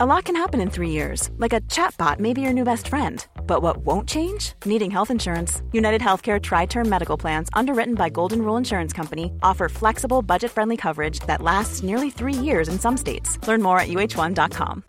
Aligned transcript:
A 0.00 0.06
lot 0.06 0.26
can 0.26 0.36
happen 0.36 0.60
in 0.60 0.70
three 0.70 0.90
years, 0.90 1.28
like 1.38 1.52
a 1.52 1.60
chatbot 1.62 2.20
may 2.20 2.32
be 2.32 2.40
your 2.40 2.52
new 2.52 2.62
best 2.62 2.86
friend. 2.86 3.26
But 3.48 3.62
what 3.62 3.78
won't 3.78 4.08
change? 4.08 4.52
Needing 4.64 4.92
health 4.92 5.10
insurance. 5.10 5.60
United 5.72 6.00
Healthcare 6.00 6.40
Tri 6.40 6.66
Term 6.66 6.88
Medical 6.88 7.16
Plans, 7.16 7.48
underwritten 7.52 7.96
by 7.96 8.08
Golden 8.08 8.42
Rule 8.42 8.56
Insurance 8.56 8.92
Company, 8.92 9.32
offer 9.42 9.68
flexible, 9.68 10.22
budget 10.22 10.52
friendly 10.52 10.76
coverage 10.76 11.18
that 11.26 11.42
lasts 11.42 11.82
nearly 11.82 12.10
three 12.10 12.32
years 12.32 12.68
in 12.68 12.78
some 12.78 12.96
states. 12.96 13.44
Learn 13.48 13.60
more 13.60 13.80
at 13.80 13.88
uh1.com. 13.88 14.84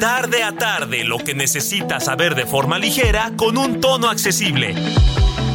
Tarde 0.00 0.42
a 0.42 0.52
tarde, 0.58 1.04
lo 1.04 1.18
que 1.18 1.36
necesitas 1.36 2.06
saber 2.06 2.34
de 2.34 2.46
forma 2.46 2.76
ligera 2.76 3.30
con 3.36 3.56
un 3.56 3.80
tono 3.80 4.08
accesible. 4.08 4.74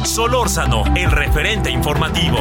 Solórzano, 0.04 0.84
el 0.96 1.10
referente 1.10 1.70
informativo. 1.70 2.38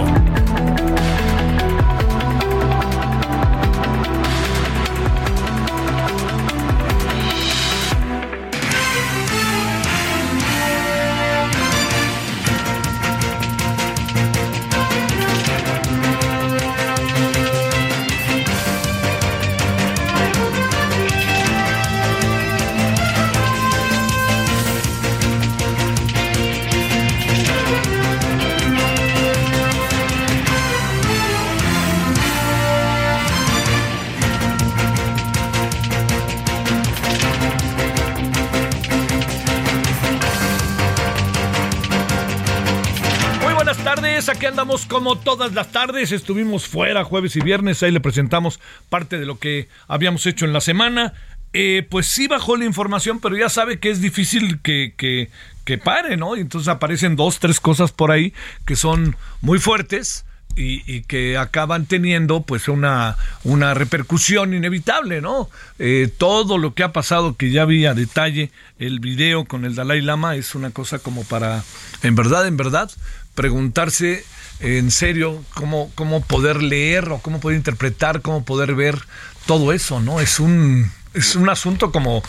Como 44.86 45.18
todas 45.18 45.54
las 45.54 45.72
tardes. 45.72 46.12
Estuvimos 46.12 46.68
fuera 46.68 47.04
jueves 47.04 47.36
y 47.36 47.42
viernes. 47.42 47.84
Ahí 47.84 47.92
le 47.92 48.00
presentamos 48.00 48.60
parte 48.90 49.18
de 49.18 49.26
lo 49.26 49.40
que 49.40 49.68
habíamos 49.88 50.26
hecho 50.26 50.46
en 50.46 50.54
la 50.54 50.62
semana. 50.62 51.14
Eh, 51.54 51.88
pues 51.90 52.08
sí 52.08 52.28
bajó 52.28 52.58
la 52.58 52.66
información, 52.66 53.20
pero 53.20 53.38
ya 53.38 53.50
sabe 53.50 53.80
que 53.80 53.90
es 53.90 54.02
difícil 54.02 54.60
que, 54.62 54.94
que, 54.96 55.30
que 55.66 55.78
pare, 55.78 56.18
¿no? 56.18 56.36
Y 56.36 56.42
entonces 56.42 56.68
aparecen 56.68 57.16
dos, 57.16 57.40
tres 57.40 57.60
cosas 57.60 57.92
por 57.92 58.12
ahí 58.12 58.34
que 58.66 58.76
son 58.76 59.16
muy 59.42 59.60
fuertes. 59.60 60.26
Y, 60.60 61.04
que 61.04 61.38
acaban 61.38 61.86
teniendo 61.86 62.42
pues 62.42 62.68
una, 62.68 63.16
una 63.44 63.76
repercusión 63.76 64.56
inevitable, 64.56 65.22
¿no? 65.22 65.52
Eh, 65.78 66.12
todo 66.18 66.58
lo 66.58 66.74
que 66.74 66.82
ha 66.82 66.92
pasado, 66.92 67.36
que 67.36 67.52
ya 67.52 67.66
vi 67.66 67.86
a 67.86 67.94
detalle 67.94 68.50
el 68.80 69.00
video 69.00 69.46
con 69.46 69.66
el 69.66 69.76
Dalai 69.76 70.02
Lama, 70.02 70.36
es 70.36 70.56
una 70.56 70.72
cosa 70.72 70.98
como 70.98 71.24
para, 71.26 71.64
en 72.02 72.16
verdad, 72.16 72.48
en 72.48 72.58
verdad, 72.58 72.90
preguntarse 73.38 74.26
en 74.60 74.90
serio 74.90 75.44
cómo, 75.54 75.92
cómo 75.94 76.22
poder 76.22 76.64
leer 76.64 77.10
o 77.10 77.20
cómo 77.20 77.40
poder 77.40 77.56
interpretar, 77.56 78.24
cómo 78.24 78.44
poder 78.44 78.74
ver 78.74 78.98
todo 79.46 79.72
eso, 79.74 80.00
¿no? 80.00 80.20
Es 80.20 80.40
un, 80.40 80.92
es 81.14 81.36
un 81.36 81.48
asunto 81.48 81.92
como, 81.92 82.24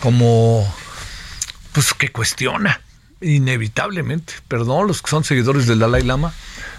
como, 0.00 0.66
pues 1.72 1.92
que 1.92 2.10
cuestiona 2.10 2.80
inevitablemente, 3.20 4.32
perdón, 4.48 4.86
los 4.86 5.02
que 5.02 5.10
son 5.10 5.22
seguidores 5.22 5.66
del 5.66 5.80
Dalai 5.80 6.02
Lama, 6.02 6.32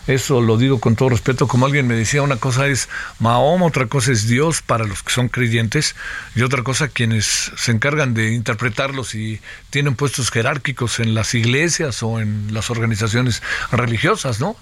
eso 0.07 0.41
lo 0.41 0.57
digo 0.57 0.79
con 0.79 0.95
todo 0.95 1.09
respeto, 1.09 1.47
como 1.47 1.65
alguien 1.65 1.87
me 1.87 1.95
decía, 1.95 2.21
una 2.21 2.37
cosa 2.37 2.67
es 2.67 2.89
Mahoma, 3.19 3.65
otra 3.65 3.87
cosa 3.87 4.11
es 4.11 4.27
Dios 4.27 4.61
para 4.61 4.85
los 4.85 5.01
que 5.03 5.11
son 5.11 5.29
creyentes 5.29 5.95
y 6.35 6.43
otra 6.43 6.63
cosa 6.63 6.87
quienes 6.87 7.51
se 7.55 7.71
encargan 7.71 8.13
de 8.13 8.33
interpretarlos 8.33 9.15
y 9.15 9.41
tienen 9.69 9.95
puestos 9.95 10.29
jerárquicos 10.29 10.99
en 10.99 11.15
las 11.15 11.33
iglesias 11.33 12.03
o 12.03 12.19
en 12.19 12.53
las 12.53 12.69
organizaciones 12.69 13.41
religiosas, 13.71 14.39
¿no? 14.39 14.55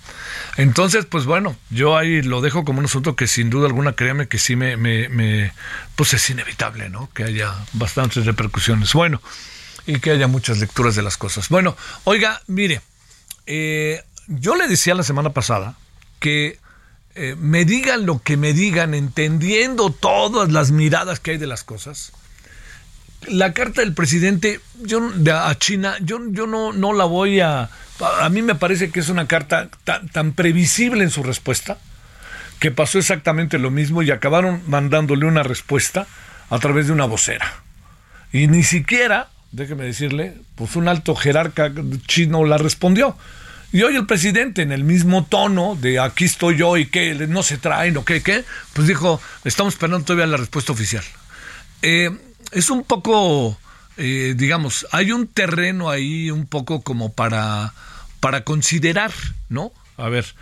Entonces, 0.57 1.05
pues 1.05 1.25
bueno, 1.25 1.55
yo 1.69 1.97
ahí 1.97 2.21
lo 2.21 2.41
dejo 2.41 2.63
como 2.63 2.79
un 2.79 2.85
asunto 2.85 3.15
que 3.15 3.27
sin 3.27 3.49
duda 3.49 3.67
alguna, 3.67 3.93
créame 3.93 4.27
que 4.27 4.37
sí 4.37 4.55
me, 4.55 4.77
me, 4.77 5.53
pues 5.95 6.13
es 6.13 6.29
inevitable, 6.29 6.89
¿no? 6.89 7.09
Que 7.13 7.23
haya 7.23 7.53
bastantes 7.73 8.25
repercusiones. 8.25 8.93
Bueno, 8.93 9.21
y 9.85 9.99
que 9.99 10.11
haya 10.11 10.27
muchas 10.27 10.59
lecturas 10.59 10.95
de 10.95 11.01
las 11.01 11.17
cosas. 11.17 11.49
Bueno, 11.49 11.75
oiga, 12.05 12.41
mire, 12.47 12.81
eh, 13.45 14.03
yo 14.28 14.56
le 14.56 14.67
decía 14.67 14.95
la 14.95 15.03
semana 15.03 15.31
pasada 15.31 15.75
que 16.19 16.59
eh, 17.16 17.35
me 17.38 17.66
digan 17.66 18.06
lo 18.06 18.22
que 18.22 18.38
me 18.38 18.53
digan, 18.53 18.94
entendiendo 18.94 19.91
todas 19.91 20.51
las 20.51 20.72
miradas 20.72 21.19
que 21.19 21.31
hay 21.31 21.38
de 21.38 21.47
las 21.47 21.63
cosas. 21.63 22.11
La 23.28 23.53
carta 23.53 23.81
del 23.81 23.94
presidente 23.94 24.59
yo, 24.81 25.01
a 25.33 25.56
China, 25.56 25.95
yo, 26.01 26.19
yo 26.31 26.47
no, 26.47 26.73
no 26.73 26.94
la 26.94 27.06
voy 27.06 27.39
a... 27.39 27.69
A 28.19 28.29
mí 28.29 28.41
me 28.41 28.56
parece 28.56 28.89
que 28.89 29.00
es 29.00 29.09
una 29.09 29.28
carta 29.28 29.69
tan, 29.83 30.09
tan 30.09 30.33
previsible 30.33 31.03
en 31.03 31.09
su 31.09 31.23
respuesta, 31.23 31.78
que 32.59 32.72
pasó 32.72 32.97
exactamente 32.97 33.59
lo 33.59 33.72
mismo 33.72 34.01
y 34.01 34.12
acabaron 34.12 34.62
mandándole 34.67 35.25
una 35.25 35.44
respuesta 35.44 36.07
a 36.50 36.59
través 36.59 36.88
de 36.88 36.94
una 36.94 37.06
vocera. 37.06 37.63
Y 38.31 38.47
ni 38.47 38.63
siquiera, 38.63 39.29
déjeme 39.51 39.83
decirle, 39.83 40.35
pues 40.56 40.75
un 40.75 40.88
alto 40.88 41.16
jerarca 41.16 41.72
chino 42.07 42.44
la 42.45 42.57
respondió. 42.57 43.16
Y 43.73 43.81
hoy 43.81 43.95
el 43.95 44.06
presidente, 44.06 44.61
en 44.61 44.72
el 44.72 44.84
mismo 44.84 45.25
tono 45.25 45.75
de 45.75 46.00
aquí 46.00 46.25
estoy 46.25 46.57
yo 46.57 46.78
y 46.78 46.85
que 46.85 47.16
no 47.28 47.41
se 47.41 47.57
traen 47.57 47.97
o 47.97 48.06
qué, 48.06 48.22
qué, 48.22 48.45
pues 48.73 48.88
dijo, 48.88 49.19
estamos 49.45 49.73
esperando 49.73 50.06
todavía 50.06 50.28
la 50.28 50.38
respuesta 50.38 50.73
oficial. 50.73 51.03
Eh, 51.81 52.12
es 52.51 52.69
un 52.69 52.83
poco, 52.83 53.57
eh, 53.97 54.35
digamos, 54.38 54.85
hay 54.91 55.12
un 55.12 55.25
terreno 55.25 55.89
ahí 55.89 56.29
un 56.29 56.45
poco 56.45 56.83
como 56.83 57.13
para, 57.13 57.73
para 58.19 58.44
considerar, 58.44 59.12
¿no? 59.50 59.73
A 59.97 60.07
ver, 60.07 60.35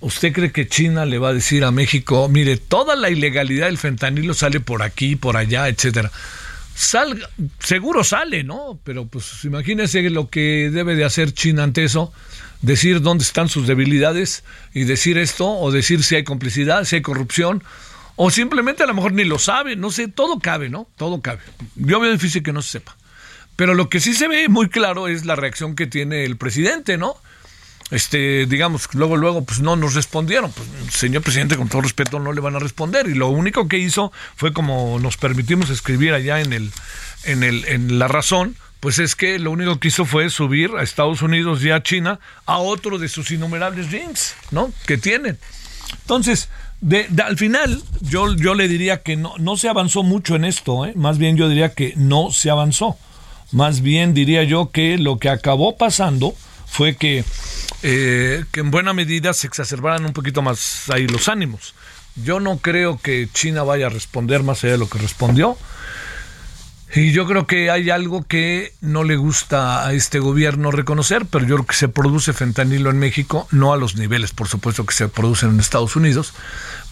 ¿usted 0.00 0.34
cree 0.34 0.52
que 0.52 0.68
China 0.68 1.06
le 1.06 1.16
va 1.16 1.30
a 1.30 1.34
decir 1.34 1.64
a 1.64 1.70
México, 1.70 2.28
mire, 2.28 2.58
toda 2.58 2.96
la 2.96 3.08
ilegalidad 3.08 3.68
del 3.68 3.78
fentanilo 3.78 4.34
sale 4.34 4.60
por 4.60 4.82
aquí, 4.82 5.16
por 5.16 5.38
allá, 5.38 5.68
etcétera? 5.68 6.12
Salga, 6.74 7.30
seguro 7.60 8.04
sale, 8.04 8.44
¿no? 8.44 8.78
Pero 8.84 9.06
pues 9.06 9.42
imagínese 9.44 10.02
lo 10.10 10.28
que 10.28 10.68
debe 10.70 10.96
de 10.96 11.06
hacer 11.06 11.32
China 11.32 11.62
ante 11.62 11.84
eso 11.84 12.12
decir 12.64 13.02
dónde 13.02 13.24
están 13.24 13.48
sus 13.48 13.66
debilidades 13.66 14.42
y 14.72 14.84
decir 14.84 15.18
esto, 15.18 15.48
o 15.48 15.70
decir 15.70 16.02
si 16.02 16.16
hay 16.16 16.24
complicidad, 16.24 16.84
si 16.84 16.96
hay 16.96 17.02
corrupción, 17.02 17.62
o 18.16 18.30
simplemente 18.30 18.82
a 18.82 18.86
lo 18.86 18.94
mejor 18.94 19.12
ni 19.12 19.24
lo 19.24 19.38
sabe, 19.38 19.76
no 19.76 19.90
sé, 19.90 20.08
todo 20.08 20.38
cabe, 20.38 20.70
¿no? 20.70 20.88
Todo 20.96 21.20
cabe. 21.20 21.40
Yo 21.76 22.00
veo 22.00 22.12
difícil 22.12 22.42
que 22.42 22.52
no 22.52 22.62
se 22.62 22.72
sepa. 22.72 22.96
Pero 23.56 23.74
lo 23.74 23.88
que 23.88 24.00
sí 24.00 24.14
se 24.14 24.28
ve 24.28 24.48
muy 24.48 24.68
claro 24.68 25.08
es 25.08 25.26
la 25.26 25.36
reacción 25.36 25.76
que 25.76 25.86
tiene 25.86 26.24
el 26.24 26.36
presidente, 26.36 26.96
¿no? 26.96 27.16
Este, 27.90 28.46
digamos, 28.46 28.88
luego, 28.94 29.16
luego, 29.16 29.44
pues 29.44 29.60
no 29.60 29.76
nos 29.76 29.94
respondieron. 29.94 30.50
Pues, 30.50 30.94
señor 30.94 31.22
presidente, 31.22 31.56
con 31.56 31.68
todo 31.68 31.82
respeto, 31.82 32.18
no 32.18 32.32
le 32.32 32.40
van 32.40 32.56
a 32.56 32.58
responder. 32.58 33.06
Y 33.08 33.14
lo 33.14 33.28
único 33.28 33.68
que 33.68 33.78
hizo 33.78 34.10
fue 34.36 34.52
como 34.52 34.98
nos 34.98 35.16
permitimos 35.16 35.70
escribir 35.70 36.14
allá 36.14 36.40
en 36.40 36.52
el, 36.52 36.72
en 37.24 37.42
el, 37.42 37.64
en 37.66 37.98
la 37.98 38.08
razón, 38.08 38.56
pues 38.84 38.98
es 38.98 39.16
que 39.16 39.38
lo 39.38 39.50
único 39.50 39.80
que 39.80 39.88
hizo 39.88 40.04
fue 40.04 40.28
subir 40.28 40.72
a 40.78 40.82
Estados 40.82 41.22
Unidos 41.22 41.64
y 41.64 41.70
a 41.70 41.82
China 41.82 42.20
a 42.44 42.58
otro 42.58 42.98
de 42.98 43.08
sus 43.08 43.30
innumerables 43.30 43.90
rings, 43.90 44.34
¿no? 44.50 44.74
Que 44.86 44.98
tienen. 44.98 45.38
Entonces, 46.02 46.50
de, 46.82 47.08
al 47.24 47.38
final, 47.38 47.82
yo, 48.02 48.36
yo 48.36 48.54
le 48.54 48.68
diría 48.68 49.00
que 49.00 49.16
no, 49.16 49.36
no 49.38 49.56
se 49.56 49.70
avanzó 49.70 50.02
mucho 50.02 50.36
en 50.36 50.44
esto, 50.44 50.84
¿eh? 50.84 50.92
más 50.96 51.16
bien 51.16 51.38
yo 51.38 51.48
diría 51.48 51.72
que 51.72 51.94
no 51.96 52.30
se 52.30 52.50
avanzó. 52.50 52.98
Más 53.52 53.80
bien 53.80 54.12
diría 54.12 54.44
yo 54.44 54.70
que 54.70 54.98
lo 54.98 55.16
que 55.16 55.30
acabó 55.30 55.78
pasando 55.78 56.34
fue 56.66 56.94
que, 56.94 57.24
eh, 57.82 58.44
que 58.52 58.60
en 58.60 58.70
buena 58.70 58.92
medida 58.92 59.32
se 59.32 59.46
exacerbaran 59.46 60.04
un 60.04 60.12
poquito 60.12 60.42
más 60.42 60.90
ahí 60.90 61.06
los 61.06 61.30
ánimos. 61.30 61.74
Yo 62.16 62.38
no 62.38 62.58
creo 62.58 63.00
que 63.00 63.30
China 63.32 63.62
vaya 63.62 63.86
a 63.86 63.88
responder 63.88 64.42
más 64.42 64.62
allá 64.62 64.74
de 64.74 64.78
lo 64.78 64.90
que 64.90 64.98
respondió. 64.98 65.56
Y 66.94 67.10
yo 67.10 67.26
creo 67.26 67.46
que 67.46 67.70
hay 67.70 67.90
algo 67.90 68.24
que 68.24 68.72
no 68.80 69.02
le 69.02 69.16
gusta 69.16 69.84
a 69.84 69.92
este 69.94 70.20
gobierno 70.20 70.70
reconocer, 70.70 71.26
pero 71.26 71.44
yo 71.44 71.56
creo 71.56 71.66
que 71.66 71.74
se 71.74 71.88
produce 71.88 72.32
fentanilo 72.32 72.88
en 72.90 73.00
México, 73.00 73.48
no 73.50 73.72
a 73.72 73.76
los 73.76 73.96
niveles, 73.96 74.30
por 74.30 74.46
supuesto, 74.46 74.86
que 74.86 74.94
se 74.94 75.08
producen 75.08 75.50
en 75.50 75.60
Estados 75.60 75.96
Unidos, 75.96 76.34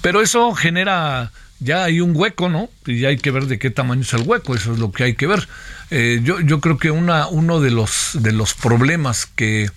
pero 0.01 0.21
eso 0.21 0.55
genera, 0.55 1.31
ya 1.61 1.85
hay 1.85 2.01
un 2.01 2.17
hueco, 2.17 2.49
¿no? 2.49 2.69
Y 2.85 3.05
hay 3.05 3.17
que 3.17 3.31
ver 3.31 3.47
de 3.47 3.61
qué 3.61 3.71
tamaño 3.71 4.03
es 4.03 4.13
el 4.13 4.23
hueco, 4.23 4.57
eso 4.57 4.73
es 4.73 4.81
lo 4.81 4.91
que 4.91 5.05
hay 5.05 5.15
que 5.15 5.29
ver. 5.29 5.47
Eh, 5.91 6.21
yo, 6.25 6.41
yo 6.41 6.61
creo 6.61 6.79
que 6.79 6.91
una, 6.91 7.29
uno 7.29 7.61
de 7.61 7.71
los, 7.71 8.11
de 8.15 8.33
los 8.33 8.55
problemas 8.55 9.27
que, 9.27 9.71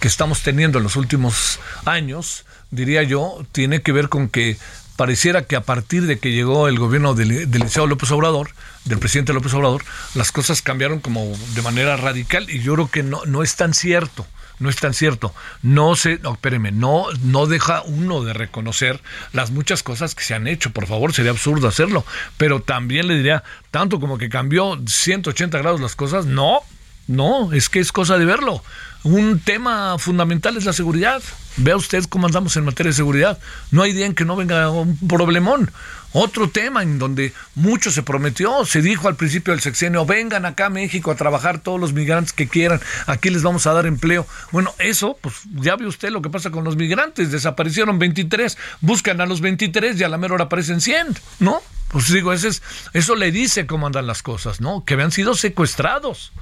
que 0.00 0.08
estamos 0.08 0.42
teniendo 0.42 0.78
en 0.78 0.84
los 0.84 0.96
últimos 0.96 1.60
años, 1.86 2.44
diría 2.70 3.04
yo, 3.04 3.46
tiene 3.52 3.80
que 3.80 3.92
ver 3.92 4.10
con 4.10 4.28
que 4.28 4.58
pareciera 4.96 5.44
que 5.44 5.56
a 5.56 5.62
partir 5.62 6.06
de 6.06 6.18
que 6.18 6.32
llegó 6.32 6.68
el 6.68 6.78
gobierno 6.78 7.14
del, 7.14 7.50
del 7.50 7.70
López 7.88 8.10
Obrador, 8.10 8.50
del 8.84 8.98
presidente 8.98 9.32
López 9.32 9.54
Obrador, 9.54 9.84
las 10.14 10.32
cosas 10.32 10.62
cambiaron 10.62 11.00
como 11.00 11.32
de 11.54 11.62
manera 11.62 11.96
radical 11.96 12.48
y 12.50 12.60
yo 12.60 12.74
creo 12.74 12.90
que 12.90 13.02
no, 13.02 13.24
no 13.26 13.42
es 13.42 13.56
tan 13.56 13.74
cierto. 13.74 14.26
no 14.58 14.68
es 14.68 14.76
tan 14.76 14.94
cierto. 14.94 15.34
No 15.62 15.96
se, 15.96 16.18
no, 16.18 16.38
no, 16.72 17.06
no 17.22 17.46
deja 17.46 17.82
uno 17.82 18.22
de 18.22 18.32
reconocer 18.32 19.00
las 19.32 19.50
muchas 19.50 19.82
cosas 19.82 20.14
que 20.14 20.24
se 20.24 20.34
han 20.34 20.46
hecho. 20.46 20.70
Por 20.70 20.86
favor, 20.86 21.12
sería 21.12 21.32
absurdo 21.32 21.68
hacerlo. 21.68 22.04
Pero 22.36 22.60
también 22.60 23.08
le 23.08 23.16
diría, 23.16 23.42
tanto 23.70 23.98
como 23.98 24.18
que 24.18 24.28
cambió 24.28 24.80
180 24.86 25.58
grados 25.58 25.80
las 25.80 25.96
cosas, 25.96 26.26
no, 26.26 26.60
no, 27.06 27.52
es 27.52 27.68
que 27.68 27.80
es 27.80 27.92
cosa 27.92 28.18
de 28.18 28.24
verlo. 28.24 28.62
Un 29.04 29.40
tema 29.40 29.98
fundamental 29.98 30.56
es 30.56 30.64
la 30.64 30.72
seguridad. 30.72 31.22
Vea 31.56 31.76
usted 31.76 32.04
cómo 32.04 32.26
andamos 32.26 32.56
en 32.56 32.64
materia 32.64 32.90
de 32.90 32.96
seguridad. 32.96 33.38
No 33.72 33.82
hay 33.82 33.92
día 33.92 34.06
en 34.06 34.14
que 34.14 34.24
no 34.24 34.36
venga 34.36 34.70
un 34.70 34.96
problemón. 35.08 35.72
Otro 36.12 36.50
tema 36.50 36.82
en 36.82 36.98
donde 36.98 37.32
mucho 37.54 37.90
se 37.90 38.02
prometió, 38.02 38.64
se 38.66 38.82
dijo 38.82 39.08
al 39.08 39.16
principio 39.16 39.52
del 39.52 39.62
sexenio, 39.62 40.04
vengan 40.04 40.44
acá 40.44 40.66
a 40.66 40.70
México 40.70 41.10
a 41.10 41.16
trabajar 41.16 41.60
todos 41.60 41.80
los 41.80 41.94
migrantes 41.94 42.34
que 42.34 42.48
quieran, 42.48 42.82
aquí 43.06 43.30
les 43.30 43.42
vamos 43.42 43.66
a 43.66 43.72
dar 43.72 43.86
empleo. 43.86 44.26
Bueno, 44.50 44.74
eso, 44.78 45.16
pues 45.22 45.36
ya 45.54 45.74
ve 45.76 45.86
usted 45.86 46.10
lo 46.10 46.20
que 46.20 46.28
pasa 46.28 46.50
con 46.50 46.64
los 46.64 46.76
migrantes, 46.76 47.32
desaparecieron 47.32 47.98
23, 47.98 48.58
buscan 48.82 49.22
a 49.22 49.26
los 49.26 49.40
23 49.40 49.98
y 49.98 50.04
a 50.04 50.08
la 50.10 50.18
mera 50.18 50.34
hora 50.34 50.44
aparecen 50.44 50.82
100, 50.82 51.18
¿no? 51.40 51.62
Pues 51.88 52.12
digo, 52.12 52.34
ese 52.34 52.48
es, 52.48 52.62
eso 52.92 53.16
le 53.16 53.32
dice 53.32 53.66
cómo 53.66 53.86
andan 53.86 54.06
las 54.06 54.22
cosas, 54.22 54.60
¿no? 54.60 54.84
Que 54.84 54.94
habían 54.94 55.12
sido 55.12 55.34
secuestrados. 55.34 56.32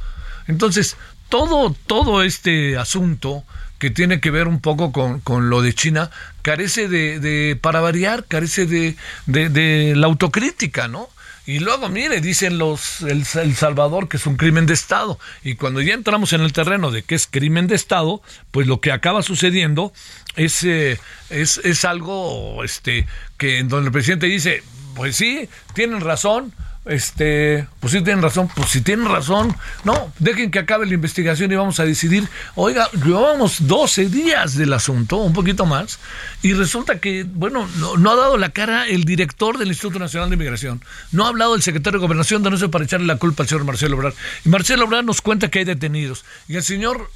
Entonces, 0.48 0.96
todo, 1.30 1.74
todo 1.86 2.22
este 2.22 2.76
asunto 2.76 3.44
que 3.78 3.90
tiene 3.90 4.20
que 4.20 4.30
ver 4.30 4.46
un 4.46 4.60
poco 4.60 4.92
con, 4.92 5.48
lo 5.48 5.62
de 5.62 5.72
China, 5.72 6.10
carece 6.42 6.86
de, 6.86 7.58
para 7.58 7.80
variar, 7.80 8.26
carece 8.26 8.66
de, 8.66 8.94
de, 9.26 9.94
la 9.96 10.06
autocrítica, 10.06 10.86
¿no? 10.86 11.08
Y 11.46 11.60
luego, 11.60 11.88
mire, 11.88 12.20
dicen 12.20 12.58
los 12.58 13.00
el, 13.00 13.24
Salvador 13.24 14.08
que 14.08 14.18
es 14.18 14.26
un 14.26 14.36
crimen 14.36 14.66
de 14.66 14.74
Estado. 14.74 15.18
Y 15.42 15.54
cuando 15.54 15.80
ya 15.80 15.94
entramos 15.94 16.34
en 16.34 16.42
el 16.42 16.52
terreno 16.52 16.90
de 16.90 17.02
que 17.02 17.14
es 17.14 17.26
crimen 17.26 17.66
de 17.66 17.74
Estado, 17.74 18.22
pues 18.50 18.66
lo 18.66 18.82
que 18.82 18.92
acaba 18.92 19.22
sucediendo 19.22 19.94
es, 20.36 20.62
eh, 20.62 21.00
es, 21.30 21.58
es 21.64 21.84
algo 21.86 22.62
este, 22.62 23.06
que 23.38 23.58
en 23.58 23.68
donde 23.68 23.86
el 23.86 23.92
presidente 23.92 24.26
dice, 24.26 24.62
pues 24.94 25.16
sí, 25.16 25.48
tienen 25.72 26.02
razón, 26.02 26.52
este, 26.90 27.68
pues 27.78 27.92
sí 27.92 28.02
tienen 28.02 28.20
razón, 28.20 28.48
pues 28.54 28.70
si 28.70 28.80
tienen 28.80 29.06
razón, 29.06 29.56
no, 29.84 30.12
dejen 30.18 30.50
que 30.50 30.58
acabe 30.58 30.86
la 30.86 30.94
investigación 30.94 31.52
y 31.52 31.54
vamos 31.54 31.78
a 31.78 31.84
decidir, 31.84 32.28
oiga, 32.56 32.88
llevamos 33.04 33.68
12 33.68 34.08
días 34.08 34.56
del 34.56 34.72
asunto, 34.72 35.18
un 35.18 35.32
poquito 35.32 35.66
más, 35.66 36.00
y 36.42 36.52
resulta 36.52 36.98
que, 36.98 37.24
bueno, 37.24 37.68
no, 37.76 38.10
ha 38.10 38.16
dado 38.16 38.36
la 38.36 38.48
cara 38.48 38.88
el 38.88 39.04
director 39.04 39.56
del 39.56 39.68
Instituto 39.68 40.00
Nacional 40.00 40.30
de 40.30 40.36
Migración, 40.36 40.82
no 41.12 41.26
ha 41.26 41.28
hablado 41.28 41.54
el 41.54 41.62
secretario 41.62 42.00
de 42.00 42.06
Gobernación, 42.06 42.42
de 42.42 42.50
no 42.50 42.70
para 42.70 42.84
echarle 42.84 43.06
la 43.06 43.16
culpa 43.16 43.44
al 43.44 43.48
señor 43.48 43.64
Marcelo 43.64 43.96
Obrador, 43.96 44.18
y 44.44 44.48
Marcelo 44.48 44.84
Obrador 44.84 45.04
nos 45.04 45.20
cuenta 45.20 45.48
que 45.48 45.60
hay 45.60 45.64
detenidos, 45.64 46.24
y 46.48 46.56
el 46.56 46.64
señor 46.64 47.08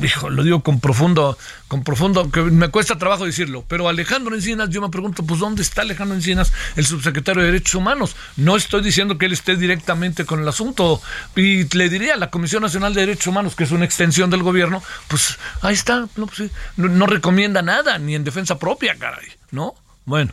dijo, 0.00 0.30
lo 0.30 0.42
digo 0.42 0.62
con 0.62 0.80
profundo, 0.80 1.36
con 1.66 1.82
profundo, 1.82 2.30
que 2.30 2.42
me 2.42 2.68
cuesta 2.68 2.96
trabajo 2.96 3.26
decirlo, 3.26 3.64
pero 3.68 3.88
Alejandro 3.88 4.34
Encinas, 4.34 4.70
yo 4.70 4.80
me 4.80 4.88
pregunto, 4.88 5.22
pues 5.22 5.40
¿dónde 5.40 5.62
está 5.62 5.82
Alejandro 5.82 6.16
Encinas, 6.16 6.52
el 6.76 6.86
subsecretario 6.86 7.42
de 7.42 7.48
Derechos 7.52 7.74
Humanos? 7.74 8.16
No 8.36 8.56
estoy 8.56 8.82
diciendo 8.82 9.17
que 9.18 9.26
él 9.26 9.32
esté 9.32 9.56
directamente 9.56 10.24
con 10.24 10.40
el 10.40 10.48
asunto, 10.48 11.02
y 11.36 11.64
le 11.76 11.88
diría 11.88 12.14
a 12.14 12.16
la 12.16 12.30
Comisión 12.30 12.62
Nacional 12.62 12.94
de 12.94 13.02
Derechos 13.02 13.26
Humanos, 13.26 13.54
que 13.54 13.64
es 13.64 13.70
una 13.70 13.84
extensión 13.84 14.30
del 14.30 14.42
gobierno, 14.42 14.82
pues 15.08 15.38
ahí 15.62 15.74
está, 15.74 16.06
no, 16.16 16.26
pues, 16.26 16.50
no 16.76 17.06
recomienda 17.06 17.62
nada, 17.62 17.98
ni 17.98 18.14
en 18.14 18.24
defensa 18.24 18.58
propia, 18.58 18.96
caray, 18.96 19.26
¿no? 19.50 19.74
Bueno. 20.04 20.32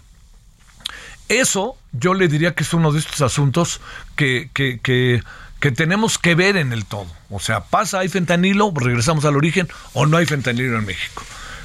Eso 1.27 1.75
yo 1.91 2.13
le 2.13 2.27
diría 2.27 2.53
que 2.53 2.61
es 2.61 2.73
uno 2.75 2.91
de 2.91 2.99
estos 2.99 3.21
asuntos 3.21 3.81
que, 4.15 4.51
que, 4.53 4.79
que 4.79 5.23
que 5.59 5.71
tenemos 5.71 6.19
que 6.19 6.35
ver 6.35 6.57
en 6.57 6.73
el 6.73 6.85
todo. 6.85 7.07
O 7.31 7.39
sea, 7.39 7.63
pasa, 7.63 7.97
hay 7.97 8.07
fentanilo, 8.07 8.71
regresamos 8.75 9.25
al 9.25 9.35
origen, 9.35 9.67
o 9.93 10.05
no 10.05 10.17
hay 10.17 10.27
fentanilo 10.27 10.77
en 10.77 10.85
México. 10.85 11.23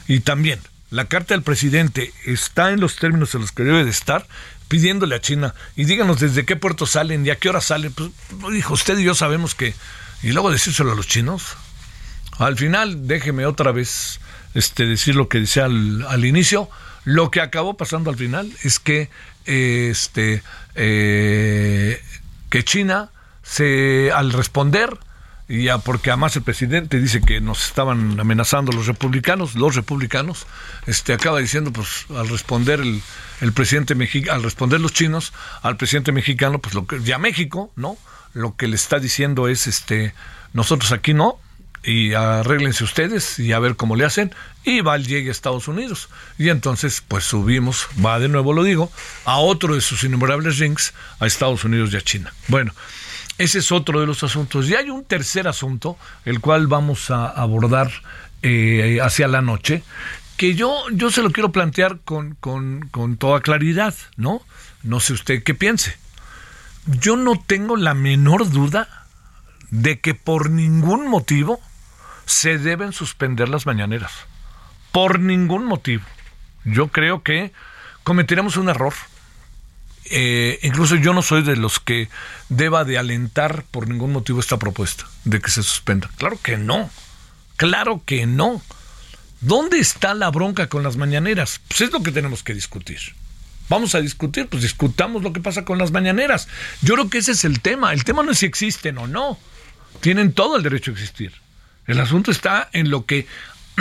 Y 0.08 0.20
también, 0.20 0.60
la 0.90 1.04
carta 1.04 1.34
del 1.34 1.42
presidente 1.42 2.12
está 2.24 2.70
en 2.70 2.80
los 2.80 2.96
términos 2.96 3.34
en 3.34 3.42
los 3.42 3.52
que 3.52 3.62
debe 3.62 3.84
de 3.84 3.90
estar, 3.90 4.26
pidiéndole 4.70 5.16
a 5.16 5.20
China, 5.20 5.52
y 5.74 5.84
díganos 5.84 6.20
desde 6.20 6.46
qué 6.46 6.54
puerto 6.54 6.86
salen 6.86 7.26
y 7.26 7.30
a 7.30 7.36
qué 7.36 7.48
hora 7.48 7.60
salen. 7.60 7.92
Pues, 7.92 8.12
dijo, 8.52 8.72
usted 8.72 8.96
y 8.96 9.02
yo 9.02 9.16
sabemos 9.16 9.56
que... 9.56 9.74
Y 10.22 10.30
luego 10.30 10.52
decírselo 10.52 10.92
a 10.92 10.94
los 10.94 11.08
chinos. 11.08 11.56
Al 12.38 12.56
final, 12.56 13.08
déjeme 13.08 13.46
otra 13.46 13.72
vez 13.72 14.20
este, 14.54 14.86
decir 14.86 15.16
lo 15.16 15.28
que 15.28 15.40
decía 15.40 15.64
al, 15.64 16.24
inicio. 16.24 16.70
Lo 17.02 17.32
que 17.32 17.40
acabó 17.40 17.76
pasando 17.76 18.10
al 18.10 18.16
final 18.16 18.52
es 18.62 18.78
que, 18.78 19.10
este, 19.44 20.44
eh, 20.76 22.00
que 22.48 22.62
China 22.62 23.10
se 23.42 24.12
al 24.14 24.32
responder 24.32 25.00
y 25.50 25.64
ya 25.64 25.78
porque 25.78 26.10
además 26.10 26.36
el 26.36 26.42
presidente 26.42 27.00
dice 27.00 27.20
que 27.20 27.40
nos 27.40 27.66
estaban 27.66 28.20
amenazando 28.20 28.70
los 28.70 28.86
republicanos, 28.86 29.56
los 29.56 29.74
republicanos, 29.74 30.46
este 30.86 31.12
acaba 31.12 31.40
diciendo 31.40 31.72
pues 31.72 32.06
al 32.16 32.28
responder 32.28 32.78
el, 32.78 33.02
el 33.40 33.52
presidente 33.52 33.96
mexicano, 33.96 34.36
al 34.36 34.44
responder 34.44 34.80
los 34.80 34.92
chinos 34.92 35.32
al 35.62 35.76
presidente 35.76 36.12
mexicano, 36.12 36.60
pues 36.60 36.74
lo 36.74 36.86
que 36.86 37.00
ya 37.00 37.18
México, 37.18 37.72
¿no? 37.74 37.98
Lo 38.32 38.54
que 38.54 38.68
le 38.68 38.76
está 38.76 39.00
diciendo 39.00 39.48
es 39.48 39.66
este 39.66 40.14
nosotros 40.52 40.92
aquí 40.92 41.14
no 41.14 41.40
y 41.82 42.14
arréglense 42.14 42.84
ustedes 42.84 43.40
y 43.40 43.52
a 43.52 43.58
ver 43.58 43.74
cómo 43.74 43.96
le 43.96 44.04
hacen 44.04 44.32
y 44.62 44.82
va 44.82 44.98
llegue 44.98 45.30
a 45.30 45.32
Estados 45.32 45.66
Unidos 45.66 46.10
y 46.38 46.50
entonces 46.50 47.02
pues 47.08 47.24
subimos, 47.24 47.88
va 48.06 48.20
de 48.20 48.28
nuevo 48.28 48.52
lo 48.52 48.62
digo, 48.62 48.92
a 49.24 49.38
otro 49.38 49.74
de 49.74 49.80
sus 49.80 50.04
innumerables 50.04 50.58
rings 50.60 50.94
a 51.18 51.26
Estados 51.26 51.64
Unidos 51.64 51.92
y 51.92 51.96
a 51.96 52.02
China. 52.02 52.32
Bueno, 52.46 52.72
ese 53.40 53.60
es 53.60 53.72
otro 53.72 54.00
de 54.00 54.06
los 54.06 54.22
asuntos. 54.22 54.68
Y 54.68 54.74
hay 54.74 54.90
un 54.90 55.02
tercer 55.02 55.48
asunto, 55.48 55.96
el 56.26 56.40
cual 56.40 56.66
vamos 56.66 57.10
a 57.10 57.26
abordar 57.26 57.90
eh, 58.42 58.98
hacia 59.02 59.28
la 59.28 59.40
noche, 59.40 59.82
que 60.36 60.54
yo, 60.54 60.84
yo 60.92 61.10
se 61.10 61.22
lo 61.22 61.30
quiero 61.30 61.50
plantear 61.50 62.00
con, 62.04 62.34
con, 62.34 62.88
con 62.90 63.16
toda 63.16 63.40
claridad, 63.40 63.94
¿no? 64.16 64.42
No 64.82 65.00
sé 65.00 65.14
usted 65.14 65.42
qué 65.42 65.54
piense. 65.54 65.96
Yo 66.84 67.16
no 67.16 67.42
tengo 67.46 67.78
la 67.78 67.94
menor 67.94 68.50
duda 68.50 69.06
de 69.70 70.00
que 70.00 70.12
por 70.12 70.50
ningún 70.50 71.08
motivo 71.08 71.60
se 72.26 72.58
deben 72.58 72.92
suspender 72.92 73.48
las 73.48 73.64
mañaneras. 73.64 74.12
Por 74.92 75.18
ningún 75.18 75.64
motivo. 75.64 76.04
Yo 76.64 76.88
creo 76.88 77.22
que 77.22 77.52
cometeremos 78.04 78.58
un 78.58 78.68
error 78.68 78.92
eh, 80.10 80.58
incluso 80.62 80.96
yo 80.96 81.14
no 81.14 81.22
soy 81.22 81.42
de 81.42 81.56
los 81.56 81.78
que 81.78 82.08
deba 82.48 82.84
de 82.84 82.98
alentar 82.98 83.64
por 83.70 83.88
ningún 83.88 84.12
motivo 84.12 84.40
esta 84.40 84.58
propuesta 84.58 85.06
de 85.24 85.40
que 85.40 85.50
se 85.50 85.62
suspenda. 85.62 86.10
Claro 86.16 86.38
que 86.42 86.56
no, 86.56 86.90
claro 87.56 88.02
que 88.04 88.26
no. 88.26 88.60
¿Dónde 89.40 89.78
está 89.78 90.12
la 90.14 90.30
bronca 90.30 90.68
con 90.68 90.82
las 90.82 90.96
mañaneras? 90.96 91.60
Pues 91.68 91.80
es 91.80 91.92
lo 91.92 92.02
que 92.02 92.12
tenemos 92.12 92.42
que 92.42 92.52
discutir. 92.52 92.98
Vamos 93.70 93.94
a 93.94 94.00
discutir, 94.00 94.48
pues 94.48 94.62
discutamos 94.62 95.22
lo 95.22 95.32
que 95.32 95.40
pasa 95.40 95.64
con 95.64 95.78
las 95.78 95.92
mañaneras. 95.92 96.48
Yo 96.82 96.94
creo 96.94 97.08
que 97.08 97.18
ese 97.18 97.32
es 97.32 97.44
el 97.44 97.60
tema. 97.60 97.92
El 97.92 98.04
tema 98.04 98.24
no 98.24 98.32
es 98.32 98.38
si 98.38 98.46
existen 98.46 98.98
o 98.98 99.06
no. 99.06 99.38
Tienen 100.00 100.32
todo 100.32 100.56
el 100.56 100.64
derecho 100.64 100.90
a 100.90 100.94
existir. 100.94 101.32
El 101.86 102.00
asunto 102.00 102.30
está 102.30 102.68
en 102.72 102.90
lo 102.90 103.06
que 103.06 103.26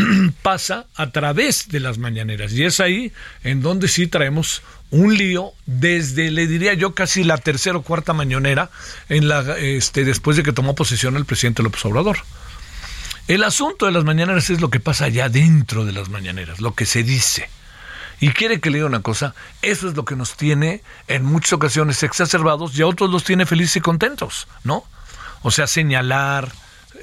pasa 0.41 0.85
a 0.95 1.11
través 1.11 1.69
de 1.69 1.79
las 1.79 1.97
mañaneras. 1.97 2.53
Y 2.53 2.63
es 2.63 2.79
ahí 2.79 3.11
en 3.43 3.61
donde 3.61 3.87
sí 3.87 4.07
traemos 4.07 4.61
un 4.91 5.15
lío 5.15 5.51
desde, 5.65 6.31
le 6.31 6.47
diría 6.47 6.73
yo, 6.73 6.95
casi 6.95 7.23
la 7.23 7.37
tercera 7.37 7.77
o 7.77 7.81
cuarta 7.81 8.13
mañanera 8.13 8.69
en 9.07 9.27
la, 9.27 9.57
este, 9.57 10.03
después 10.03 10.37
de 10.37 10.43
que 10.43 10.53
tomó 10.53 10.75
posesión 10.75 11.15
el 11.15 11.25
presidente 11.25 11.63
López 11.63 11.85
Obrador. 11.85 12.17
El 13.27 13.43
asunto 13.43 13.85
de 13.85 13.91
las 13.91 14.05
mañaneras 14.05 14.49
es 14.49 14.59
lo 14.59 14.71
que 14.71 14.79
pasa 14.79 15.05
allá 15.05 15.29
dentro 15.29 15.85
de 15.85 15.91
las 15.91 16.09
mañaneras, 16.09 16.61
lo 16.61 16.73
que 16.73 16.87
se 16.87 17.03
dice. 17.03 17.49
Y 18.19 18.29
quiere 18.29 18.59
que 18.59 18.69
le 18.69 18.79
diga 18.79 18.87
una 18.87 19.01
cosa, 19.01 19.35
eso 19.61 19.87
es 19.87 19.95
lo 19.95 20.03
que 20.03 20.15
nos 20.15 20.35
tiene 20.35 20.81
en 21.07 21.23
muchas 21.23 21.53
ocasiones 21.53 22.01
exacerbados 22.03 22.77
y 22.77 22.81
a 22.81 22.87
otros 22.87 23.09
los 23.09 23.23
tiene 23.23 23.45
felices 23.45 23.77
y 23.77 23.81
contentos, 23.81 24.47
¿no? 24.63 24.83
O 25.41 25.51
sea, 25.51 25.67
señalar, 25.67 26.51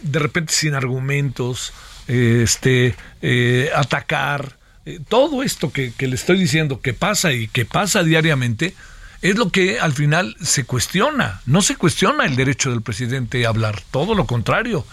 de 0.02 0.18
repente 0.18 0.52
sin 0.52 0.74
argumentos, 0.74 1.72
este, 2.08 2.94
eh, 3.22 3.70
atacar, 3.74 4.56
eh, 4.84 5.00
todo 5.08 5.42
esto 5.42 5.72
que, 5.72 5.92
le 5.98 6.14
estoy 6.14 6.38
diciendo 6.38 6.80
que 6.80 6.94
pasa 6.94 7.32
y 7.32 7.48
que 7.48 7.64
pasa 7.64 8.02
diariamente, 8.02 8.74
es 9.22 9.36
lo 9.36 9.50
que 9.50 9.80
al 9.80 9.92
final 9.92 10.36
se 10.40 10.64
cuestiona. 10.64 11.40
No 11.46 11.62
se 11.62 11.76
cuestiona 11.76 12.24
el 12.24 12.36
derecho 12.36 12.70
del 12.70 12.82
presidente 12.82 13.44
a 13.44 13.48
hablar, 13.48 13.82
todo 13.90 14.14
lo 14.14 14.26
contrario. 14.26 14.86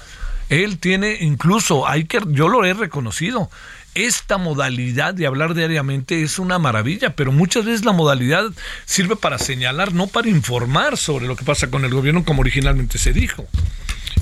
Él 0.50 0.78
tiene 0.80 1.18
incluso, 1.22 1.88
hay 1.88 2.06
que, 2.06 2.20
yo 2.28 2.48
lo 2.48 2.66
he 2.66 2.74
reconocido, 2.74 3.50
esta 3.96 4.38
modalidad 4.38 5.14
de 5.14 5.28
hablar 5.28 5.54
diariamente 5.54 6.24
es 6.24 6.40
una 6.40 6.58
maravilla, 6.58 7.16
pero 7.16 7.32
muchas 7.32 7.66
veces 7.66 7.86
la 7.86 7.92
modalidad 7.92 8.46
sirve 8.86 9.16
para 9.16 9.38
señalar, 9.38 9.94
no 9.94 10.08
para 10.08 10.30
informar 10.30 10.98
sobre 10.98 11.28
lo 11.28 11.36
que 11.36 11.46
pasa 11.46 11.70
con 11.70 11.86
el 11.86 11.94
gobierno 11.94 12.26
como 12.26 12.42
originalmente 12.42 12.98
se 12.98 13.14
dijo. 13.14 13.46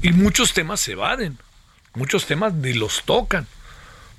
Y 0.01 0.11
muchos 0.11 0.53
temas 0.53 0.81
se 0.81 0.93
evaden. 0.93 1.37
Muchos 1.93 2.25
temas 2.25 2.53
ni 2.53 2.73
los 2.73 3.03
tocan. 3.03 3.47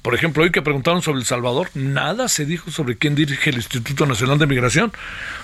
Por 0.03 0.15
ejemplo, 0.15 0.43
hoy 0.43 0.51
que 0.51 0.63
preguntaron 0.63 1.01
sobre 1.01 1.21
El 1.21 1.27
Salvador, 1.27 1.71
nada 1.75 2.29
se 2.29 2.45
dijo 2.45 2.71
sobre 2.71 2.99
quién 2.99 3.15
dirige 3.15 3.51
el 3.51 3.57
Instituto 3.57 4.05
Nacional 4.05 4.39
de 4.39 4.47
Migración. 4.47 4.93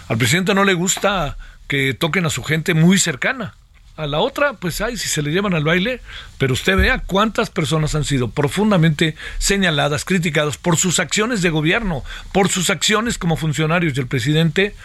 Al 0.09 0.19
presidente 0.19 0.53
no 0.53 0.65
le 0.65 0.75
gusta 0.75 1.39
que 1.69 1.95
toquen 1.95 2.27
a 2.27 2.31
su 2.31 2.43
gente 2.43 2.75
muy 2.75 2.99
cercana. 2.99 3.55
a 3.97 4.07
la 4.07 4.21
otra, 4.21 4.53
pues 4.53 4.81
ay, 4.81 4.97
si 4.97 5.09
se 5.09 5.23
le 5.23 5.33
llevan 5.33 5.55
al 5.55 5.65
baile, 5.65 6.01
pero 6.39 6.53
usted 6.53 6.77
vea 6.77 7.01
cuántas 7.01 7.51
personas 7.51 7.97
han 7.97 8.05
sido 8.05 8.31
profundamente 8.31 9.17
señaladas, 9.39 10.05
criticadas 10.05 10.57
por 10.57 10.77
sus 10.77 11.01
acciones 11.01 11.43
de 11.43 11.51
gobierno, 11.51 12.05
por 12.31 12.49
sus 12.49 12.71
acciones 12.71 13.19
como 13.19 13.37
funcionarios 13.37 13.95
del 13.95 14.07
presidente 14.07 14.77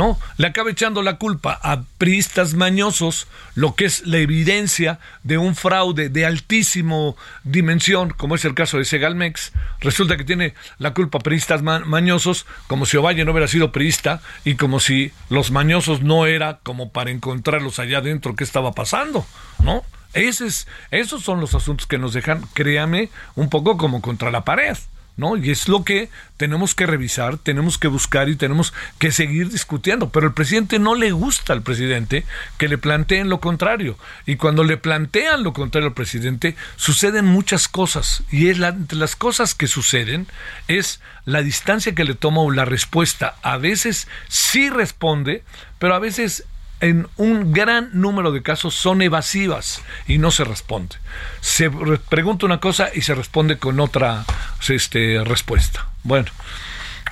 ¿no? 0.00 0.18
Le 0.38 0.46
acaba 0.46 0.70
echando 0.70 1.02
la 1.02 1.18
culpa 1.18 1.60
a 1.62 1.82
priistas 1.98 2.54
mañosos, 2.54 3.26
lo 3.54 3.74
que 3.74 3.84
es 3.84 4.06
la 4.06 4.16
evidencia 4.16 4.98
de 5.24 5.36
un 5.36 5.54
fraude 5.54 6.08
de 6.08 6.24
altísimo 6.24 7.18
dimensión, 7.44 8.08
como 8.08 8.34
es 8.34 8.46
el 8.46 8.54
caso 8.54 8.78
de 8.78 8.86
Segalmex. 8.86 9.52
Resulta 9.80 10.16
que 10.16 10.24
tiene 10.24 10.54
la 10.78 10.94
culpa 10.94 11.18
a 11.18 11.20
priistas 11.20 11.60
mañosos, 11.60 12.46
como 12.66 12.86
si 12.86 12.96
Ovalle 12.96 13.26
no 13.26 13.32
hubiera 13.32 13.46
sido 13.46 13.72
priista 13.72 14.22
y 14.42 14.54
como 14.54 14.80
si 14.80 15.12
los 15.28 15.50
mañosos 15.50 16.00
no 16.00 16.24
era 16.24 16.60
como 16.62 16.92
para 16.92 17.10
encontrarlos 17.10 17.78
allá 17.78 17.98
adentro 17.98 18.34
qué 18.34 18.44
estaba 18.44 18.72
pasando, 18.72 19.26
¿no? 19.62 19.82
Ese 20.14 20.48
esos 20.90 21.22
son 21.22 21.40
los 21.40 21.54
asuntos 21.54 21.86
que 21.86 21.98
nos 21.98 22.14
dejan, 22.14 22.42
créame, 22.54 23.10
un 23.34 23.50
poco 23.50 23.76
como 23.76 24.00
contra 24.00 24.30
la 24.30 24.46
pared. 24.46 24.78
¿No? 25.20 25.36
Y 25.36 25.50
es 25.50 25.68
lo 25.68 25.84
que 25.84 26.08
tenemos 26.36 26.74
que 26.74 26.86
revisar, 26.86 27.36
tenemos 27.36 27.78
que 27.78 27.86
buscar 27.86 28.28
y 28.28 28.34
tenemos 28.34 28.72
que 28.98 29.12
seguir 29.12 29.50
discutiendo. 29.50 30.08
Pero 30.08 30.26
el 30.26 30.32
presidente 30.32 30.78
no 30.78 30.94
le 30.94 31.12
gusta 31.12 31.52
al 31.52 31.62
presidente 31.62 32.24
que 32.58 32.66
le 32.66 32.78
planteen 32.78 33.28
lo 33.28 33.40
contrario. 33.40 33.96
Y 34.26 34.36
cuando 34.36 34.64
le 34.64 34.78
plantean 34.78 35.42
lo 35.42 35.52
contrario 35.52 35.88
al 35.88 35.94
presidente, 35.94 36.56
suceden 36.76 37.26
muchas 37.26 37.68
cosas. 37.68 38.22
Y 38.30 38.48
es 38.48 38.58
entre 38.58 38.98
las 38.98 39.14
cosas 39.14 39.54
que 39.54 39.66
suceden 39.66 40.26
es 40.66 41.00
la 41.24 41.42
distancia 41.42 41.94
que 41.94 42.04
le 42.04 42.14
toma 42.14 42.40
o 42.40 42.50
la 42.50 42.64
respuesta. 42.64 43.36
A 43.42 43.58
veces 43.58 44.08
sí 44.28 44.70
responde, 44.70 45.44
pero 45.78 45.94
a 45.94 45.98
veces 45.98 46.44
en 46.80 47.08
un 47.16 47.52
gran 47.52 47.90
número 47.92 48.32
de 48.32 48.42
casos 48.42 48.74
son 48.74 49.02
evasivas 49.02 49.82
y 50.06 50.18
no 50.18 50.30
se 50.30 50.44
responde. 50.44 50.96
Se 51.40 51.70
pregunta 51.70 52.46
una 52.46 52.60
cosa 52.60 52.90
y 52.94 53.02
se 53.02 53.14
responde 53.14 53.58
con 53.58 53.80
otra 53.80 54.24
este, 54.68 55.22
respuesta. 55.24 55.88
Bueno, 56.02 56.30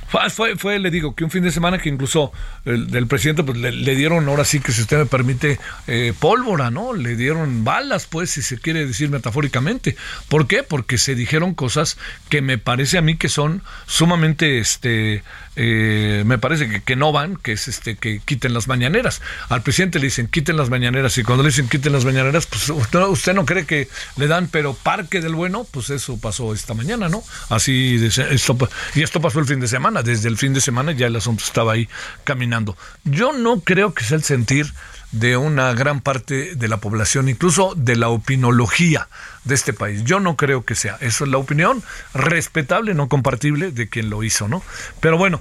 fue, 0.09 0.57
fue, 0.57 0.79
le 0.79 0.91
digo, 0.91 1.15
que 1.15 1.25
un 1.25 1.31
fin 1.31 1.43
de 1.43 1.51
semana 1.51 1.79
que 1.79 1.89
incluso 1.89 2.33
el, 2.65 2.91
del 2.91 3.07
presidente 3.07 3.43
pues, 3.45 3.59
le, 3.59 3.95
dieron, 3.95 4.29
ahora 4.29 4.45
sí 4.45 4.61
que 4.61 4.73
si 4.73 4.83
usted 4.83 4.99
me 4.99 5.07
permite, 5.07 5.59
eh, 5.87 6.13
pólvora, 6.19 6.71
¿no? 6.71 6.95
Le 6.95 7.17
dieron 7.17 7.65
balas, 7.65 8.07
pues, 8.07 8.31
si 8.31 8.43
se 8.43 8.59
quiere 8.59 8.87
decir 8.87 9.11
metafóricamente. 9.11 9.97
¿Por 10.29 10.47
qué? 10.47 10.63
Porque 10.63 10.99
se 10.99 11.15
dijeron 11.15 11.55
cosas 11.55 11.99
que 12.29 12.43
me 12.43 12.59
parece 12.59 12.99
a 12.99 13.03
mí 13.03 13.17
que 13.17 13.29
son 13.29 13.63
sumamente 13.87 14.59
este, 14.59 15.23
eh, 15.61 16.23
me 16.25 16.39
parece 16.39 16.83
que, 16.83 16.95
no 16.95 17.11
van, 17.11 17.37
que 17.37 17.51
es 17.51 17.67
este 17.67 17.97
que 17.97 18.21
quiten 18.25 18.55
las 18.55 18.69
mañaneras. 18.69 19.21
Al 19.49 19.63
presidente 19.63 19.99
le 19.99 20.05
dicen 20.05 20.29
quiten 20.29 20.57
las 20.57 20.71
mañaneras 20.71 21.19
y 21.19 21.25
cuando 21.25 21.43
le 21.43 21.49
dicen 21.49 21.69
quiten 21.69 21.93
las 21.93 22.05
mañaneras, 22.05 22.47
pues 22.47 22.71
usted, 22.71 23.35
no 23.35 23.45
cree 23.45 23.67
que 23.67 23.89
le 24.17 24.29
dan, 24.29 24.47
pero 24.47 24.75
parque 24.75 25.21
del 25.21 25.35
bueno, 25.35 25.67
pues 25.69 25.91
eso 25.91 26.17
pasó 26.21 26.55
esta 26.55 26.75
mañana, 26.75 27.09
¿no? 27.09 27.25
Así 27.49 27.99
esto, 28.31 28.57
y 28.95 29.03
esto 29.03 29.21
pasó 29.21 29.41
el 29.41 29.47
fin 29.47 29.59
de 29.59 29.67
semana. 29.67 29.98
Desde 30.03 30.29
el 30.29 30.37
fin 30.37 30.55
de 30.55 30.61
semana 30.61 30.93
ya 30.93 31.07
el 31.07 31.17
asunto 31.17 31.45
estaba 31.45 31.73
ahí 31.73 31.89
caminando. 32.25 32.77
Yo 33.05 33.33
no 33.33 33.61
creo 33.61 33.95
que 33.95 34.05
sea 34.05 34.17
el 34.17 34.25
sentir 34.25 34.73
de 35.13 35.37
una 35.37 35.73
gran 35.73 36.01
parte 36.01 36.55
de 36.55 36.69
la 36.69 36.79
población, 36.79 37.29
incluso 37.29 37.75
de 37.77 37.97
la 37.97 38.09
opinología 38.09 39.09
de 39.45 39.55
este 39.55 39.73
país. 39.73 40.05
Yo 40.05 40.21
no 40.21 40.37
creo 40.37 40.65
que 40.65 40.75
sea. 40.75 40.99
Eso 41.01 41.25
es 41.25 41.31
la 41.31 41.39
opinión 41.39 41.83
respetable, 42.15 42.95
no 42.95 43.09
compartible 43.09 43.71
de 43.71 43.89
quien 43.89 44.11
lo 44.11 44.23
hizo, 44.23 44.49
¿no? 44.49 44.63
Pero 45.01 45.17
bueno, 45.17 45.41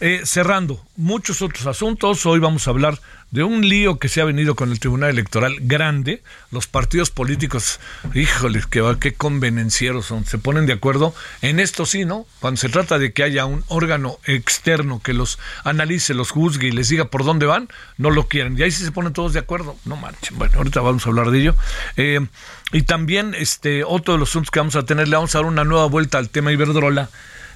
eh, 0.00 0.22
cerrando, 0.24 0.82
muchos 0.96 1.42
otros 1.42 1.66
asuntos. 1.66 2.24
Hoy 2.24 2.40
vamos 2.40 2.66
a 2.66 2.70
hablar 2.70 2.98
de 3.30 3.42
un 3.44 3.68
lío 3.68 3.98
que 3.98 4.08
se 4.08 4.20
ha 4.20 4.24
venido 4.24 4.54
con 4.54 4.70
el 4.70 4.80
Tribunal 4.80 5.10
Electoral 5.10 5.56
grande. 5.60 6.22
Los 6.50 6.66
partidos 6.66 7.10
políticos, 7.10 7.80
híjole, 8.14 8.62
qué, 8.70 8.82
qué 8.98 9.12
convenencieros 9.12 10.06
son. 10.06 10.24
Se 10.24 10.38
ponen 10.38 10.66
de 10.66 10.72
acuerdo 10.72 11.14
en 11.42 11.60
esto 11.60 11.84
sí, 11.84 12.04
¿no? 12.04 12.26
Cuando 12.40 12.58
se 12.58 12.70
trata 12.70 12.98
de 12.98 13.12
que 13.12 13.22
haya 13.22 13.44
un 13.44 13.62
órgano 13.68 14.18
externo 14.24 15.00
que 15.02 15.12
los 15.12 15.38
analice, 15.64 16.14
los 16.14 16.30
juzgue 16.30 16.68
y 16.68 16.72
les 16.72 16.88
diga 16.88 17.06
por 17.06 17.24
dónde 17.24 17.46
van, 17.46 17.68
no 17.98 18.10
lo 18.10 18.26
quieren. 18.26 18.58
Y 18.58 18.62
ahí 18.62 18.70
sí 18.70 18.84
se 18.84 18.92
ponen 18.92 19.12
todos 19.12 19.34
de 19.34 19.40
acuerdo. 19.40 19.76
No 19.84 19.96
marchen. 19.96 20.38
Bueno, 20.38 20.54
ahorita 20.56 20.80
vamos 20.80 21.06
a 21.06 21.10
hablar 21.10 21.30
de 21.30 21.40
ello. 21.40 21.54
Eh, 21.96 22.26
y 22.72 22.82
también 22.82 23.34
este 23.34 23.84
otro 23.84 24.14
de 24.14 24.20
los 24.20 24.30
asuntos 24.30 24.50
que 24.50 24.60
vamos 24.60 24.76
a 24.76 24.84
tener, 24.84 25.08
le 25.08 25.16
vamos 25.16 25.34
a 25.34 25.38
dar 25.38 25.46
una 25.46 25.64
nueva 25.64 25.86
vuelta 25.86 26.18
al 26.18 26.30
tema 26.30 26.52
Iberdrola 26.52 27.10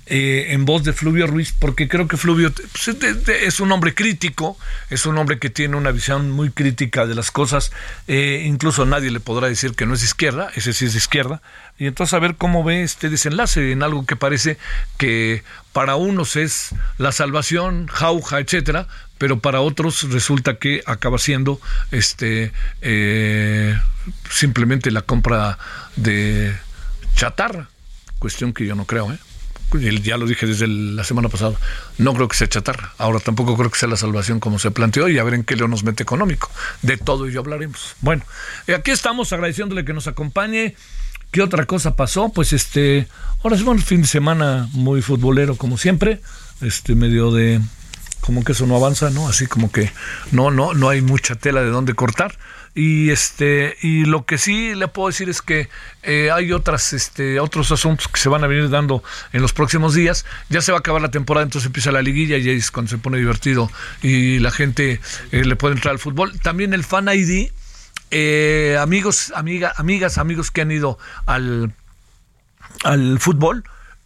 eh, 0.06 0.48
en 0.50 0.66
voz 0.66 0.84
de 0.84 0.92
Fluvio 0.92 1.26
Ruiz, 1.26 1.54
porque 1.58 1.88
creo 1.88 2.06
que 2.08 2.16
Fluvio 2.18 2.52
pues, 2.52 2.96
es 3.28 3.60
un 3.60 3.72
hombre 3.72 3.94
crítico, 3.94 4.58
es 4.90 5.06
un 5.06 5.16
hombre 5.16 5.38
que 5.38 5.48
tiene 5.48 5.76
una 5.76 5.92
visión 5.92 6.30
muy 6.30 6.50
crítica 6.50 7.06
de 7.06 7.14
las 7.14 7.30
cosas, 7.30 7.72
eh, 8.06 8.42
incluso 8.44 8.84
nadie 8.84 9.10
le 9.10 9.20
podrá 9.20 9.48
decir 9.48 9.74
que 9.74 9.86
no 9.86 9.94
es 9.94 10.02
izquierda, 10.02 10.50
ese 10.54 10.74
sí 10.74 10.84
es 10.84 10.92
de 10.92 10.98
izquierda, 10.98 11.40
y 11.78 11.86
entonces 11.86 12.12
a 12.12 12.18
ver 12.18 12.36
cómo 12.36 12.62
ve 12.62 12.82
este 12.82 13.08
desenlace 13.08 13.72
en 13.72 13.82
algo 13.82 14.04
que 14.04 14.16
parece 14.16 14.58
que 14.98 15.42
para 15.72 15.96
unos 15.96 16.36
es 16.36 16.70
la 16.98 17.10
salvación, 17.10 17.88
jauja, 17.88 18.40
etcétera, 18.40 18.86
pero 19.16 19.40
para 19.40 19.62
otros 19.62 20.10
resulta 20.10 20.56
que 20.56 20.82
acaba 20.84 21.16
siendo 21.18 21.60
este 21.92 22.52
eh, 22.82 23.78
simplemente 24.30 24.90
la 24.90 25.00
compra 25.00 25.58
de 25.96 26.54
chatarra, 27.16 27.68
cuestión 28.18 28.52
que 28.52 28.66
yo 28.66 28.74
no 28.74 28.84
creo, 28.84 29.10
¿eh? 29.10 29.18
Ya 29.80 30.16
lo 30.16 30.26
dije 30.26 30.46
desde 30.46 30.66
la 30.66 31.04
semana 31.04 31.28
pasada, 31.28 31.56
no 31.98 32.14
creo 32.14 32.28
que 32.28 32.36
sea 32.36 32.48
chatarra. 32.48 32.94
Ahora 32.98 33.20
tampoco 33.20 33.56
creo 33.56 33.70
que 33.70 33.78
sea 33.78 33.88
la 33.88 33.96
salvación 33.96 34.40
como 34.40 34.58
se 34.58 34.70
planteó 34.70 35.08
y 35.08 35.18
a 35.18 35.24
ver 35.24 35.34
en 35.34 35.44
qué 35.44 35.56
leo 35.56 35.68
nos 35.68 35.84
mete 35.84 36.02
económico. 36.02 36.50
De 36.82 36.96
todo 36.96 37.26
ello 37.26 37.40
hablaremos. 37.40 37.96
Bueno, 38.00 38.24
aquí 38.74 38.90
estamos 38.90 39.32
agradeciéndole 39.32 39.84
que 39.84 39.92
nos 39.92 40.06
acompañe. 40.06 40.76
¿Qué 41.30 41.42
otra 41.42 41.66
cosa 41.66 41.96
pasó? 41.96 42.28
Pues 42.28 42.52
este, 42.52 43.08
ahora 43.42 43.56
es 43.56 43.62
un 43.62 43.80
fin 43.80 44.02
de 44.02 44.08
semana 44.08 44.68
muy 44.72 45.02
futbolero 45.02 45.56
como 45.56 45.78
siempre, 45.78 46.20
este 46.60 46.94
medio 46.94 47.32
de 47.32 47.60
como 48.20 48.44
que 48.44 48.52
eso 48.52 48.66
no 48.66 48.76
avanza, 48.76 49.10
¿no? 49.10 49.28
Así 49.28 49.46
como 49.46 49.70
que 49.70 49.92
no 50.30 50.50
no 50.50 50.74
no 50.74 50.88
hay 50.88 51.02
mucha 51.02 51.34
tela 51.34 51.62
de 51.62 51.70
dónde 51.70 51.94
cortar 51.94 52.38
y 52.74 53.10
este 53.10 53.76
y 53.82 54.04
lo 54.04 54.26
que 54.26 54.36
sí 54.36 54.74
le 54.74 54.88
puedo 54.88 55.08
decir 55.08 55.28
es 55.28 55.42
que 55.42 55.68
eh, 56.02 56.30
hay 56.32 56.52
otras 56.52 56.92
este 56.92 57.38
otros 57.38 57.70
asuntos 57.70 58.08
que 58.08 58.18
se 58.18 58.28
van 58.28 58.42
a 58.42 58.48
venir 58.48 58.68
dando 58.68 59.02
en 59.32 59.42
los 59.42 59.52
próximos 59.52 59.94
días. 59.94 60.26
Ya 60.48 60.60
se 60.60 60.72
va 60.72 60.78
a 60.78 60.80
acabar 60.80 61.00
la 61.00 61.10
temporada 61.10 61.44
entonces 61.44 61.66
empieza 61.66 61.92
la 61.92 62.02
liguilla 62.02 62.36
y 62.36 62.48
ahí 62.48 62.56
es 62.56 62.70
cuando 62.70 62.90
se 62.90 62.98
pone 62.98 63.18
divertido 63.18 63.70
y 64.02 64.40
la 64.40 64.50
gente 64.50 65.00
eh, 65.30 65.44
le 65.44 65.56
puede 65.56 65.74
entrar 65.74 65.92
al 65.92 66.00
fútbol. 66.00 66.38
También 66.40 66.74
el 66.74 66.84
fan 66.84 67.08
ID 67.08 67.50
eh, 68.10 68.76
amigos 68.80 69.32
amiga, 69.36 69.72
amigas 69.76 70.18
amigos 70.18 70.50
que 70.50 70.62
han 70.62 70.72
ido 70.72 70.98
al 71.26 71.72
al 72.82 73.20
fútbol 73.20 73.64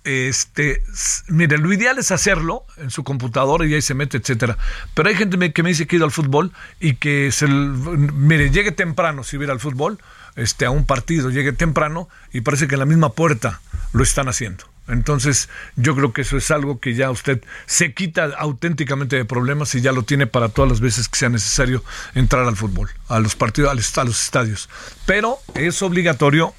este, 0.09 0.83
mire, 1.29 1.59
lo 1.59 1.73
ideal 1.73 1.99
es 1.99 2.11
hacerlo 2.11 2.65
en 2.79 2.91
su 2.91 3.05
computadora 3.05 3.67
y 3.67 3.75
ahí 3.75 3.83
se 3.83 3.95
mete, 3.95 4.17
etcétera. 4.17 4.57
Pero 4.95 5.09
hay 5.09 5.15
gente 5.15 5.53
que 5.53 5.63
me 5.63 5.69
dice 5.69 5.87
que 5.87 5.97
ido 5.97 6.07
al 6.07 6.13
fútbol 6.13 6.53
y 6.81 6.95
que 6.95 7.31
se, 7.31 7.47
mire, 7.47 8.51
llegue 8.51 8.73
temprano 8.73 9.23
si 9.23 9.37
hubiera 9.37 9.53
al 9.53 9.61
fútbol, 9.61 9.99
este, 10.37 10.65
a 10.65 10.71
un 10.71 10.87
partido, 10.87 11.31
llegue 11.31 11.53
temprano 11.53 12.09
y 12.33 12.41
parece 12.41 12.69
que 12.69 12.77
en 12.77 12.81
la 12.81 12.87
misma 12.87 13.13
puerta 13.13 13.61
lo 13.93 14.03
están 14.03 14.29
haciendo. 14.29 14.65
Entonces, 14.89 15.51
yo 15.77 15.95
creo 15.95 16.15
que 16.15 16.23
eso 16.23 16.39
es 16.39 16.51
algo 16.51 16.81
que 16.81 16.95
ya 16.95 17.11
usted 17.11 17.43
se 17.67 17.93
quita 17.93 18.31
auténticamente 18.39 19.17
de 19.17 19.27
problemas 19.27 19.75
y 19.75 19.83
ya 19.83 19.93
lo 19.93 20.05
tiene 20.05 20.27
para 20.27 20.49
todas 20.49 20.71
las 20.71 20.81
veces 20.81 21.09
que 21.09 21.19
sea 21.19 21.29
necesario 21.29 21.85
entrar 22.15 22.49
al 22.49 22.57
fútbol, 22.57 22.89
a 23.09 23.19
los 23.21 23.37
partidos, 23.37 23.71
a 23.71 24.05
los 24.05 24.23
estadios. 24.23 24.71
Pero 25.05 25.39
es 25.55 25.83
obligatorio 25.83 26.55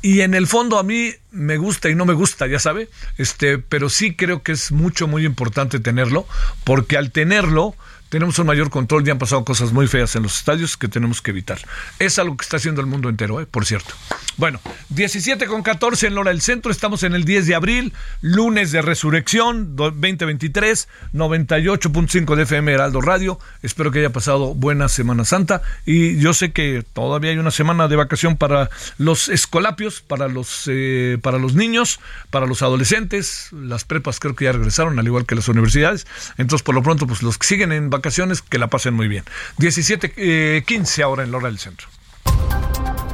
y 0.00 0.20
en 0.20 0.34
el 0.34 0.46
fondo 0.46 0.78
a 0.78 0.82
mí 0.82 1.12
me 1.30 1.56
gusta 1.56 1.88
y 1.88 1.94
no 1.94 2.04
me 2.06 2.14
gusta, 2.14 2.46
ya 2.46 2.58
sabe, 2.58 2.88
este, 3.16 3.58
pero 3.58 3.88
sí 3.88 4.14
creo 4.14 4.42
que 4.42 4.52
es 4.52 4.70
mucho, 4.70 5.08
muy 5.08 5.24
importante 5.24 5.80
tenerlo, 5.80 6.26
porque 6.64 6.96
al 6.96 7.10
tenerlo, 7.10 7.74
tenemos 8.08 8.38
un 8.38 8.46
mayor 8.46 8.70
control, 8.70 9.04
ya 9.04 9.12
han 9.12 9.18
pasado 9.18 9.44
cosas 9.44 9.72
muy 9.72 9.86
feas 9.86 10.16
en 10.16 10.22
los 10.22 10.38
estadios 10.38 10.76
que 10.76 10.88
tenemos 10.88 11.20
que 11.20 11.30
evitar. 11.30 11.58
Es 11.98 12.18
algo 12.18 12.36
que 12.36 12.42
está 12.42 12.56
haciendo 12.56 12.80
el 12.80 12.86
mundo 12.86 13.08
entero, 13.08 13.40
¿eh? 13.40 13.46
por 13.46 13.66
cierto. 13.66 13.94
Bueno, 14.36 14.60
17 14.90 15.46
con 15.46 15.62
14 15.62 16.06
en 16.06 16.14
Lora 16.14 16.30
del 16.30 16.40
Centro, 16.40 16.70
estamos 16.70 17.02
en 17.02 17.14
el 17.14 17.24
10 17.24 17.46
de 17.46 17.54
abril, 17.54 17.92
lunes 18.20 18.72
de 18.72 18.82
resurrección 18.82 19.76
2023, 19.76 20.88
98.5 21.12 22.36
de 22.36 22.42
FM 22.44 22.72
Heraldo 22.72 23.00
Radio. 23.00 23.38
Espero 23.62 23.90
que 23.90 23.98
haya 23.98 24.12
pasado 24.12 24.54
buena 24.54 24.88
Semana 24.88 25.24
Santa 25.24 25.62
y 25.84 26.18
yo 26.18 26.34
sé 26.34 26.52
que 26.52 26.84
todavía 26.92 27.32
hay 27.32 27.38
una 27.38 27.50
semana 27.50 27.88
de 27.88 27.96
vacación 27.96 28.36
para 28.36 28.70
los 28.96 29.28
escolapios, 29.28 30.00
para 30.00 30.28
los, 30.28 30.64
eh, 30.68 31.18
para 31.20 31.38
los 31.38 31.54
niños, 31.54 32.00
para 32.30 32.46
los 32.46 32.62
adolescentes, 32.62 33.48
las 33.52 33.84
prepas 33.84 34.20
creo 34.20 34.36
que 34.36 34.44
ya 34.44 34.52
regresaron, 34.52 34.98
al 34.98 35.06
igual 35.06 35.26
que 35.26 35.34
las 35.34 35.48
universidades. 35.48 36.06
Entonces, 36.36 36.62
por 36.62 36.74
lo 36.74 36.82
pronto, 36.82 37.06
pues 37.06 37.22
los 37.22 37.38
que 37.38 37.46
siguen 37.46 37.72
en 37.72 37.90
vacaciones, 37.90 37.97
que 38.00 38.58
la 38.58 38.68
pasen 38.68 38.94
muy 38.94 39.08
bien. 39.08 39.24
17, 39.58 40.62
15 40.64 41.00
eh, 41.00 41.04
ahora 41.04 41.24
en 41.24 41.30
Lora 41.30 41.48
del 41.48 41.58
Centro. 41.58 41.88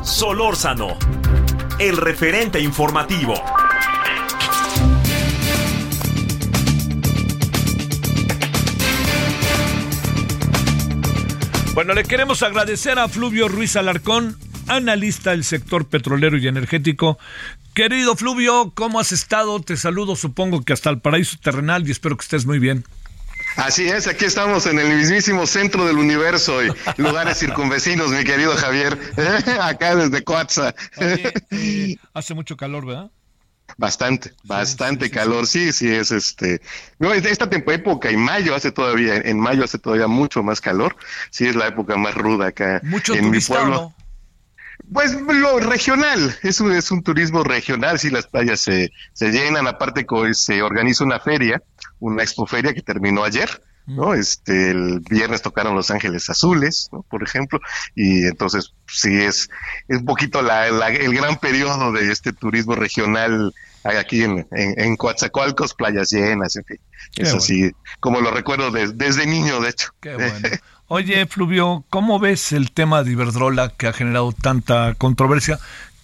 Solórzano, 0.03 0.99
el 1.79 1.97
referente 1.97 2.61
informativo. 2.61 3.35
Bueno, 11.75 11.93
le 11.95 12.05
queremos 12.05 12.45
agradecer 12.45 13.01
a 13.01 13.09
Fluvio 13.09 13.49
Ruiz 13.49 13.75
Alarcón, 13.75 14.37
analista 14.69 15.33
del 15.33 15.43
sector 15.43 15.89
petrolero 15.89 16.39
y 16.39 16.47
energético. 16.47 17.19
Querido 17.75 18.15
Fluvio, 18.15 18.71
¿cómo 18.77 19.01
has 19.01 19.11
estado? 19.11 19.59
Te 19.61 19.77
saludo, 19.77 20.15
supongo 20.15 20.63
que 20.63 20.73
hasta 20.73 20.91
el 20.91 21.01
paraíso 21.01 21.37
terrenal 21.43 21.89
y 21.89 21.91
espero 21.91 22.17
que 22.17 22.23
estés 22.23 22.47
muy 22.47 22.61
bien. 22.61 22.85
Así 23.57 23.87
es, 23.87 24.07
aquí 24.07 24.25
estamos 24.25 24.67
en 24.67 24.79
el 24.79 24.97
mismísimo 24.97 25.47
centro 25.47 25.87
del 25.87 25.99
universo 25.99 26.63
y 26.65 26.71
lugares 26.97 27.39
circunvecinos, 27.39 28.11
mi 28.11 28.25
querido 28.25 28.55
Javier, 28.57 28.99
acá 29.61 29.95
desde 29.95 30.25
Coatza. 30.25 30.75
Eh, 30.99 31.97
hace 32.15 32.35
mucho 32.35 32.57
calor, 32.57 32.87
¿verdad? 32.87 33.11
Bastante, 33.77 34.33
bastante 34.45 35.11
calor, 35.11 35.47
sí, 35.47 35.73
sí, 35.73 35.89
es 35.89 36.13
este, 36.13 36.61
no, 36.99 37.13
esta 37.13 37.49
época, 37.51 38.11
en 38.11 38.21
mayo 38.21 38.55
hace 38.55 38.71
todavía, 38.71 39.17
en 39.17 39.41
mayo 39.41 39.65
hace 39.65 39.79
todavía 39.79 40.07
mucho 40.07 40.43
más 40.43 40.61
calor, 40.61 40.97
sí 41.31 41.47
es 41.47 41.57
la 41.57 41.69
época 41.69 41.97
más 41.97 42.15
ruda 42.15 42.49
acá 42.49 42.83
en 42.83 43.31
mi 43.31 43.41
pueblo. 43.41 43.95
Pues 44.93 45.13
lo 45.13 45.59
regional, 45.61 46.37
es 46.43 46.61
un, 46.61 46.73
es 46.73 46.91
un 46.91 47.03
turismo 47.03 47.43
regional, 47.43 47.99
sí, 47.99 48.11
las 48.11 48.27
playas 48.27 48.61
se, 48.61 48.93
se 49.13 49.31
llenan, 49.31 49.67
aparte 49.67 50.07
se 50.33 50.63
organiza 50.63 51.05
una 51.05 51.21
feria, 51.21 51.63
una 52.01 52.23
expoferia 52.23 52.75
que 52.75 52.83
terminó 52.83 53.25
ayer, 53.25 53.63
¿no? 53.87 54.11
Mm. 54.11 54.15
Este, 54.15 54.71
el 54.71 55.01
viernes 55.01 55.43
tocaron 55.43 55.75
Los 55.75 55.91
Ángeles 55.91 56.29
Azules, 56.29 56.89
¿no? 56.93 57.03
Por 57.03 57.23
ejemplo, 57.23 57.61
y 57.95 58.27
entonces 58.27 58.75
sí 58.87 59.23
es, 59.23 59.49
es 59.89 59.99
un 59.99 60.05
poquito 60.05 60.43
la, 60.43 60.69
el 60.69 61.15
gran 61.15 61.37
periodo 61.39 61.93
de 61.93 62.13
este 62.13 62.33
turismo 62.33 62.75
regional 62.75 63.53
aquí 63.85 64.23
en, 64.23 64.47
en, 64.51 64.97
Coatzacoalcos, 64.97 65.75
playas 65.75 66.11
llenas, 66.11 66.57
en 66.57 66.65
fin. 66.65 66.79
es 67.17 67.35
así, 67.35 67.71
como 68.01 68.21
lo 68.21 68.31
recuerdo 68.31 68.71
desde 68.71 69.27
niño, 69.27 69.61
de 69.61 69.71
hecho. 69.71 69.91
Qué 70.01 70.15
bueno. 70.15 70.49
Oye, 70.89 71.27
Fluvio, 71.27 71.85
¿cómo 71.89 72.19
ves 72.19 72.53
el 72.53 72.71
tema 72.71 73.03
de 73.03 73.13
Iberdrola 73.13 73.71
que 73.71 73.87
ha 73.87 73.93
generado 73.93 74.33
tanta 74.33 74.95
controversia 74.95 75.59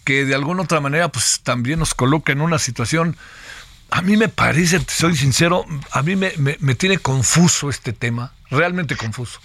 que 0.05 0.25
de 0.25 0.35
alguna 0.35 0.63
otra 0.63 0.81
manera 0.81 1.09
pues 1.09 1.41
también 1.43 1.79
nos 1.79 1.95
coloca 1.95 2.33
en 2.33 2.41
una 2.41 2.59
situación 2.59 3.17
a 3.91 4.03
mí 4.03 4.17
me 4.17 4.29
parece, 4.29 4.81
soy 4.89 5.17
sincero, 5.17 5.65
a 5.91 6.03
mí 6.03 6.15
me, 6.17 6.33
me, 6.39 6.75
tiene 6.75 6.99
confuso 6.99 7.69
este 7.69 7.93
tema, 7.93 8.33
realmente 8.51 8.97
confuso. 8.97 9.41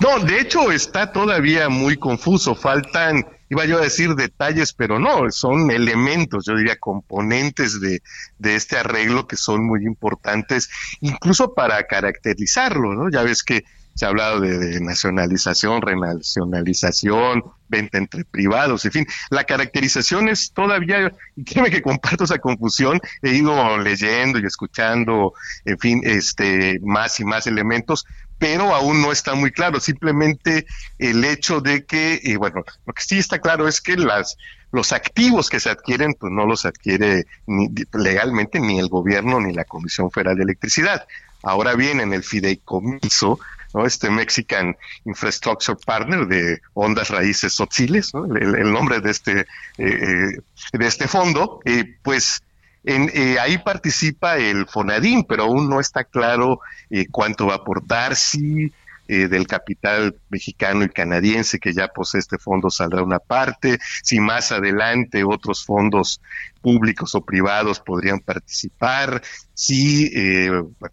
No, 0.00 0.18
de 0.20 0.40
hecho 0.40 0.72
está 0.72 1.12
todavía 1.12 1.68
muy 1.68 1.98
confuso, 1.98 2.54
faltan, 2.54 3.26
iba 3.50 3.66
yo 3.66 3.78
a 3.78 3.82
decir 3.82 4.14
detalles, 4.14 4.72
pero 4.72 4.98
no, 4.98 5.30
son 5.30 5.70
elementos, 5.70 6.46
yo 6.46 6.56
diría 6.56 6.76
componentes 6.76 7.78
de, 7.80 8.02
de 8.38 8.56
este 8.56 8.78
arreglo 8.78 9.26
que 9.26 9.36
son 9.36 9.66
muy 9.66 9.84
importantes, 9.84 10.70
incluso 11.00 11.52
para 11.52 11.86
caracterizarlo, 11.86 12.94
¿no? 12.94 13.10
Ya 13.10 13.22
ves 13.22 13.42
que 13.42 13.64
se 13.94 14.04
ha 14.04 14.08
hablado 14.08 14.40
de, 14.40 14.80
nacionalización, 14.80 15.82
renacionalización, 15.82 17.44
venta 17.68 17.98
entre 17.98 18.24
privados, 18.24 18.84
en 18.84 18.92
fin, 18.92 19.06
la 19.30 19.44
caracterización 19.44 20.28
es 20.28 20.52
todavía, 20.52 21.12
y 21.36 21.44
créeme 21.44 21.70
que 21.70 21.82
comparto 21.82 22.24
esa 22.24 22.38
confusión, 22.38 23.00
he 23.22 23.34
ido 23.34 23.78
leyendo 23.78 24.38
y 24.38 24.46
escuchando, 24.46 25.34
en 25.64 25.78
fin, 25.78 26.00
este, 26.04 26.78
más 26.82 27.18
y 27.20 27.24
más 27.24 27.46
elementos, 27.46 28.06
pero 28.38 28.74
aún 28.74 29.00
no 29.00 29.12
está 29.12 29.34
muy 29.34 29.52
claro, 29.52 29.78
simplemente 29.78 30.66
el 30.98 31.24
hecho 31.24 31.60
de 31.60 31.84
que, 31.84 32.20
y 32.22 32.34
bueno, 32.36 32.64
lo 32.86 32.92
que 32.92 33.02
sí 33.02 33.18
está 33.18 33.38
claro 33.38 33.68
es 33.68 33.80
que 33.80 33.96
las, 33.96 34.36
los 34.72 34.92
activos 34.92 35.48
que 35.48 35.60
se 35.60 35.70
adquieren, 35.70 36.14
pues 36.18 36.32
no 36.32 36.44
los 36.44 36.66
adquiere 36.66 37.26
ni, 37.46 37.68
legalmente 37.92 38.58
ni 38.58 38.80
el 38.80 38.88
gobierno 38.88 39.38
ni 39.38 39.52
la 39.52 39.64
Comisión 39.64 40.10
Federal 40.10 40.36
de 40.36 40.42
Electricidad. 40.42 41.06
Ahora 41.44 41.74
bien, 41.74 42.00
en 42.00 42.12
el 42.12 42.24
fideicomiso, 42.24 43.38
¿no? 43.74 43.86
Este 43.86 44.10
Mexican 44.10 44.76
Infrastructure 45.04 45.78
Partner 45.84 46.26
de 46.26 46.60
Ondas 46.74 47.10
Raíces 47.10 47.52
Sotziles, 47.52 48.12
el, 48.14 48.72
nombre 48.72 49.00
de 49.00 49.10
este, 49.10 49.40
eh, 49.40 49.46
eh, 49.78 50.38
de 50.72 50.86
este 50.86 51.08
fondo, 51.08 51.60
eh, 51.64 51.96
pues 52.02 52.42
en, 52.84 53.10
ahí 53.38 53.58
participa 53.58 54.36
el 54.38 54.66
FONADIN, 54.66 55.24
pero 55.24 55.44
aún 55.44 55.68
no 55.68 55.78
está 55.78 56.04
claro 56.04 56.60
cuánto 57.10 57.46
va 57.46 57.54
a 57.54 57.56
aportar, 57.58 58.16
si 58.16 58.72
del 59.06 59.46
capital 59.46 60.16
mexicano 60.30 60.84
y 60.84 60.88
canadiense 60.88 61.58
que 61.58 61.74
ya 61.74 61.88
posee 61.88 62.20
este 62.20 62.38
fondo 62.38 62.70
saldrá 62.70 63.02
una 63.02 63.18
parte, 63.18 63.78
si 64.02 64.20
más 64.20 64.52
adelante 64.52 65.22
otros 65.22 65.64
fondos 65.66 66.20
públicos 66.62 67.14
o 67.14 67.24
privados 67.24 67.80
podrían 67.80 68.20
participar, 68.20 69.22
si 69.54 70.10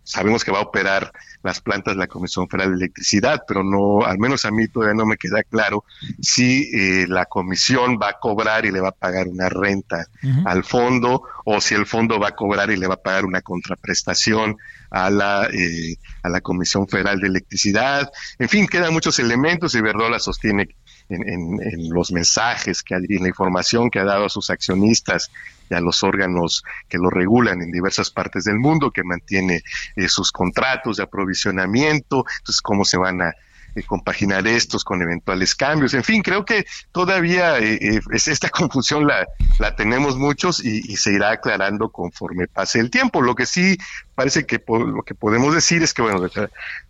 sabemos 0.04 0.44
que 0.44 0.52
va 0.52 0.60
a 0.60 0.64
operar 0.64 1.12
las 1.44 1.62
plantas 1.62 1.96
de 1.96 2.00
la 2.00 2.08
Comisión 2.08 2.48
Federal 2.50 2.72
de 2.72 2.78
Electricidad, 2.78 3.44
pero 3.48 3.64
no, 3.64 4.06
al 4.06 4.20
menos 4.20 4.46
a 4.46 4.52
mí 4.52 4.68
todavía 4.68 4.96
no 4.96 5.06
me 5.06 5.18
queda 5.18 5.44
claro 5.44 5.84
si 6.22 6.70
eh, 6.74 7.06
la 7.08 7.26
comisión 7.26 7.98
va 8.02 8.10
a 8.10 8.20
cobrar 8.20 8.66
y 8.66 8.72
le 8.72 8.82
va 8.82 8.90
a 8.90 8.94
pagar 8.94 9.28
una 9.28 9.50
renta 9.50 10.06
al 10.46 10.64
fondo 10.64 11.24
o 11.46 11.62
si 11.62 11.76
el 11.76 11.86
fondo 11.86 12.20
va 12.20 12.30
a 12.30 12.36
cobrar 12.36 12.72
y 12.72 12.78
le 12.78 12.88
va 12.88 12.96
a 12.96 13.02
pagar 13.02 13.26
una 13.26 13.42
contraprestación 13.42 14.58
a 14.92 15.10
la, 15.10 15.48
eh, 15.54 15.96
a 16.24 16.30
la 16.30 16.42
Comisión 16.42 16.88
Federal 16.88 17.20
de 17.20 17.28
Electricidad. 17.28 18.12
En 18.38 18.50
fin, 18.50 18.68
quedan 18.68 18.94
muchos 18.94 19.20
elementos 19.20 19.76
y 19.76 19.82
Verdola 19.82 20.20
sostiene 20.20 20.76
en, 21.10 21.60
en, 21.62 21.90
los 21.90 22.12
mensajes 22.12 22.84
que 22.84 22.96
ha, 22.96 22.98
en 22.98 23.22
la 23.24 23.28
información 23.28 23.90
que 23.90 24.00
ha 24.00 24.06
dado 24.06 24.26
a 24.26 24.30
sus 24.30 24.50
accionistas 24.50 25.32
y 25.70 25.74
a 25.74 25.82
los 25.82 26.04
órganos 26.04 26.64
que 26.88 26.98
lo 26.98 27.10
regulan 27.10 27.62
en 27.62 27.72
diversas 27.72 28.12
partes 28.12 28.44
del 28.44 28.60
mundo, 28.60 28.92
que 28.92 29.04
mantiene 29.04 29.62
eh, 29.96 30.08
sus 30.08 30.32
contratos 30.32 30.98
de 30.98 31.04
aprovisionamiento, 31.04 32.26
entonces 32.40 32.62
cómo 32.62 32.86
se 32.86 32.98
van 32.98 33.22
a 33.22 33.34
eh, 33.76 33.84
compaginar 33.84 34.48
estos 34.48 34.84
con 34.84 35.02
eventuales 35.02 35.56
cambios. 35.56 35.94
En 35.94 36.04
fin, 36.04 36.22
creo 36.22 36.46
que 36.46 36.66
todavía 36.92 37.60
eh, 37.60 38.00
es 38.12 38.28
esta 38.28 38.50
confusión 38.50 39.08
la, 39.08 39.28
la 39.60 39.76
tenemos 39.76 40.18
muchos 40.18 40.64
y, 40.64 40.80
se 41.00 41.14
irá 41.14 41.32
aclarando 41.32 41.90
conforme 41.90 42.48
pase 42.48 42.80
el 42.80 42.90
tiempo. 42.90 43.22
Lo 43.22 43.36
que 43.36 43.46
sí 43.46 43.78
parece 44.16 44.46
que 44.46 44.62
lo 44.68 45.02
que 45.04 45.16
podemos 45.16 45.54
decir 45.54 45.82
es 45.82 45.94
que, 45.94 46.02
bueno, 46.02 46.28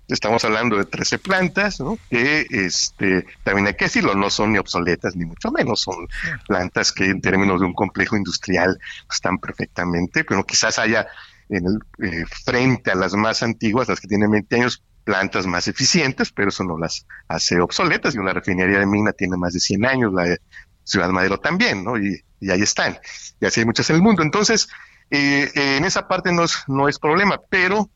estamos 0.07 0.43
hablando 0.43 0.77
de 0.77 0.85
13 0.85 1.19
plantas, 1.19 1.79
¿no? 1.79 1.97
que 2.09 2.47
este, 2.49 3.25
también 3.43 3.67
hay 3.67 3.75
que 3.75 3.85
decirlo, 3.85 4.15
no 4.15 4.29
son 4.29 4.53
ni 4.53 4.57
obsoletas 4.57 5.15
ni 5.15 5.25
mucho 5.25 5.51
menos, 5.51 5.81
son 5.81 6.07
plantas 6.47 6.91
que 6.91 7.05
en 7.05 7.21
términos 7.21 7.59
de 7.59 7.67
un 7.67 7.73
complejo 7.73 8.17
industrial 8.17 8.79
están 9.11 9.37
perfectamente, 9.37 10.23
pero 10.23 10.43
quizás 10.43 10.79
haya 10.79 11.07
en 11.49 11.65
el, 11.65 12.27
frente 12.27 12.91
a 12.91 12.95
las 12.95 13.13
más 13.13 13.43
antiguas, 13.43 13.89
las 13.89 13.99
que 13.99 14.07
tienen 14.07 14.31
20 14.31 14.55
años, 14.55 14.83
plantas 15.09 15.47
más 15.47 15.67
eficientes, 15.67 16.31
pero 16.31 16.49
eso 16.49 16.63
no 16.63 16.77
las 16.77 17.07
hace 17.27 17.59
obsoletas. 17.59 18.13
Y 18.13 18.19
una 18.19 18.31
refinería 18.31 18.77
de 18.77 18.85
mina 18.85 19.11
tiene 19.11 19.37
más 19.37 19.53
de 19.53 19.59
100 19.59 19.85
años, 19.87 20.13
la 20.13 20.21
de 20.21 20.37
Ciudad 20.83 21.09
Madero 21.09 21.39
también, 21.39 21.83
¿no? 21.83 21.97
Y, 21.97 22.23
ahí 22.47 22.61
están. 22.61 22.99
Y 23.41 23.47
así 23.47 23.61
hay 23.61 23.65
muchas 23.65 23.89
en 23.89 23.95
el 23.95 24.03
mundo. 24.03 24.21
Entonces, 24.21 24.69
eh, 25.09 25.49
en 25.55 25.83
esa 25.83 26.07
parte 26.07 26.31
no 26.31 26.43
es, 26.43 26.63
no 26.67 26.87
es 26.87 26.99
problema, 26.99 27.39
pero 27.49 27.89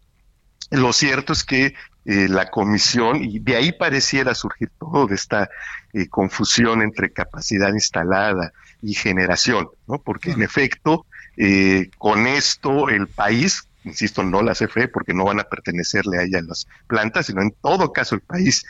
lo 0.72 0.92
cierto 0.92 1.34
es 1.34 1.44
que 1.44 1.76
eh, 2.06 2.28
la 2.28 2.50
comisión, 2.50 3.24
y 3.24 3.38
de 3.38 3.58
ahí 3.58 3.72
pareciera 3.74 4.34
surgir 4.34 4.72
todo 4.80 5.06
de 5.06 5.14
esta 5.14 5.52
eh, 5.94 6.10
confusión 6.10 6.82
entre 6.82 7.14
capacidad 7.14 7.72
instalada 7.72 8.54
y 8.82 8.96
generación, 8.96 9.70
¿no? 9.88 10.00
Porque 10.00 10.32
en 10.32 10.42
efecto, 10.42 11.06
con 12.00 12.26
esto 12.26 12.90
el 12.90 13.08
país 13.08 13.68
insisto, 13.84 14.24
no 14.24 14.42
la 14.42 14.54
CFE, 14.54 14.88
porque 14.88 15.14
no 15.14 15.26
van 15.26 15.40
a 15.40 15.44
pertenecerle 15.44 16.20
a 16.20 16.24
ella 16.24 16.42
las 16.42 16.68
plantas, 16.88 17.28
sino 17.28 17.42
en 17.42 17.52
todo 17.62 17.92
caso 17.92 18.16
el 18.16 18.22
país 18.22 18.66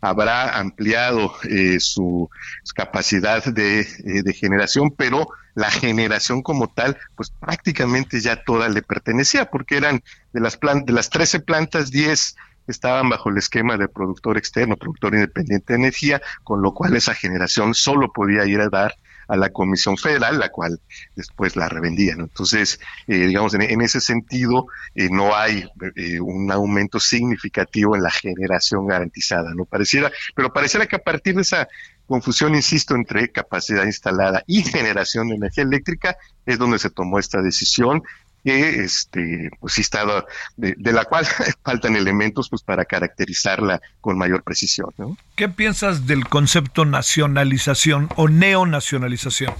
habrá 0.00 0.58
ampliado 0.58 1.34
eh, 1.48 1.80
su, 1.80 2.30
capacidad 2.74 3.44
de, 3.44 3.80
eh, 3.80 4.32
generación, 4.32 4.92
pero 4.96 5.28
la 5.54 5.70
generación 5.70 6.42
como 6.42 6.68
tal, 6.68 6.96
pues 7.16 7.30
prácticamente 7.30 8.20
ya 8.20 8.44
toda 8.44 8.68
le 8.68 8.82
pertenecía, 8.82 9.50
porque 9.50 9.76
eran 9.76 10.02
de 10.32 10.40
las, 10.40 10.56
plan 10.56 10.84
de 10.84 10.92
las 10.92 11.10
13 11.10 11.40
plantas, 11.40 11.90
10 11.90 12.36
estaban 12.68 13.08
bajo 13.08 13.30
el 13.30 13.38
esquema 13.38 13.76
de 13.76 13.88
productor 13.88 14.36
externo, 14.36 14.76
productor 14.76 15.14
independiente 15.14 15.72
de 15.72 15.78
energía, 15.78 16.20
con 16.44 16.62
lo 16.62 16.74
cual 16.74 16.94
esa 16.94 17.14
generación 17.14 17.74
solo 17.74 18.12
podía 18.12 18.44
ir 18.44 18.60
a 18.60 18.68
dar 18.68 18.94
a 19.28 19.36
la 19.36 19.50
Comisión 19.50 19.96
Federal, 19.96 20.38
la 20.38 20.48
cual 20.48 20.80
después 21.14 21.54
la 21.54 21.68
revendía. 21.68 22.14
Entonces, 22.14 22.80
eh, 23.06 23.26
digamos, 23.26 23.54
en, 23.54 23.80
ese 23.80 24.00
sentido, 24.00 24.66
eh, 24.94 25.08
no 25.10 25.36
hay 25.36 25.64
eh, 25.96 26.18
un 26.20 26.50
aumento 26.50 26.98
significativo 26.98 27.94
en 27.94 28.02
la 28.02 28.10
generación 28.10 28.86
garantizada, 28.86 29.52
¿no? 29.54 29.66
Pareciera, 29.66 30.10
pero 30.34 30.52
pareciera 30.52 30.86
que 30.86 30.96
a 30.96 31.02
partir 31.02 31.34
de 31.36 31.42
esa 31.42 31.68
confusión, 32.06 32.54
insisto, 32.54 32.94
entre 32.94 33.30
capacidad 33.30 33.84
instalada 33.84 34.42
y 34.46 34.62
generación 34.62 35.28
de 35.28 35.36
energía 35.36 35.64
eléctrica, 35.64 36.16
es 36.46 36.58
donde 36.58 36.78
se 36.78 36.88
tomó 36.88 37.18
esta 37.18 37.42
decisión 37.42 38.02
que 38.44 38.82
este 38.84 39.50
pues 39.60 39.74
sí 39.74 39.80
estaba 39.80 40.24
de, 40.56 40.92
la 40.92 41.04
cual 41.04 41.26
faltan 41.64 41.96
elementos 41.96 42.48
pues 42.48 42.62
para 42.62 42.84
caracterizarla 42.84 43.80
con 44.00 44.16
mayor 44.16 44.42
precisión 44.42 44.90
¿no? 44.96 45.16
¿Qué 45.36 45.48
piensas 45.48 46.06
del 46.06 46.28
concepto 46.28 46.84
nacionalización 46.84 48.08
o 48.16 48.28
neonacionalización? 48.28 49.54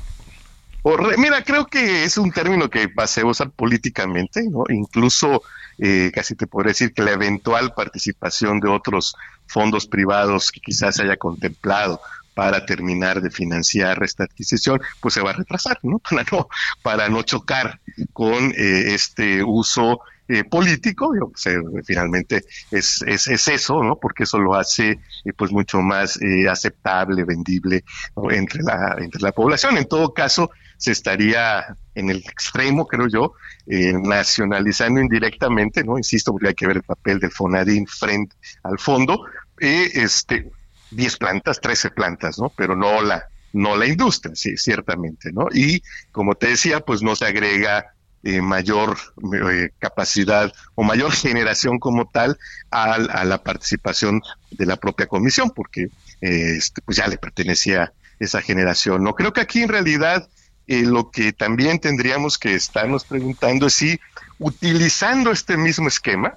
mira, 1.17 1.43
creo 1.43 1.67
que 1.67 2.05
es 2.05 2.17
un 2.19 2.33
término 2.33 2.71
que 2.71 2.87
va 2.87 3.05
a 3.05 3.27
usar 3.27 3.51
políticamente, 3.51 4.43
¿no? 4.49 4.65
Incluso 4.69 5.43
eh, 5.79 6.11
casi 6.15 6.35
te 6.35 6.47
podría 6.47 6.71
decir 6.71 6.93
que 6.93 7.03
la 7.03 7.13
eventual 7.13 7.75
participación 7.75 8.61
de 8.61 8.69
otros 8.69 9.15
fondos 9.47 9.87
privados 9.87 10.51
que 10.51 10.61
quizás 10.61 10.97
se 10.97 11.03
haya 11.03 11.17
contemplado 11.17 12.01
para 12.39 12.65
terminar 12.65 13.21
de 13.21 13.33
financiar 13.33 14.01
esta 14.05 14.23
adquisición, 14.23 14.81
pues 15.01 15.15
se 15.15 15.21
va 15.21 15.31
a 15.31 15.33
retrasar, 15.33 15.77
¿no? 15.83 15.99
Para 16.09 16.25
no, 16.31 16.49
para 16.85 17.09
no 17.09 17.23
chocar 17.25 17.81
con 18.13 18.53
eh, 18.57 18.95
este 18.95 19.43
uso 19.43 19.99
eh, 20.29 20.45
político, 20.45 21.13
pues, 21.33 21.47
eh, 21.47 21.59
finalmente 21.85 22.45
es, 22.71 23.03
es, 23.03 23.27
es, 23.27 23.49
eso, 23.49 23.83
¿no? 23.83 23.97
Porque 23.97 24.23
eso 24.23 24.39
lo 24.39 24.55
hace 24.55 25.01
pues 25.37 25.51
mucho 25.51 25.81
más 25.81 26.17
aceptable, 26.49 27.25
vendible 27.25 27.83
entre, 28.31 28.63
la, 28.63 28.95
entre 28.99 29.21
la 29.21 29.33
población. 29.33 29.77
En 29.77 29.89
todo 29.89 30.15
caso, 30.15 30.53
se 30.77 30.93
estaría 30.93 31.77
en 31.97 32.09
el 32.09 32.19
extremo, 32.19 32.87
creo 32.87 33.09
yo, 33.09 33.33
nacionalizando 33.67 35.01
indirectamente, 35.01 35.83
¿no? 35.83 35.99
Insisto, 35.99 36.31
porque 36.31 36.49
hay 36.49 36.55
que 36.55 36.69
ver 36.69 36.77
el 36.77 36.83
papel 36.85 37.19
del 37.19 37.33
FONADIN 37.33 37.89
frente 37.89 38.37
al 38.63 38.79
fondo, 38.79 39.25
este, 39.59 40.53
10 40.91 41.17
plantas, 41.17 41.61
13 41.61 41.91
plantas, 41.91 42.39
¿no? 42.39 42.51
Pero 42.51 42.77
no 42.77 43.03
la, 43.03 43.29
no 43.53 43.77
la 43.77 43.87
industria, 43.87 44.35
sí, 44.35 44.57
ciertamente, 44.57 45.33
¿no? 45.33 45.49
Y 45.53 45.83
como 46.13 46.35
te 46.35 46.49
decía, 46.49 46.81
pues 46.81 47.03
no 47.03 47.17
se 47.17 47.27
agrega 47.27 47.95
eh, 48.25 48.41
mayor 48.41 48.99
eh, 49.33 49.71
capacidad 49.79 50.53
o 50.75 50.83
mayor 50.83 51.13
generación 51.13 51.79
como 51.79 52.09
tal 52.09 52.37
a, 52.71 53.25
la 53.25 53.43
participación 53.45 54.21
de 54.51 54.67
la 54.67 54.77
propia 54.77 55.07
comisión, 55.07 55.51
porque 55.51 55.85
eh, 56.21 56.57
este, 56.57 56.83
pues 56.83 56.97
ya 56.97 57.07
le 57.07 57.17
pertenecía 57.17 57.93
esa 58.19 58.43
generación. 58.43 59.05
No 59.05 59.15
creo 59.15 59.33
que 59.33 59.41
aquí 59.41 59.63
en 59.63 59.69
realidad 59.69 60.29
lo 60.67 61.11
que 61.11 61.33
también 61.33 61.79
tendríamos 61.79 62.37
que 62.37 62.55
estarnos 62.55 63.05
preguntando 63.05 63.69
es 63.69 63.75
si 63.75 63.99
utilizando 64.39 65.31
este 65.31 65.57
mismo 65.57 65.89
esquema 65.89 66.35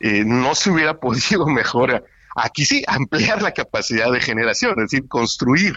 no 0.00 0.54
se 0.56 0.70
hubiera 0.70 0.94
podido 0.98 1.46
mejorar 1.46 2.02
Aquí 2.34 2.64
sí, 2.64 2.82
ampliar 2.88 3.42
la 3.42 3.52
capacidad 3.52 4.10
de 4.10 4.20
generación, 4.20 4.72
es 4.78 4.90
decir, 4.90 5.08
construir 5.08 5.74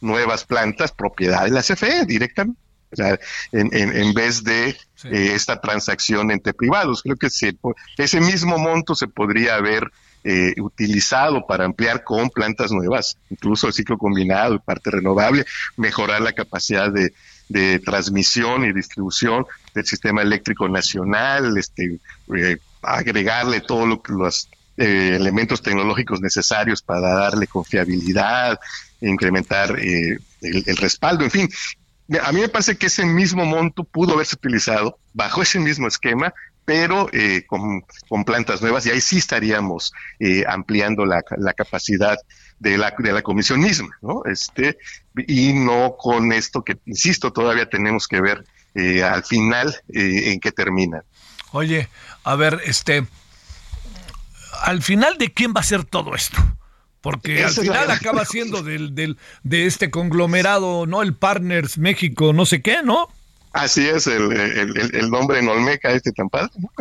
nuevas 0.00 0.44
plantas 0.44 0.92
propiedad 0.92 1.44
de 1.44 1.50
la 1.50 1.62
CFE 1.62 2.04
directamente. 2.06 2.60
O 2.92 2.96
sea, 2.96 3.18
en, 3.50 3.68
en, 3.72 4.14
vez 4.14 4.44
de 4.44 4.68
eh, 4.68 5.32
esta 5.34 5.60
transacción 5.60 6.30
entre 6.30 6.54
privados. 6.54 7.02
Creo 7.02 7.16
que 7.16 7.26
ese 7.26 8.20
mismo 8.20 8.58
monto 8.58 8.94
se 8.94 9.08
podría 9.08 9.56
haber 9.56 9.90
eh, 10.28 10.54
utilizado 10.60 11.46
para 11.46 11.64
ampliar 11.64 12.02
con 12.02 12.30
plantas 12.30 12.72
nuevas, 12.72 13.16
incluso 13.30 13.68
el 13.68 13.72
ciclo 13.72 13.96
combinado 13.98 14.54
y 14.54 14.58
parte 14.58 14.90
renovable, 14.90 15.44
mejorar 15.76 16.20
la 16.20 16.32
capacidad 16.32 16.90
de, 16.90 17.12
de 17.48 17.78
transmisión 17.78 18.64
y 18.64 18.72
distribución 18.72 19.46
del 19.74 19.86
sistema 19.86 20.22
eléctrico 20.22 20.68
nacional, 20.68 21.56
este, 21.56 22.00
eh, 22.36 22.56
agregarle 22.82 23.60
todo 23.60 23.86
lo 23.86 24.02
que 24.02 24.12
las 24.14 24.48
eh, 24.78 25.16
elementos 25.16 25.62
tecnológicos 25.62 26.20
necesarios 26.20 26.82
para 26.82 27.08
darle 27.08 27.46
confiabilidad, 27.46 28.60
incrementar 29.00 29.78
eh, 29.78 30.18
el, 30.42 30.76
respaldo, 30.76 31.24
en 31.24 31.30
fin. 31.30 31.48
A 32.22 32.30
mí 32.30 32.40
me 32.40 32.48
parece 32.48 32.76
que 32.76 32.86
ese 32.86 33.06
mismo 33.06 33.46
monto 33.46 33.84
pudo 33.84 34.14
haberse 34.14 34.36
utilizado 34.36 34.98
bajo 35.14 35.40
ese 35.40 35.58
mismo 35.60 35.88
esquema, 35.88 36.34
pero 36.64 37.08
eh, 37.12 37.46
con, 37.46 37.84
plantas 38.24 38.60
nuevas 38.60 38.84
y 38.84 38.90
ahí 38.90 39.00
sí 39.00 39.18
estaríamos 39.18 39.92
ampliando 40.46 41.06
la, 41.06 41.22
capacidad 41.56 42.18
de 42.58 42.76
la, 42.76 42.94
de 42.98 43.12
la 43.12 43.22
comisión 43.22 43.60
misma, 43.60 43.96
¿no? 44.02 44.24
Este, 44.26 44.78
y 45.26 45.54
no 45.54 45.96
con 45.96 46.32
esto 46.32 46.62
que, 46.62 46.76
insisto, 46.84 47.32
todavía 47.32 47.68
tenemos 47.68 48.06
que 48.06 48.20
ver 48.20 48.44
al 49.02 49.24
final 49.24 49.74
en 49.88 50.38
qué 50.38 50.52
termina. 50.52 51.02
Oye, 51.52 51.88
a 52.24 52.36
ver, 52.36 52.60
este, 52.66 53.06
al 54.62 54.82
final 54.82 55.18
de 55.18 55.32
quién 55.32 55.52
va 55.54 55.60
a 55.60 55.64
ser 55.64 55.84
todo 55.84 56.14
esto. 56.14 56.38
Porque 57.00 57.44
al 57.44 57.52
final 57.52 57.88
acaba 57.90 58.24
siendo 58.24 58.62
del, 58.62 58.94
del, 58.96 59.16
de 59.44 59.66
este 59.66 59.90
conglomerado, 59.90 60.86
¿no? 60.86 61.02
El 61.02 61.14
Partners 61.14 61.78
México, 61.78 62.32
no 62.32 62.46
sé 62.46 62.62
qué, 62.62 62.82
¿no? 62.82 63.08
Así 63.52 63.88
es, 63.88 64.06
el, 64.06 64.32
el, 64.92 65.10
nombre 65.10 65.38
en 65.38 65.48
Olmeca, 65.48 65.90
este 65.90 66.12
tan 66.12 66.28
¿no? 66.32 66.70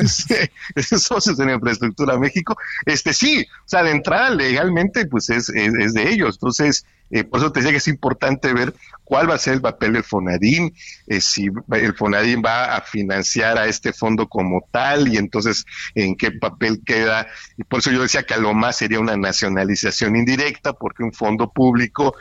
Este, 0.76 1.00
socios 1.00 1.40
en 1.40 1.50
Infraestructura 1.50 2.18
México. 2.18 2.58
Este 2.86 3.14
sí, 3.14 3.48
o 3.60 3.68
sea, 3.70 3.84
de 3.84 3.92
entrada 3.92 4.30
legalmente, 4.32 5.06
pues 5.06 5.30
es, 5.30 5.48
es, 5.50 5.94
de 5.94 6.10
ellos. 6.10 6.36
Entonces, 6.36 6.86
eh, 7.12 7.24
por 7.24 7.40
eso 7.40 7.52
te 7.52 7.62
decía 7.62 7.72
que 7.72 7.78
es 7.78 7.88
importante 7.88 8.52
ver 8.54 8.74
cuál 9.06 9.30
va 9.30 9.36
a 9.36 9.38
ser 9.38 9.54
el 9.54 9.62
papel 9.62 9.94
del 9.94 10.04
Fonadín, 10.04 10.74
eh, 11.08 11.22
si 11.22 11.48
el 11.72 11.94
Fonadín 11.96 12.42
va 12.46 12.76
a 12.76 12.82
financiar 12.82 13.58
a 13.58 13.68
este 13.68 13.94
fondo 13.94 14.28
como 14.28 14.68
tal 14.72 15.08
y 15.08 15.18
entonces 15.18 15.66
en 15.94 16.16
qué 16.18 16.32
papel 16.32 16.82
queda. 16.86 17.28
Y 17.58 17.64
por 17.64 17.80
eso 17.80 17.92
yo 17.92 18.02
decía 18.02 18.24
que 18.24 18.34
a 18.34 18.38
lo 18.38 18.54
más 18.54 18.76
sería 18.78 19.00
una 19.00 19.16
nacionalización 19.16 20.18
indirecta, 20.18 20.74
porque 20.74 21.04
un 21.04 21.14
fondo 21.14 21.50
público 21.52 22.16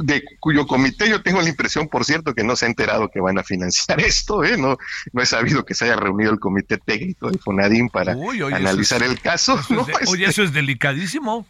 de 0.00 0.22
cuyo 0.40 0.66
comité 0.66 1.08
yo 1.08 1.22
tengo 1.22 1.40
la 1.40 1.48
impresión, 1.48 1.88
por 1.88 2.04
cierto, 2.04 2.34
que 2.34 2.44
no 2.44 2.56
se 2.56 2.66
ha 2.66 2.68
enterado 2.68 3.10
que 3.10 3.20
van 3.20 3.38
a 3.38 3.44
financiar 3.44 4.00
esto, 4.00 4.44
¿eh? 4.44 4.56
no, 4.56 4.76
no 5.12 5.22
he 5.22 5.26
sabido 5.26 5.64
que 5.64 5.74
se 5.74 5.84
haya 5.84 5.96
reunido 5.96 6.32
el 6.32 6.40
comité 6.40 6.78
técnico 6.78 7.30
del 7.30 7.40
Fonadín 7.40 7.88
para 7.88 8.12
analizar 8.12 9.02
el 9.02 9.20
caso. 9.20 9.58
oye, 10.06 10.26
eso 10.26 10.42
es 10.42 10.52
delicadísimo. 10.52 11.46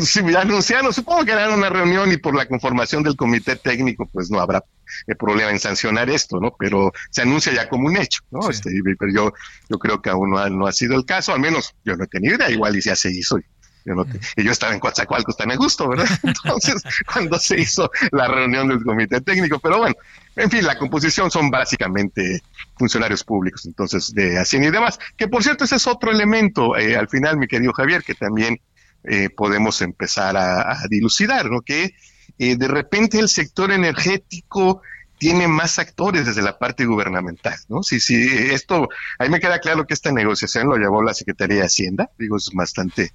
Sí, 0.00 0.20
anunciaron, 0.36 0.92
supongo 0.92 1.24
que 1.24 1.32
harán 1.32 1.54
una 1.54 1.70
reunión 1.70 2.12
y 2.12 2.18
por 2.18 2.34
la 2.34 2.46
conformación 2.46 3.02
del 3.02 3.16
comité 3.16 3.56
técnico, 3.56 4.06
pues 4.06 4.30
no 4.30 4.38
habrá 4.38 4.62
eh, 5.06 5.14
problema 5.14 5.50
en 5.50 5.58
sancionar 5.58 6.10
esto, 6.10 6.38
¿no? 6.40 6.54
Pero 6.58 6.92
se 7.10 7.22
anuncia 7.22 7.52
ya 7.54 7.68
como 7.68 7.86
un 7.86 7.96
hecho, 7.96 8.20
¿no? 8.30 8.50
Este, 8.50 8.70
pero 8.98 9.12
yo, 9.12 9.32
yo 9.70 9.78
creo 9.78 10.02
que 10.02 10.10
aún 10.10 10.30
no 10.30 10.38
ha, 10.38 10.50
no 10.50 10.66
ha 10.66 10.72
sido 10.72 10.94
el 10.94 11.06
caso, 11.06 11.32
al 11.32 11.40
menos 11.40 11.74
yo 11.84 11.96
no 11.96 12.04
he 12.04 12.06
tenido 12.06 12.36
idea, 12.36 12.50
igual 12.50 12.76
y 12.76 12.82
ya 12.82 12.94
se 12.94 13.10
hizo. 13.10 13.38
Yo 13.84 13.94
no 13.94 14.06
y 14.36 14.44
yo 14.44 14.52
estaba 14.52 14.72
en 14.72 14.80
Coatzacoalcos 14.80 15.36
tan 15.36 15.50
a 15.50 15.56
gusto, 15.56 15.88
¿verdad? 15.88 16.06
Entonces, 16.22 16.82
cuando 17.12 17.38
se 17.38 17.60
hizo 17.60 17.90
la 18.10 18.28
reunión 18.28 18.68
del 18.68 18.82
comité 18.82 19.20
técnico, 19.20 19.58
pero 19.58 19.78
bueno, 19.78 19.94
en 20.36 20.50
fin, 20.50 20.64
la 20.64 20.78
composición 20.78 21.30
son 21.30 21.50
básicamente 21.50 22.42
funcionarios 22.76 23.22
públicos, 23.22 23.66
entonces, 23.66 24.14
de 24.14 24.38
Hacienda 24.38 24.68
y 24.68 24.70
demás. 24.70 24.98
Que 25.16 25.28
por 25.28 25.42
cierto, 25.42 25.64
ese 25.64 25.76
es 25.76 25.86
otro 25.86 26.10
elemento, 26.10 26.76
eh, 26.76 26.96
al 26.96 27.08
final, 27.08 27.36
mi 27.36 27.46
querido 27.46 27.72
Javier, 27.72 28.02
que 28.02 28.14
también 28.14 28.58
eh, 29.04 29.28
podemos 29.30 29.82
empezar 29.82 30.36
a, 30.36 30.78
dilucidar, 30.88 31.50
¿no? 31.50 31.60
Que 31.60 31.94
eh, 32.38 32.56
de 32.56 32.68
repente 32.68 33.18
el 33.18 33.28
sector 33.28 33.72
energético 33.72 34.80
tiene 35.18 35.46
más 35.48 35.78
actores 35.78 36.26
desde 36.26 36.42
la 36.42 36.58
parte 36.58 36.84
gubernamental, 36.84 37.56
¿no? 37.68 37.82
Si, 37.82 38.00
si 38.00 38.26
esto, 38.26 38.88
ahí 39.18 39.28
me 39.28 39.38
queda 39.38 39.60
claro 39.60 39.86
que 39.86 39.94
esta 39.94 40.10
negociación 40.12 40.68
lo 40.68 40.76
llevó 40.76 41.02
la 41.02 41.14
Secretaría 41.14 41.58
de 41.58 41.66
Hacienda, 41.66 42.10
digo, 42.18 42.38
es 42.38 42.50
bastante 42.52 43.12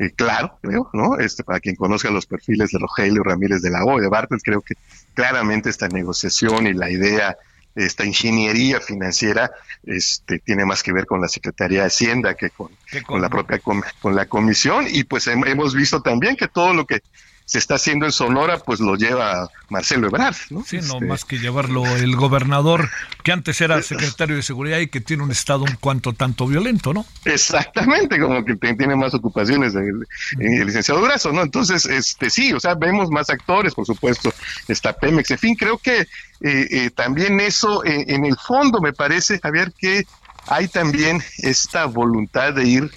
eh, 0.00 0.12
claro, 0.16 0.58
creo, 0.62 0.88
¿no? 0.94 1.18
Este, 1.18 1.44
para 1.44 1.60
quien 1.60 1.76
conozca 1.76 2.10
los 2.10 2.24
perfiles 2.24 2.70
de 2.70 2.78
Rogelio 2.78 3.22
Ramírez 3.22 3.60
de 3.60 3.68
la 3.68 3.84
O, 3.84 4.00
de 4.00 4.08
Bartlett, 4.08 4.40
creo 4.42 4.62
que 4.62 4.74
claramente 5.12 5.68
esta 5.68 5.88
negociación 5.88 6.66
y 6.66 6.72
la 6.72 6.90
idea 6.90 7.36
esta 7.74 8.04
ingeniería 8.04 8.80
financiera 8.80 9.50
este, 9.84 10.38
tiene 10.38 10.64
más 10.64 10.82
que 10.82 10.92
ver 10.92 11.04
con 11.04 11.20
la 11.20 11.28
Secretaría 11.28 11.80
de 11.80 11.86
Hacienda 11.86 12.34
que 12.34 12.48
con, 12.48 12.70
con 13.06 13.20
la 13.20 13.28
propia 13.28 13.58
con, 13.58 14.16
la 14.16 14.26
comisión 14.26 14.86
y 14.88 15.04
pues 15.04 15.26
hemos 15.28 15.74
visto 15.74 16.00
también 16.00 16.34
que 16.34 16.48
todo 16.48 16.72
lo 16.72 16.86
que 16.86 17.02
se 17.50 17.58
está 17.58 17.74
haciendo 17.74 18.06
en 18.06 18.12
Sonora, 18.12 18.58
pues 18.58 18.78
lo 18.78 18.94
lleva 18.94 19.50
Marcelo 19.70 20.06
Ebrard, 20.06 20.36
¿no? 20.50 20.62
Sí, 20.64 20.76
no 20.76 20.94
este, 20.94 21.04
más 21.04 21.24
que 21.24 21.40
llevarlo 21.40 21.84
el 21.84 22.14
gobernador, 22.14 22.88
que 23.24 23.32
antes 23.32 23.60
era 23.60 23.82
secretario 23.82 24.36
de 24.36 24.42
Seguridad 24.42 24.78
y 24.78 24.86
que 24.86 25.00
tiene 25.00 25.24
un 25.24 25.32
estado 25.32 25.64
un 25.64 25.74
cuanto 25.80 26.12
tanto 26.12 26.46
violento, 26.46 26.94
¿no? 26.94 27.04
Exactamente, 27.24 28.20
como 28.20 28.44
que 28.44 28.54
tiene 28.54 28.94
más 28.94 29.14
ocupaciones 29.14 29.74
el, 29.74 30.06
el 30.38 30.64
licenciado 30.64 31.00
Durazo, 31.00 31.32
¿no? 31.32 31.42
Entonces, 31.42 31.86
este 31.86 32.30
sí, 32.30 32.52
o 32.52 32.60
sea, 32.60 32.76
vemos 32.76 33.10
más 33.10 33.30
actores, 33.30 33.74
por 33.74 33.84
supuesto, 33.84 34.32
está 34.68 34.92
Pemex, 34.92 35.32
en 35.32 35.38
fin, 35.38 35.56
creo 35.56 35.76
que 35.78 36.02
eh, 36.02 36.06
eh, 36.40 36.90
también 36.94 37.40
eso, 37.40 37.84
eh, 37.84 38.04
en 38.06 38.26
el 38.26 38.36
fondo, 38.36 38.80
me 38.80 38.92
parece, 38.92 39.40
Javier, 39.40 39.72
que 39.76 40.04
hay 40.46 40.68
también 40.68 41.20
esta 41.38 41.86
voluntad 41.86 42.54
de 42.54 42.64
ir 42.64 42.90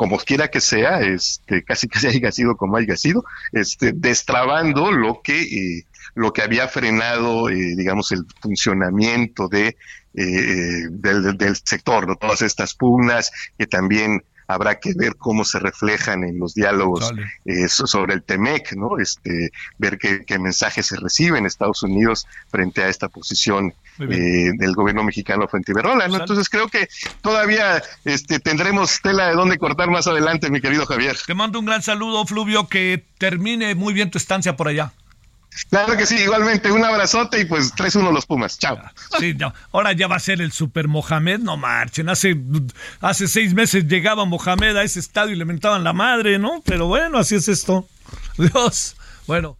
como 0.00 0.16
quiera 0.16 0.48
que 0.48 0.62
sea, 0.62 1.02
este, 1.02 1.62
casi 1.62 1.86
que 1.88 1.98
haya 2.08 2.32
sido 2.32 2.56
como 2.56 2.78
haya 2.78 2.96
sido, 2.96 3.22
este, 3.52 3.92
destrabando 3.94 4.90
lo 4.92 5.20
que, 5.22 5.42
eh, 5.42 5.84
lo 6.14 6.32
que 6.32 6.40
había 6.40 6.68
frenado, 6.68 7.50
eh, 7.50 7.74
digamos, 7.76 8.10
el 8.10 8.24
funcionamiento 8.40 9.46
de, 9.48 9.76
eh, 10.14 10.86
del, 10.90 11.36
del, 11.36 11.54
sector, 11.54 12.08
¿no? 12.08 12.16
todas 12.16 12.40
estas 12.40 12.72
pugnas 12.72 13.30
que 13.58 13.66
también 13.66 14.24
habrá 14.52 14.78
que 14.78 14.92
ver 14.94 15.16
cómo 15.16 15.44
se 15.44 15.58
reflejan 15.58 16.24
en 16.24 16.38
los 16.38 16.54
diálogos 16.54 17.12
eh, 17.44 17.68
sobre 17.68 18.14
el 18.14 18.22
TEMEC, 18.22 18.74
¿no? 18.74 18.98
Este, 18.98 19.50
ver 19.78 19.98
qué, 19.98 20.38
mensajes 20.38 20.86
se 20.86 20.96
reciben 20.96 21.40
en 21.40 21.46
Estados 21.46 21.82
Unidos 21.82 22.26
frente 22.48 22.82
a 22.82 22.88
esta 22.88 23.08
posición 23.08 23.74
eh, 23.98 24.50
del 24.56 24.74
gobierno 24.74 25.04
mexicano 25.04 25.46
frente 25.48 25.72
a 25.72 25.74
Iberola, 25.74 26.08
¿no? 26.08 26.16
Entonces 26.16 26.48
creo 26.48 26.68
que 26.68 26.88
todavía 27.20 27.82
este, 28.04 28.40
tendremos 28.40 29.00
tela 29.02 29.28
de 29.28 29.34
dónde 29.34 29.58
cortar 29.58 29.90
más 29.90 30.06
adelante, 30.06 30.50
mi 30.50 30.60
querido 30.60 30.86
Javier. 30.86 31.16
Te 31.26 31.34
mando 31.34 31.58
un 31.58 31.66
gran 31.66 31.82
saludo, 31.82 32.24
Fluvio, 32.26 32.68
que 32.68 33.04
termine 33.18 33.74
muy 33.74 33.94
bien 33.94 34.10
tu 34.10 34.18
estancia 34.18 34.56
por 34.56 34.68
allá. 34.68 34.92
Claro 35.68 35.96
que 35.96 36.06
sí, 36.06 36.16
igualmente, 36.16 36.70
un 36.70 36.84
abrazote 36.84 37.40
y 37.40 37.44
pues 37.44 37.74
3-1 37.74 38.12
los 38.12 38.26
Pumas. 38.26 38.58
Chao. 38.58 38.78
Sí, 39.18 39.36
ahora 39.72 39.92
ya 39.92 40.06
va 40.06 40.16
a 40.16 40.20
ser 40.20 40.40
el 40.40 40.52
Super 40.52 40.88
Mohamed, 40.88 41.40
no 41.40 41.56
marchen. 41.56 42.08
Hace, 42.08 42.36
hace 43.00 43.28
seis 43.28 43.52
meses 43.54 43.86
llegaba 43.86 44.24
Mohamed 44.24 44.76
a 44.76 44.82
ese 44.82 45.00
estadio 45.00 45.34
y 45.34 45.38
le 45.38 45.44
mentaban 45.44 45.84
la 45.84 45.92
madre, 45.92 46.38
¿no? 46.38 46.62
Pero 46.64 46.86
bueno, 46.86 47.18
así 47.18 47.34
es 47.34 47.48
esto. 47.48 47.86
Dios, 48.38 48.96
bueno. 49.26 49.56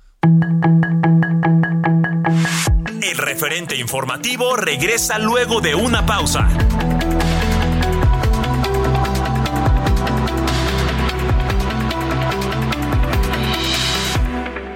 El 3.02 3.18
referente 3.18 3.76
informativo 3.76 4.56
regresa 4.56 5.18
luego 5.18 5.60
de 5.60 5.74
una 5.74 6.06
pausa. 6.06 6.48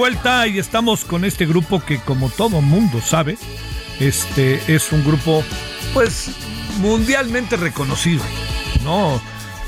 Vuelta 0.00 0.46
y 0.46 0.58
estamos 0.58 1.04
con 1.04 1.26
este 1.26 1.44
grupo 1.44 1.78
que 1.78 1.98
como 1.98 2.30
todo 2.30 2.62
mundo 2.62 3.02
sabe, 3.02 3.36
este 4.00 4.74
es 4.74 4.92
un 4.92 5.04
grupo 5.04 5.44
pues 5.92 6.30
mundialmente 6.78 7.58
reconocido, 7.58 8.22
¿no? 8.82 9.20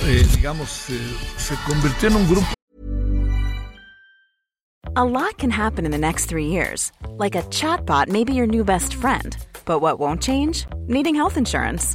Eh, 0.06 0.26
digamos, 0.34 0.88
eh, 0.88 0.98
se 1.36 1.54
convirtió 1.66 2.08
en 2.08 2.16
un 2.16 2.26
grupo. 2.30 2.46
A 4.94 5.04
lot 5.04 5.36
can 5.36 5.50
happen 5.50 5.84
in 5.84 5.90
the 5.90 5.98
next 5.98 6.30
three 6.30 6.46
years. 6.46 6.92
Like 7.18 7.36
a 7.36 7.42
chatbot 7.50 8.08
may 8.08 8.24
be 8.24 8.32
your 8.32 8.46
new 8.46 8.64
best 8.64 8.94
friend. 8.94 9.36
But 9.66 9.82
what 9.82 9.98
won't 9.98 10.22
change? 10.22 10.66
Needing 10.88 11.14
health 11.14 11.36
insurance. 11.36 11.94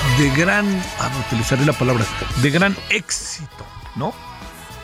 de 0.17 0.29
gran, 0.35 0.65
ah, 0.99 1.09
utilizaré 1.27 1.65
la 1.65 1.73
palabra, 1.73 2.05
de 2.41 2.49
gran 2.49 2.75
éxito, 2.89 3.65
¿no? 3.95 4.13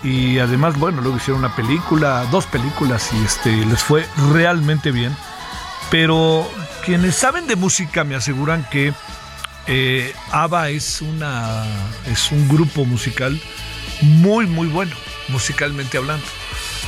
y 0.04 0.40
además, 0.40 0.78
bueno, 0.78 1.02
luego 1.02 1.18
hicieron 1.18 1.44
una 1.44 1.56
película, 1.56 2.26
dos 2.32 2.46
películas 2.46 3.10
y 3.14 3.24
este 3.24 3.52
les 3.66 3.82
fue 3.82 4.08
realmente 4.32 4.92
bien. 4.92 5.16
Pero 5.90 6.50
quienes 6.86 7.16
saben 7.16 7.48
de 7.48 7.56
música 7.56 8.04
me 8.04 8.16
aseguran 8.16 8.68
que 8.70 8.94
eh, 9.68 10.14
ABBA 10.32 10.70
es 10.70 11.02
una 11.02 11.66
es 12.06 12.32
un 12.32 12.48
grupo 12.48 12.86
musical 12.86 13.40
muy 14.02 14.46
muy 14.46 14.68
bueno 14.68 14.96
musicalmente 15.30 15.98
hablando. 15.98 16.26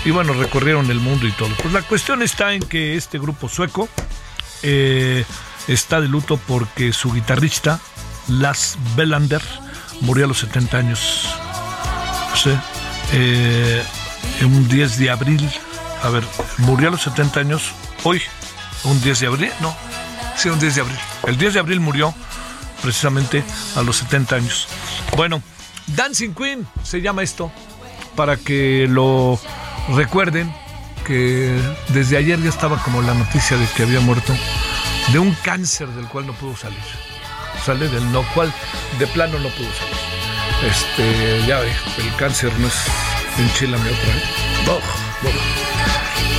Y 0.05 0.11
bueno, 0.11 0.33
recorrieron 0.33 0.89
el 0.91 0.99
mundo 0.99 1.27
y 1.27 1.31
todo. 1.33 1.49
Pues 1.61 1.73
la 1.73 1.81
cuestión 1.81 2.21
está 2.21 2.53
en 2.53 2.61
que 2.61 2.95
este 2.95 3.19
grupo 3.19 3.49
sueco 3.49 3.89
eh, 4.63 5.25
está 5.67 5.99
de 5.99 6.07
luto 6.07 6.37
porque 6.47 6.93
su 6.93 7.11
guitarrista, 7.11 7.81
Lars 8.29 8.77
Belander, 8.95 9.41
murió 10.01 10.25
a 10.25 10.27
los 10.27 10.39
70 10.39 10.77
años. 10.77 11.27
Sí, 12.35 12.51
eh, 13.13 13.83
un 14.41 14.67
10 14.67 14.97
de 14.97 15.09
abril, 15.09 15.49
a 16.03 16.09
ver, 16.09 16.23
murió 16.59 16.89
a 16.89 16.91
los 16.91 17.01
70 17.01 17.39
años, 17.39 17.71
hoy, 18.03 18.21
un 18.83 19.01
10 19.01 19.19
de 19.19 19.27
abril, 19.27 19.51
no, 19.61 19.75
sí, 20.35 20.49
un 20.49 20.59
10 20.59 20.75
de 20.75 20.81
abril. 20.81 20.99
El 21.27 21.37
10 21.37 21.55
de 21.55 21.59
abril 21.59 21.79
murió 21.79 22.13
precisamente 22.81 23.43
a 23.75 23.81
los 23.81 23.97
70 23.97 24.35
años. 24.35 24.67
Bueno, 25.17 25.41
Dancing 25.87 26.33
Queen 26.33 26.67
se 26.83 27.01
llama 27.01 27.23
esto, 27.23 27.51
para 28.15 28.37
que 28.37 28.87
lo 28.89 29.39
recuerden, 29.95 30.53
que 31.05 31.59
desde 31.89 32.17
ayer 32.17 32.41
ya 32.41 32.49
estaba 32.49 32.81
como 32.83 33.01
la 33.01 33.13
noticia 33.13 33.57
de 33.57 33.65
que 33.75 33.83
había 33.83 33.99
muerto 33.99 34.33
de 35.11 35.19
un 35.19 35.33
cáncer 35.43 35.87
del 35.89 36.07
cual 36.07 36.27
no 36.27 36.33
pudo 36.33 36.55
salir. 36.55 37.08
Sale 37.65 37.87
del 37.89 38.11
no 38.11 38.23
cual 38.33 38.53
de 38.97 39.07
plano 39.07 39.37
no 39.39 39.49
pudo 39.49 39.69
salir. 39.73 40.09
Este, 40.69 41.45
ya 41.47 41.59
ve, 41.59 41.71
el 41.97 42.15
cáncer 42.15 42.51
no 42.59 42.67
es 42.67 42.75
enchilame 43.37 43.89
otra 43.89 44.13
vez. 44.13 44.49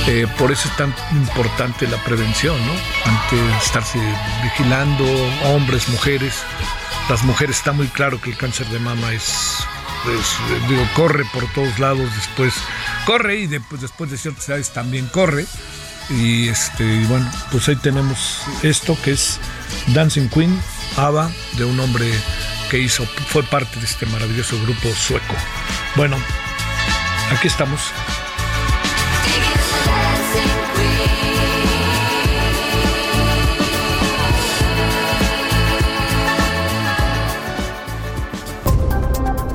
Eh, 0.07 0.27
por 0.37 0.51
eso 0.51 0.67
es 0.67 0.75
tan 0.77 0.93
importante 1.11 1.87
la 1.87 1.97
prevención, 1.97 2.55
¿no? 2.65 2.73
Ante 3.05 3.57
estarse 3.63 3.99
vigilando, 4.43 5.05
hombres, 5.45 5.87
mujeres. 5.89 6.35
Las 7.09 7.23
mujeres 7.23 7.57
está 7.57 7.71
muy 7.71 7.87
claro 7.87 8.19
que 8.19 8.31
el 8.31 8.37
cáncer 8.37 8.67
de 8.67 8.79
mama 8.79 9.13
es, 9.13 9.57
digo, 10.67 10.87
corre 10.95 11.25
por 11.25 11.45
todos 11.53 11.77
lados, 11.79 12.09
después 12.15 12.53
corre 13.05 13.41
y 13.41 13.47
después, 13.47 13.81
después 13.81 14.09
de 14.09 14.17
ciertas 14.17 14.49
edades 14.49 14.71
también 14.71 15.07
corre. 15.07 15.45
Y 16.09 16.49
este, 16.49 17.05
bueno, 17.05 17.29
pues 17.51 17.69
ahí 17.69 17.75
tenemos 17.75 18.41
esto 18.63 18.97
que 19.01 19.11
es 19.11 19.39
Dancing 19.87 20.29
Queen, 20.29 20.59
Ava, 20.97 21.31
de 21.53 21.65
un 21.65 21.79
hombre 21.79 22.11
que 22.69 22.79
hizo, 22.79 23.05
fue 23.05 23.43
parte 23.43 23.79
de 23.79 23.85
este 23.85 24.05
maravilloso 24.05 24.59
grupo 24.61 24.89
sueco. 24.89 25.35
Bueno, 25.95 26.17
aquí 27.31 27.47
estamos. 27.47 27.91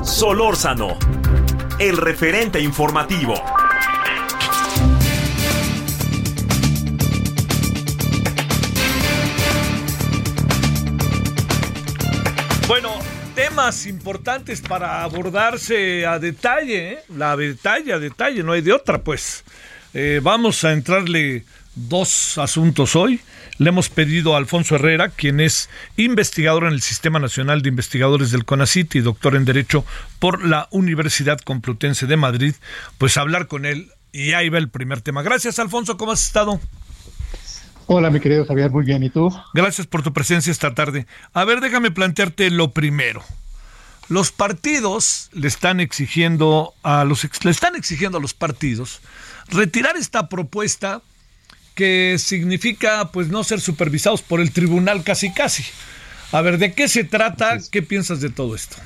Solórzano, 0.03 0.97
el 1.79 1.97
referente 1.97 2.59
informativo. 2.59 3.35
Temas 13.57 13.87
importantes 13.87 14.61
para 14.61 15.01
abordarse 15.01 16.05
a 16.05 16.19
detalle, 16.19 16.93
¿eh? 16.93 16.99
la 17.09 17.35
detalle, 17.35 17.91
a 17.91 17.97
detalle, 17.97 18.43
no 18.43 18.51
hay 18.51 18.61
de 18.61 18.71
otra, 18.71 19.01
pues. 19.01 19.43
Eh, 19.95 20.19
vamos 20.21 20.63
a 20.63 20.73
entrarle 20.73 21.43
dos 21.73 22.37
asuntos 22.37 22.95
hoy. 22.95 23.19
Le 23.57 23.69
hemos 23.69 23.89
pedido 23.89 24.35
a 24.35 24.37
Alfonso 24.37 24.75
Herrera, 24.75 25.09
quien 25.09 25.39
es 25.39 25.71
investigador 25.95 26.65
en 26.65 26.73
el 26.73 26.81
Sistema 26.83 27.17
Nacional 27.17 27.63
de 27.63 27.69
Investigadores 27.69 28.29
del 28.29 28.45
CONACIT 28.45 28.93
y 28.93 28.99
doctor 28.99 29.35
en 29.35 29.45
Derecho 29.45 29.83
por 30.19 30.45
la 30.45 30.67
Universidad 30.69 31.39
Complutense 31.39 32.05
de 32.05 32.15
Madrid, 32.15 32.53
pues 32.99 33.17
hablar 33.17 33.47
con 33.47 33.65
él. 33.65 33.91
Y 34.11 34.33
ahí 34.33 34.49
va 34.49 34.59
el 34.59 34.69
primer 34.69 35.01
tema. 35.01 35.23
Gracias, 35.23 35.57
Alfonso, 35.57 35.97
¿cómo 35.97 36.11
has 36.11 36.23
estado? 36.23 36.59
Hola, 37.87 38.11
mi 38.11 38.19
querido 38.19 38.45
Javier, 38.45 38.69
muy 38.69 38.85
bien. 38.85 39.01
¿Y 39.01 39.09
tú? 39.09 39.35
Gracias 39.55 39.87
por 39.87 40.03
tu 40.03 40.13
presencia 40.13 40.51
esta 40.51 40.75
tarde. 40.75 41.07
A 41.33 41.43
ver, 41.43 41.59
déjame 41.59 41.89
plantearte 41.89 42.51
lo 42.51 42.69
primero. 42.69 43.23
Los 44.09 44.31
partidos 44.31 45.29
le 45.33 45.47
están 45.47 45.79
exigiendo 45.79 46.73
a 46.83 47.03
los 47.03 47.27
le 47.43 47.51
están 47.51 47.75
exigiendo 47.75 48.17
a 48.17 48.21
los 48.21 48.33
partidos 48.33 49.01
retirar 49.49 49.97
esta 49.97 50.29
propuesta 50.29 51.01
que 51.75 52.17
significa 52.17 53.11
pues 53.11 53.27
no 53.27 53.43
ser 53.43 53.61
supervisados 53.61 54.21
por 54.21 54.41
el 54.41 54.51
tribunal 54.51 55.03
casi 55.03 55.31
casi. 55.31 55.63
A 56.31 56.41
ver, 56.41 56.57
¿de 56.57 56.73
qué 56.73 56.87
se 56.87 57.03
trata? 57.03 57.57
¿Qué 57.71 57.81
piensas 57.81 58.19
de 58.19 58.29
todo 58.29 58.55
esto? 58.55 58.77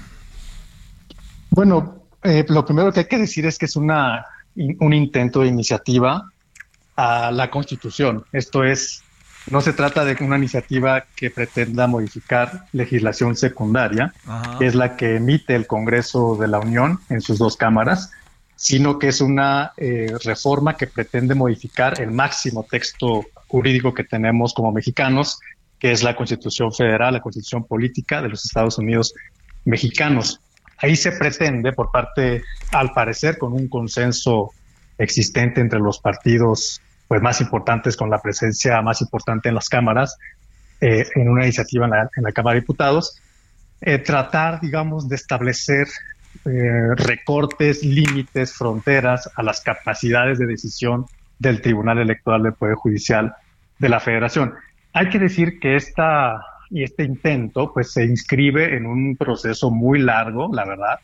Bueno, 1.50 2.04
eh, 2.24 2.46
lo 2.50 2.66
primero 2.66 2.92
que 2.92 3.02
hay 3.02 3.08
que 3.08 3.18
decir 3.18 3.46
es 3.46 3.58
que 3.58 3.66
es 3.66 3.76
una, 3.76 4.26
un 4.56 4.94
intento 4.94 5.42
de 5.42 5.48
iniciativa 5.48 6.32
a 6.96 7.32
la 7.32 7.50
Constitución. 7.50 8.26
Esto 8.32 8.64
es, 8.64 9.04
no 9.50 9.62
se 9.62 9.74
trata 9.74 10.06
de 10.06 10.16
una 10.24 10.38
iniciativa 10.38 11.06
que 11.16 11.32
pretenda 11.32 11.88
modificar 11.88 12.66
legislación 12.74 13.36
secundaria, 13.36 14.14
que 14.60 14.68
es 14.68 14.76
la 14.76 14.96
que 14.96 15.16
emite 15.16 15.56
el 15.56 15.68
Congreso 15.68 16.36
de 16.36 16.48
la 16.48 16.60
Unión 16.60 17.00
en 17.10 17.22
sus 17.22 17.40
dos 17.40 17.58
cámaras, 17.58 18.12
sino 18.56 19.00
que 19.00 19.08
es 19.08 19.22
una 19.22 19.74
eh, 19.78 20.14
reforma 20.24 20.78
que 20.78 20.86
pretende 20.86 21.34
modificar 21.34 22.00
el 22.00 22.12
máximo 22.12 22.66
texto 22.70 23.26
jurídico 23.48 23.94
que 23.94 24.04
tenemos 24.04 24.54
como 24.54 24.72
mexicanos, 24.72 25.40
que 25.80 25.92
es 25.92 26.04
la 26.04 26.16
Constitución 26.16 26.72
Federal, 26.72 27.14
la 27.14 27.22
Constitución 27.22 27.66
Política 27.66 28.22
de 28.22 28.30
los 28.30 28.46
Estados 28.46 28.78
Unidos 28.78 29.16
mexicanos. 29.66 30.40
Ahí 30.78 30.96
se 30.96 31.12
pretende, 31.12 31.74
por 31.74 31.92
parte, 31.92 32.44
al 32.72 32.94
parecer, 32.94 33.40
con 33.40 33.54
un 33.54 33.68
consenso 33.68 34.52
existente 35.00 35.60
entre 35.62 35.80
los 35.80 36.00
partidos 36.00 36.82
pues, 37.12 37.22
más 37.22 37.42
importantes, 37.42 37.98
con 37.98 38.10
la 38.10 38.22
presencia 38.22 38.82
más 38.82 39.02
importante 39.02 39.50
en 39.50 39.56
las 39.56 39.68
cámaras, 39.68 40.18
eh, 40.80 41.04
en 41.16 41.28
una 41.28 41.44
iniciativa 41.44 41.84
en 41.84 41.92
la, 41.92 42.10
en 42.16 42.24
la 42.24 42.32
Cámara 42.32 42.54
de 42.54 42.62
Diputados, 42.62 43.22
eh, 43.82 43.98
tratar, 43.98 44.62
digamos, 44.62 45.10
de 45.10 45.18
establecer 45.18 45.90
eh, 46.46 46.96
recortes, 46.96 47.84
límites, 47.84 48.54
fronteras 48.54 49.30
a 49.36 49.44
las 49.44 49.60
capacidades 49.60 50.40
de 50.40 50.46
decisión 50.46 51.06
del 51.38 51.62
Tribunal 51.62 51.98
Electoral 51.98 52.44
del 52.44 52.54
Poder 52.54 52.76
Judicial 52.76 53.36
de 53.78 53.90
la 53.90 54.00
Federación. 54.00 54.54
Hay 54.94 55.10
que 55.10 55.20
decir 55.20 55.60
que 55.60 55.76
esta 55.76 56.42
y 56.70 56.84
este 56.84 57.04
intento 57.04 57.74
pues 57.74 57.92
se 57.92 58.06
inscribe 58.06 58.78
en 58.78 58.86
un 58.86 59.18
proceso 59.18 59.70
muy 59.70 60.00
largo, 60.00 60.50
la 60.54 60.64
verdad, 60.64 61.00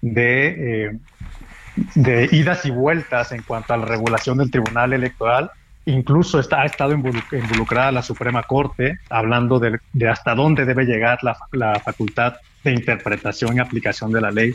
de, 0.00 0.86
eh, 0.86 0.98
de 1.94 2.28
idas 2.32 2.64
y 2.64 2.70
vueltas 2.70 3.32
en 3.32 3.42
cuanto 3.42 3.74
a 3.74 3.76
la 3.76 3.86
regulación 3.86 4.38
del 4.38 4.50
Tribunal 4.50 4.92
Electoral. 4.92 5.50
Incluso 5.84 6.38
está, 6.38 6.62
ha 6.62 6.66
estado 6.66 6.92
involucrada 6.92 7.90
la 7.90 8.02
Suprema 8.02 8.42
Corte 8.44 8.98
hablando 9.10 9.58
de, 9.58 9.80
hasta 10.08 10.34
dónde 10.34 10.64
debe 10.64 10.84
llegar 10.84 11.18
la, 11.22 11.36
la 11.52 11.80
facultad 11.80 12.34
de 12.62 12.72
interpretación 12.72 13.56
y 13.56 13.60
aplicación 13.60 14.12
de 14.12 14.20
la 14.20 14.30
ley 14.30 14.52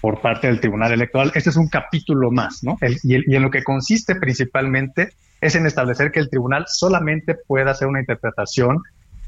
por 0.00 0.20
parte 0.20 0.46
del 0.46 0.60
Tribunal 0.60 0.92
Electoral. 0.92 1.32
Este 1.34 1.50
es 1.50 1.56
un 1.56 1.68
capítulo 1.68 2.30
más, 2.30 2.62
¿no? 2.62 2.78
y, 3.02 3.14
en 3.34 3.42
lo 3.42 3.50
que 3.50 3.62
consiste 3.62 4.14
principalmente 4.14 5.12
es 5.40 5.54
en 5.54 5.66
establecer 5.66 6.12
que 6.12 6.20
el 6.20 6.30
tribunal 6.30 6.64
solamente 6.68 7.34
puede 7.34 7.70
hacer 7.70 7.88
una 7.88 8.00
interpretación 8.00 8.82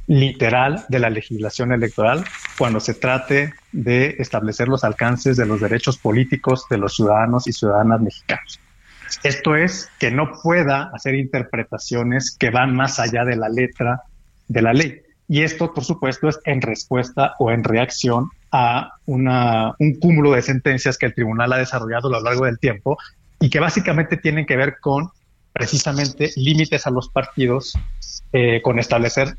literal 0.06 0.84
de 0.88 0.98
la 0.98 1.10
legislación 1.10 1.72
electoral 1.72 2.24
cuando 2.58 2.80
se 2.80 2.94
trate 2.94 3.52
de 3.72 4.16
establecer 4.18 4.68
los 4.68 4.84
alcances 4.84 5.36
de 5.36 5.46
los 5.46 5.60
derechos 5.60 5.98
políticos 5.98 6.66
de 6.70 6.78
los 6.78 6.94
ciudadanos 6.94 7.46
y 7.46 7.52
ciudadanas 7.52 8.00
mexicanos. 8.00 8.60
Esto 9.22 9.56
es 9.56 9.88
que 9.98 10.10
no 10.10 10.32
pueda 10.42 10.90
hacer 10.94 11.14
interpretaciones 11.14 12.36
que 12.36 12.50
van 12.50 12.74
más 12.74 12.98
allá 12.98 13.24
de 13.24 13.36
la 13.36 13.48
letra 13.48 14.02
de 14.48 14.62
la 14.62 14.72
ley. 14.72 15.02
Y 15.28 15.42
esto, 15.42 15.74
por 15.74 15.84
supuesto, 15.84 16.28
es 16.28 16.38
en 16.44 16.62
respuesta 16.62 17.34
o 17.38 17.50
en 17.50 17.64
reacción 17.64 18.30
a 18.52 18.92
una, 19.06 19.74
un 19.78 19.94
cúmulo 19.98 20.32
de 20.32 20.42
sentencias 20.42 20.98
que 20.98 21.06
el 21.06 21.14
tribunal 21.14 21.52
ha 21.52 21.58
desarrollado 21.58 22.08
a 22.08 22.12
lo 22.12 22.20
largo 22.20 22.44
del 22.44 22.58
tiempo 22.58 22.96
y 23.40 23.50
que 23.50 23.58
básicamente 23.58 24.16
tienen 24.16 24.46
que 24.46 24.56
ver 24.56 24.76
con 24.80 25.10
precisamente 25.52 26.30
límites 26.36 26.86
a 26.86 26.90
los 26.90 27.08
partidos, 27.08 27.76
eh, 28.32 28.60
con 28.62 28.78
establecer 28.78 29.36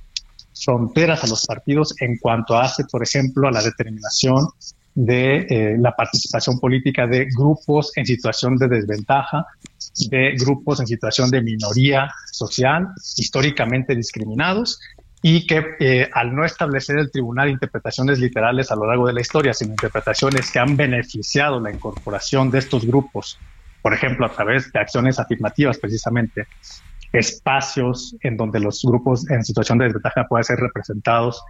fronteras 0.63 1.23
a 1.23 1.27
los 1.27 1.45
partidos 1.45 1.95
en 1.99 2.17
cuanto 2.17 2.57
hace, 2.57 2.85
por 2.85 3.03
ejemplo, 3.03 3.47
a 3.47 3.51
la 3.51 3.61
determinación 3.61 4.47
de 4.95 5.45
eh, 5.49 5.75
la 5.77 5.95
participación 5.95 6.59
política 6.59 7.05
de 7.05 7.25
grupos 7.25 7.91
en 7.95 8.05
situación 8.05 8.57
de 8.57 8.67
desventaja, 8.67 9.45
de 10.09 10.35
grupos 10.39 10.79
en 10.79 10.87
situación 10.87 11.29
de 11.29 11.41
minoría 11.41 12.11
social, 12.31 12.87
históricamente 13.15 13.95
discriminados, 13.95 14.79
y 15.21 15.45
que 15.45 15.63
eh, 15.79 16.09
al 16.13 16.35
no 16.35 16.45
establecer 16.45 16.97
el 16.97 17.11
tribunal 17.11 17.49
interpretaciones 17.49 18.19
literales 18.19 18.71
a 18.71 18.75
lo 18.75 18.87
largo 18.87 19.07
de 19.07 19.13
la 19.13 19.21
historia, 19.21 19.53
sino 19.53 19.71
interpretaciones 19.71 20.51
que 20.51 20.59
han 20.59 20.75
beneficiado 20.75 21.59
la 21.59 21.71
incorporación 21.71 22.49
de 22.49 22.59
estos 22.59 22.85
grupos, 22.85 23.39
por 23.81 23.93
ejemplo, 23.93 24.25
a 24.25 24.31
través 24.31 24.71
de 24.71 24.79
acciones 24.79 25.19
afirmativas 25.19 25.77
precisamente, 25.77 26.47
espacios 27.13 28.15
en 28.21 28.37
donde 28.37 28.59
los 28.59 28.81
grupos 28.83 29.29
en 29.29 29.43
situación 29.43 29.77
de 29.77 29.85
desventaja 29.85 30.27
puedan 30.27 30.43
ser 30.43 30.59
representados 30.59 31.41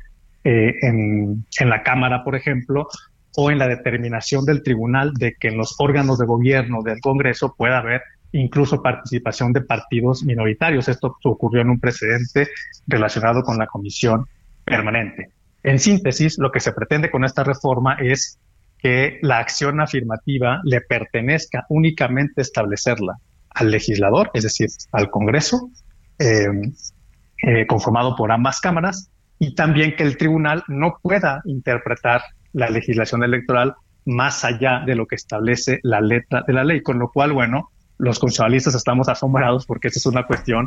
eh, 0.44 0.76
en, 0.82 1.46
en 1.60 1.70
la 1.70 1.84
Cámara, 1.84 2.24
por 2.24 2.36
ejemplo, 2.36 2.88
o 3.36 3.52
en 3.52 3.60
la 3.60 3.68
determinación 3.68 4.46
del 4.46 4.64
tribunal 4.64 5.14
de 5.14 5.36
que 5.40 5.50
en 5.50 5.58
los 5.58 5.76
órganos 5.80 6.18
de 6.18 6.26
gobierno 6.26 6.82
del 6.82 7.00
Congreso 7.02 7.54
pueda 7.56 7.80
haber 7.80 8.02
incluso 8.32 8.82
participación 8.82 9.54
de 9.54 9.62
partidos 9.62 10.24
minoritarios. 10.24 10.88
Esto 10.88 11.16
ocurrió 11.24 11.62
en 11.62 11.70
un 11.70 11.80
precedente 11.80 12.50
relacionado 12.88 13.44
con 13.44 13.58
la 13.58 13.68
comisión 13.68 14.26
permanente. 14.66 15.30
En 15.64 15.80
síntesis, 15.80 16.38
lo 16.38 16.52
que 16.52 16.60
se 16.60 16.72
pretende 16.72 17.12
con 17.12 17.24
esta 17.24 17.44
reforma 17.44 17.98
es 18.00 18.40
que 18.78 19.20
la 19.22 19.40
acción 19.40 19.82
afirmativa 19.82 20.62
le 20.64 20.82
pertenezca 20.82 21.66
únicamente 21.70 22.42
establecerla 22.42 23.18
al 23.50 23.72
legislador, 23.72 24.30
es 24.34 24.44
decir, 24.44 24.70
al 24.92 25.10
Congreso, 25.10 25.70
eh, 26.20 26.48
eh, 27.44 27.68
conformado 27.68 28.16
por 28.16 28.32
ambas 28.32 28.60
cámaras, 28.60 29.10
y 29.40 29.56
también 29.56 29.96
que 29.96 30.04
el 30.04 30.18
tribunal 30.18 30.64
no 30.68 30.98
pueda 31.02 31.42
interpretar 31.46 32.22
la 32.54 32.70
legislación 32.70 33.24
electoral 33.24 33.76
más 34.06 34.44
allá 34.46 34.82
de 34.86 34.96
lo 34.96 35.06
que 35.06 35.16
establece 35.16 35.80
la 35.84 36.02
letra 36.02 36.44
de 36.48 36.54
la 36.54 36.64
ley, 36.64 36.82
con 36.82 36.98
lo 36.98 37.12
cual, 37.12 37.34
bueno, 37.34 37.70
los 37.98 38.20
constitucionalistas 38.20 38.76
estamos 38.76 39.10
asombrados 39.10 39.66
porque 39.66 39.88
esa 39.90 40.00
es 40.00 40.06
una 40.06 40.24
cuestión 40.26 40.66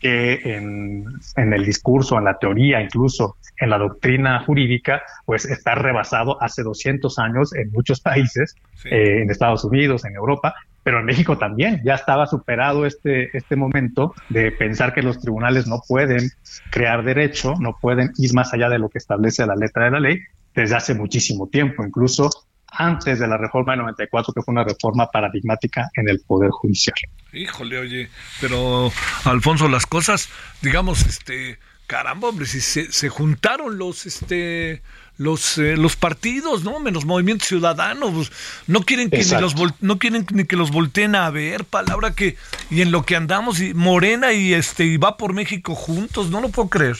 que 0.00 0.40
en, 0.44 1.52
el 1.52 1.64
discurso, 1.64 2.16
en 2.18 2.24
la 2.24 2.38
teoría, 2.38 2.80
incluso 2.80 3.36
en 3.56 3.70
la 3.70 3.78
doctrina 3.78 4.40
jurídica, 4.44 5.02
pues 5.26 5.44
está 5.44 5.74
rebasado 5.74 6.40
hace 6.40 6.62
200 6.62 7.18
años 7.18 7.52
en 7.54 7.72
muchos 7.72 8.00
países, 8.00 8.54
eh, 8.84 9.22
en 9.22 9.30
Estados 9.30 9.64
Unidos, 9.64 10.04
en 10.04 10.14
Europa, 10.14 10.54
pero 10.88 11.00
en 11.00 11.04
México 11.04 11.36
también 11.36 11.82
ya 11.84 11.96
estaba 11.96 12.26
superado 12.26 12.86
este, 12.86 13.36
este 13.36 13.56
momento 13.56 14.14
de 14.30 14.50
pensar 14.52 14.94
que 14.94 15.02
los 15.02 15.20
tribunales 15.20 15.66
no 15.66 15.82
pueden 15.86 16.30
crear 16.70 17.04
derecho, 17.04 17.56
no 17.60 17.76
pueden 17.78 18.10
ir 18.16 18.32
más 18.32 18.54
allá 18.54 18.70
de 18.70 18.78
lo 18.78 18.88
que 18.88 18.96
establece 18.96 19.44
la 19.44 19.54
letra 19.54 19.84
de 19.84 19.90
la 19.90 20.00
ley 20.00 20.20
desde 20.54 20.76
hace 20.76 20.94
muchísimo 20.94 21.46
tiempo. 21.46 21.84
Incluso 21.84 22.30
antes 22.68 23.18
de 23.18 23.28
la 23.28 23.36
reforma 23.36 23.72
de 23.72 23.82
94, 23.82 24.32
que 24.32 24.40
fue 24.40 24.52
una 24.52 24.64
reforma 24.64 25.10
paradigmática 25.10 25.90
en 25.92 26.08
el 26.08 26.22
Poder 26.26 26.48
Judicial. 26.52 26.96
Híjole, 27.34 27.76
oye, 27.76 28.08
pero 28.40 28.90
Alfonso, 29.24 29.68
las 29.68 29.84
cosas, 29.84 30.30
digamos, 30.62 31.04
este, 31.04 31.58
caramba, 31.86 32.28
hombre, 32.28 32.46
si 32.46 32.62
se, 32.62 33.08
juntaron 33.10 33.76
los, 33.76 34.06
este, 34.06 34.80
los, 35.18 35.58
eh, 35.58 35.76
los 35.76 35.96
partidos, 35.96 36.64
¿no? 36.64 36.80
Menos 36.80 37.04
Movimiento 37.04 37.44
Ciudadano, 37.44 38.10
pues, 38.12 38.32
no 38.66 38.82
quieren 38.82 39.10
que 39.10 39.18
ni 39.18 39.40
los 39.40 39.54
no 39.80 39.98
quieren 39.98 40.26
ni 40.32 40.44
que 40.44 40.56
los 40.56 40.70
volteen 40.70 41.14
a 41.14 41.28
ver, 41.30 41.64
palabra 41.64 42.12
que 42.12 42.36
y 42.70 42.80
en 42.80 42.92
lo 42.92 43.04
que 43.04 43.16
andamos 43.16 43.60
y 43.60 43.74
Morena 43.74 44.32
y 44.32 44.54
este 44.54 44.84
y 44.84 44.96
va 44.96 45.16
por 45.16 45.34
México 45.34 45.74
juntos, 45.74 46.30
no 46.30 46.40
lo 46.40 46.48
puedo 46.48 46.68
creer. 46.68 46.96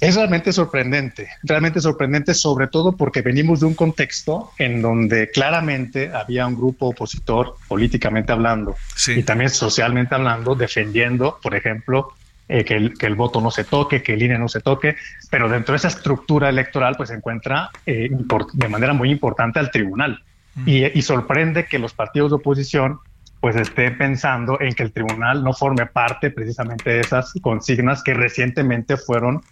Es 0.00 0.14
realmente 0.14 0.52
sorprendente, 0.52 1.28
realmente 1.42 1.80
sorprendente, 1.80 2.34
sobre 2.34 2.68
todo 2.68 2.92
porque 2.92 3.22
venimos 3.22 3.60
de 3.60 3.66
un 3.66 3.74
contexto 3.74 4.52
en 4.58 4.82
donde 4.82 5.30
claramente 5.30 6.10
había 6.12 6.46
un 6.46 6.56
grupo 6.56 6.88
opositor, 6.88 7.56
políticamente 7.68 8.32
hablando, 8.32 8.76
y 9.08 9.22
también 9.22 9.50
socialmente 9.50 10.14
hablando, 10.14 10.54
defendiendo, 10.54 11.38
por 11.42 11.54
ejemplo, 11.54 12.14
eh, 12.50 12.64
que, 12.64 12.74
el, 12.74 12.98
que, 12.98 13.06
el, 13.06 13.14
voto 13.14 13.40
no 13.40 13.50
se 13.50 13.64
toque, 13.64 14.02
que 14.02 14.14
el 14.14 14.22
INE 14.22 14.38
no 14.38 14.48
se 14.48 14.60
toque, 14.60 14.96
pero 15.30 15.48
dentro 15.48 15.72
de 15.72 15.76
esa 15.76 15.88
estructura 15.88 16.48
electoral 16.48 16.94
pues 16.96 17.08
se 17.08 17.14
encuentra 17.14 17.70
eh, 17.86 18.10
de 18.52 18.68
manera 18.68 18.92
muy 18.92 19.10
importante 19.10 19.58
al 19.58 19.70
tribunal. 19.70 20.22
Mm. 20.54 20.68
Y, 20.68 20.98
y, 20.98 21.02
sorprende 21.02 21.66
que 21.66 21.78
los 21.78 21.94
partidos 21.94 22.30
de 22.30 22.36
oposición 22.36 22.98
pues 23.40 23.56
estén 23.56 23.96
pensando 23.96 24.60
en 24.60 24.74
que 24.74 24.82
el 24.82 24.92
tribunal 24.92 25.42
no 25.42 25.52
forme 25.54 25.86
parte 25.86 26.30
precisamente 26.30 26.90
de 26.90 27.00
esas 27.00 27.32
consignas 27.40 28.02
que 28.02 28.12
recientemente 28.12 28.96
fueron 28.96 29.42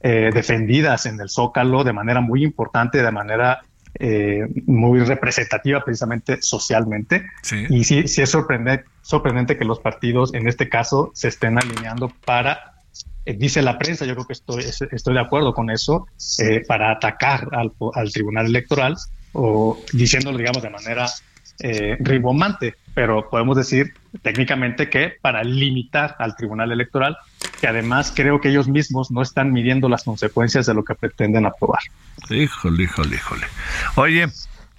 eh, 0.00 0.30
defendidas 0.32 1.06
en 1.06 1.20
el 1.20 1.28
Zócalo 1.28 1.82
de 1.82 1.92
manera 1.92 2.20
muy 2.20 2.44
importante, 2.44 3.02
de 3.02 3.10
manera 3.10 3.62
eh, 3.98 4.46
muy 4.66 5.00
representativa 5.00 5.82
precisamente 5.84 6.42
socialmente. 6.42 7.24
Y 7.68 7.84
sí, 7.84 8.06
sí 8.08 8.22
es 8.22 8.30
sorprendente, 8.30 8.84
sorprendente 9.02 9.56
que 9.56 9.64
los 9.64 9.80
partidos 9.80 10.34
en 10.34 10.48
este 10.48 10.68
caso 10.68 11.10
se 11.14 11.28
estén 11.28 11.58
alineando 11.58 12.12
para, 12.24 12.74
eh, 13.24 13.34
dice 13.34 13.62
la 13.62 13.78
prensa, 13.78 14.04
yo 14.04 14.14
creo 14.14 14.26
que 14.26 14.32
estoy, 14.34 14.64
estoy 14.64 15.14
de 15.14 15.20
acuerdo 15.20 15.54
con 15.54 15.70
eso, 15.70 16.06
eh, 16.38 16.62
para 16.66 16.92
atacar 16.92 17.48
al, 17.52 17.72
al, 17.94 18.12
Tribunal 18.12 18.46
Electoral 18.46 18.96
o 19.32 19.78
diciéndolo, 19.92 20.38
digamos, 20.38 20.62
de 20.62 20.70
manera 20.70 21.06
eh, 21.60 21.96
ribombante, 22.00 22.74
pero 22.94 23.28
podemos 23.28 23.56
decir 23.56 23.94
técnicamente 24.22 24.88
que 24.88 25.14
para 25.20 25.42
limitar 25.44 26.16
al 26.18 26.36
Tribunal 26.36 26.72
Electoral, 26.72 27.16
que 27.60 27.66
además 27.66 28.12
creo 28.14 28.40
que 28.40 28.48
ellos 28.48 28.68
mismos 28.68 29.10
no 29.10 29.22
están 29.22 29.52
midiendo 29.52 29.88
las 29.88 30.04
consecuencias 30.04 30.66
de 30.66 30.74
lo 30.74 30.84
que 30.84 30.94
pretenden 30.94 31.46
aprobar. 31.46 31.80
Híjole, 32.30 32.84
híjole, 32.84 33.16
híjole. 33.16 33.46
Oye, 33.96 34.28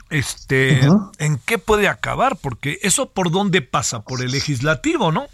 este, 0.09 0.79
¿en 1.19 1.39
qué 1.45 1.57
puede 1.57 1.87
acabar? 1.87 2.37
Porque 2.37 2.79
eso 2.81 3.09
por 3.09 3.31
dónde 3.31 3.61
pasa, 3.61 4.01
por 4.01 4.21
el 4.21 4.31
legislativo, 4.31 5.11
¿no? 5.11 5.27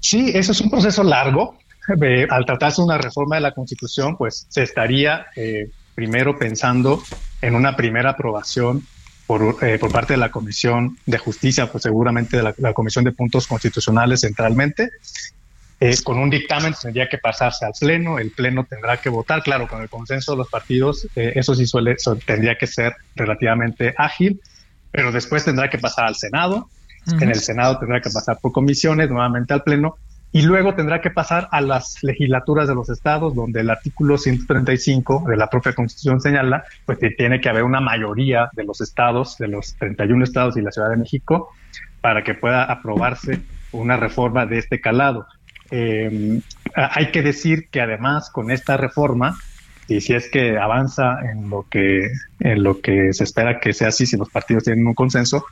Sí, 0.00 0.32
eso 0.34 0.52
es 0.52 0.60
un 0.60 0.70
proceso 0.70 1.04
largo. 1.04 1.58
Eh, 2.00 2.26
al 2.30 2.46
tratarse 2.46 2.80
de 2.80 2.86
una 2.86 2.98
reforma 2.98 3.36
de 3.36 3.42
la 3.42 3.52
Constitución, 3.52 4.16
pues 4.16 4.46
se 4.48 4.62
estaría 4.62 5.26
eh, 5.36 5.70
primero 5.94 6.38
pensando 6.38 7.02
en 7.40 7.54
una 7.54 7.76
primera 7.76 8.10
aprobación 8.10 8.86
por, 9.26 9.58
eh, 9.62 9.78
por, 9.78 9.90
parte 9.92 10.14
de 10.14 10.18
la 10.18 10.30
Comisión 10.30 10.98
de 11.06 11.18
Justicia, 11.18 11.70
pues 11.70 11.82
seguramente 11.82 12.36
de 12.36 12.42
la, 12.42 12.54
la 12.58 12.72
Comisión 12.72 13.04
de 13.04 13.12
Puntos 13.12 13.46
Constitucionales 13.46 14.20
centralmente, 14.20 14.90
eh, 15.84 15.96
con 16.04 16.16
un 16.16 16.30
dictamen 16.30 16.74
tendría 16.80 17.08
que 17.08 17.18
pasarse 17.18 17.66
al 17.66 17.72
Pleno, 17.78 18.20
el 18.20 18.30
Pleno 18.30 18.62
tendrá 18.62 18.98
que 18.98 19.08
votar, 19.08 19.42
claro, 19.42 19.66
con 19.66 19.82
el 19.82 19.88
consenso 19.88 20.30
de 20.30 20.38
los 20.38 20.48
partidos, 20.48 21.08
eh, 21.16 21.32
eso 21.34 21.56
sí 21.56 21.66
suele, 21.66 21.96
tendría 22.24 22.56
que 22.56 22.68
ser 22.68 22.94
relativamente 23.16 23.92
ágil, 23.98 24.40
pero 24.92 25.10
después 25.10 25.44
tendrá 25.44 25.68
que 25.68 25.78
pasar 25.78 26.06
al 26.06 26.14
Senado, 26.14 26.68
en 27.20 27.28
el 27.28 27.40
Senado 27.40 27.80
tendrá 27.80 28.00
que 28.00 28.10
pasar 28.10 28.38
por 28.40 28.52
comisiones, 28.52 29.10
nuevamente 29.10 29.54
al 29.54 29.64
Pleno, 29.64 29.96
y 30.32 30.42
luego 30.42 30.74
tendrá 30.74 31.02
que 31.02 31.10
pasar 31.10 31.48
a 31.50 31.60
las 31.60 32.02
legislaturas 32.02 32.66
de 32.66 32.74
los 32.74 32.88
estados, 32.88 33.34
donde 33.34 33.60
el 33.60 33.68
artículo 33.68 34.16
135 34.16 35.24
de 35.28 35.36
la 35.36 35.48
propia 35.48 35.74
Constitución 35.74 36.20
señala, 36.22 36.64
pues 36.86 36.98
que 36.98 37.10
tiene 37.10 37.40
que 37.40 37.50
haber 37.50 37.64
una 37.64 37.80
mayoría 37.80 38.48
de 38.54 38.64
los 38.64 38.80
estados, 38.80 39.36
de 39.36 39.48
los 39.48 39.74
31 39.74 40.24
estados 40.24 40.56
y 40.56 40.62
la 40.62 40.72
Ciudad 40.72 40.88
de 40.88 40.96
México, 40.96 41.50
para 42.00 42.24
que 42.24 42.32
pueda 42.32 42.64
aprobarse 42.64 43.40
una 43.72 43.98
reforma 43.98 44.46
de 44.46 44.58
este 44.58 44.80
calado. 44.80 45.26
Eh, 45.70 46.40
hay 46.74 47.10
que 47.10 47.22
decir 47.22 47.68
que 47.70 47.82
además 47.82 48.30
con 48.30 48.50
esta 48.50 48.78
reforma, 48.78 49.36
y 49.86 50.00
si 50.00 50.14
es 50.14 50.30
que 50.30 50.58
avanza 50.58 51.18
en 51.30 51.50
lo 51.50 51.66
que, 51.70 52.10
en 52.40 52.62
lo 52.62 52.80
que 52.80 53.12
se 53.12 53.24
espera 53.24 53.60
que 53.60 53.74
sea 53.74 53.88
así, 53.88 54.06
si 54.06 54.16
los 54.16 54.30
partidos 54.30 54.64
tienen 54.64 54.86
un 54.86 54.94
consenso, 54.94 55.44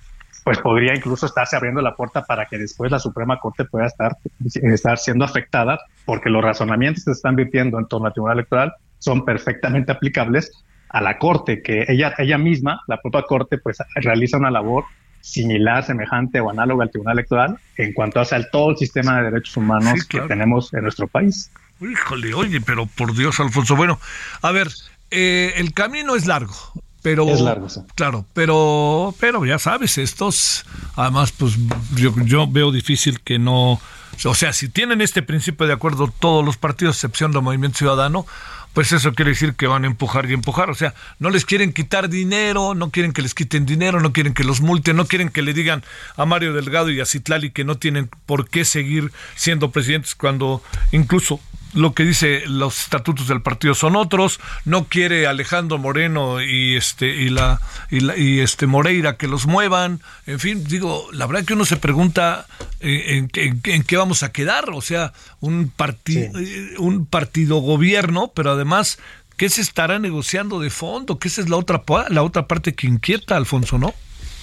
pues 0.45 0.59
podría 0.59 0.95
incluso 0.95 1.27
estarse 1.27 1.57
abriendo 1.57 1.81
la 1.81 1.95
puerta 1.95 2.23
para 2.25 2.47
que 2.47 2.59
después 2.59 2.91
la 2.91 2.99
Suprema 2.99 3.39
Corte 3.39 3.65
pueda 3.65 3.87
estar, 3.87 4.17
estar 4.55 4.99
siendo 4.99 5.25
afectada, 5.25 5.79
porque 6.05 6.31
los 6.31 6.43
razonamientos 6.43 7.05
que 7.05 7.13
se 7.13 7.19
están 7.19 7.37
viviendo 7.37 7.79
en 7.79 7.87
torno 7.87 8.07
al 8.07 8.13
Tribunal 8.13 8.39
Electoral 8.39 8.75
son 8.99 9.25
perfectamente 9.25 9.93
aplicables 9.93 10.51
a 10.89 11.01
la 11.01 11.19
Corte, 11.19 11.63
que 11.63 11.85
ella, 11.89 12.15
ella 12.19 12.39
misma, 12.39 12.81
la 12.87 13.01
propia 13.01 13.23
Corte, 13.23 13.59
pues 13.59 13.79
realiza 13.97 14.39
una 14.39 14.51
labor 14.51 14.85
similar, 15.21 15.85
semejante 15.85 16.41
o 16.41 16.51
análogo 16.51 16.83
al 16.83 16.91
Tribunal 16.91 17.19
Electoral 17.19 17.59
en 17.77 17.93
cuanto 17.93 18.21
hace 18.21 18.35
al 18.35 18.51
todo 18.51 18.71
el 18.71 18.77
sistema 18.77 19.19
de 19.19 19.31
derechos 19.31 19.57
humanos 19.57 20.05
que 20.05 20.21
tenemos 20.23 20.73
en 20.75 20.83
nuestro 20.83 21.07
país. 21.07 21.51
Híjole, 21.81 22.35
oye, 22.35 22.61
pero 22.61 22.87
por 22.87 23.15
Dios, 23.15 23.41
Alfonso. 23.41 23.77
Bueno, 23.77 23.99
a 24.43 24.53
ver, 24.53 24.69
eh, 25.11 25.55
el 25.57 25.73
camino 25.73 26.15
es 26.15 26.27
largo, 26.27 26.55
pero 27.03 27.29
es 27.29 27.41
largo, 27.41 27.67
claro, 27.95 28.25
pero 28.35 29.15
pero 29.19 29.45
ya 29.45 29.59
sabes, 29.59 29.99
estos 29.99 30.65
además 30.97 31.33
pues 31.33 31.57
yo, 31.95 32.15
yo 32.25 32.47
veo 32.47 32.73
difícil 32.73 33.21
que 33.21 33.39
no, 33.39 33.81
o 34.25 34.35
sea, 34.35 34.53
si 34.53 34.69
tienen 34.69 35.01
este 35.01 35.23
principio 35.23 35.67
de 35.67 35.73
acuerdo 35.73 36.13
todos 36.19 36.45
los 36.45 36.57
partidos, 36.57 36.97
excepción 36.97 37.33
del 37.33 37.43
Movimiento 37.43 37.79
Ciudadano, 37.79 38.27
pues 38.73 38.93
eso 38.93 39.13
quiere 39.15 39.33
decir 39.33 39.55
que 39.55 39.67
van 39.67 39.85
a 39.85 39.89
empujar 39.89 40.31
y 40.31 40.35
empujar. 40.35 40.71
O 40.71 40.75
sea, 40.75 40.95
no 41.19 41.31
les 41.31 41.45
quieren 41.45 41.73
quitar 41.73 42.09
dinero, 42.09 42.75
no 42.75 42.91
quieren 42.91 43.13
que 43.13 43.23
les 43.23 43.35
quiten 43.35 43.67
dinero, 43.67 44.01
no 44.01 44.13
quieren 44.13 44.35
que 44.35 44.45
los 44.45 44.61
multen, 44.61 44.97
no 44.97 45.07
quieren 45.07 45.29
que 45.29 45.43
le 45.43 45.53
digan 45.53 45.83
a 46.17 46.25
Mario 46.25 46.53
Delgado 46.53 46.91
y 46.91 47.01
a 47.01 47.07
Citlali 47.07 47.51
que 47.51 47.65
no 47.65 47.77
tienen 47.77 48.09
por 48.27 48.49
qué 48.49 48.65
seguir 48.65 49.13
siendo 49.35 49.71
presidentes 49.71 50.15
cuando 50.15 50.63
incluso 50.93 51.41
lo 51.75 51.95
que 51.95 52.05
dice 52.05 52.43
los 52.47 52.81
estatutos 52.81 53.29
del 53.29 53.43
partido 53.43 53.75
son 53.75 53.97
otros, 53.97 54.41
no 54.65 54.85
quiere 54.85 55.27
Alejandro 55.27 55.79
Moreno 55.79 56.43
y 56.43 56.77
este 56.77 57.07
y 57.07 57.29
la 57.29 57.61
y, 57.91 58.41
este 58.41 58.67
Moreira 58.67 59.17
que 59.17 59.29
los 59.29 59.47
muevan, 59.47 60.01
en 60.27 60.41
fin, 60.41 60.65
digo, 60.65 61.09
la 61.13 61.27
verdad 61.27 61.45
que 61.45 61.55
uno 61.55 61.65
se 61.65 61.77
pregunta 61.77 62.47
eh, 62.81 63.29
en, 63.33 63.85
qué 63.85 63.97
vamos 63.97 64.23
a 64.23 64.33
quedar, 64.33 64.71
o 64.71 64.81
sea, 64.81 65.13
un 65.41 65.69
partido 65.69 66.39
eh, 66.39 66.75
un 66.79 67.07
partido 67.07 67.57
gobierno, 67.59 68.33
pero 68.35 68.53
además 68.53 68.99
¿qué 69.37 69.49
se 69.49 69.61
estará 69.61 69.99
negociando 69.99 70.61
de 70.61 70.71
fondo? 70.71 71.19
Que 71.19 71.29
esa 71.29 71.41
es 71.41 71.49
la 71.49 71.57
otra 71.57 71.83
la 72.09 72.23
otra 72.23 72.47
parte 72.47 72.75
que 72.75 72.87
inquieta, 72.87 73.37
Alfonso, 73.37 73.79
¿no? 73.79 73.95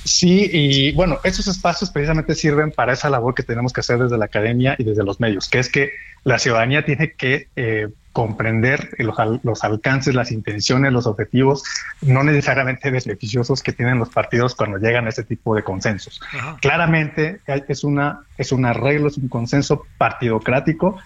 Sí, 0.07 0.49
y 0.51 0.91
bueno, 0.93 1.19
esos 1.25 1.47
espacios 1.47 1.91
precisamente 1.91 2.33
sirven 2.33 2.71
para 2.71 2.93
esa 2.93 3.09
labor 3.09 3.35
que 3.35 3.43
tenemos 3.43 3.73
que 3.73 3.81
hacer 3.81 3.99
desde 3.99 4.17
la 4.17 4.25
academia 4.25 4.75
y 4.77 4.85
desde 4.85 5.03
los 5.03 5.19
medios, 5.19 5.49
que 5.49 5.59
es 5.59 5.69
que 5.69 5.91
la 6.23 6.39
ciudadanía 6.39 6.85
tiene 6.85 7.11
que 7.11 7.49
eh, 7.57 7.89
comprender 8.13 8.95
los, 9.43 9.63
alcances, 9.63 10.15
las 10.15 10.31
intenciones, 10.31 10.93
los 10.93 11.07
objetivos, 11.07 11.63
no 12.01 12.23
necesariamente 12.23 12.89
beneficiosos 12.89 13.61
que 13.61 13.73
tienen 13.73 13.99
los 13.99 14.09
partidos 14.09 14.55
cuando 14.55 14.77
llegan 14.77 15.05
a 15.07 15.09
este 15.09 15.23
tipo 15.23 15.53
de 15.55 15.63
consensos. 15.63 16.21
Claramente 16.61 17.41
es 17.67 17.83
una, 17.83 18.21
es 18.37 18.53
un 18.53 18.65
arreglo, 18.65 19.09
es 19.09 19.17
un 19.17 19.27
consenso 19.27 19.85
partidocrático 19.97 20.97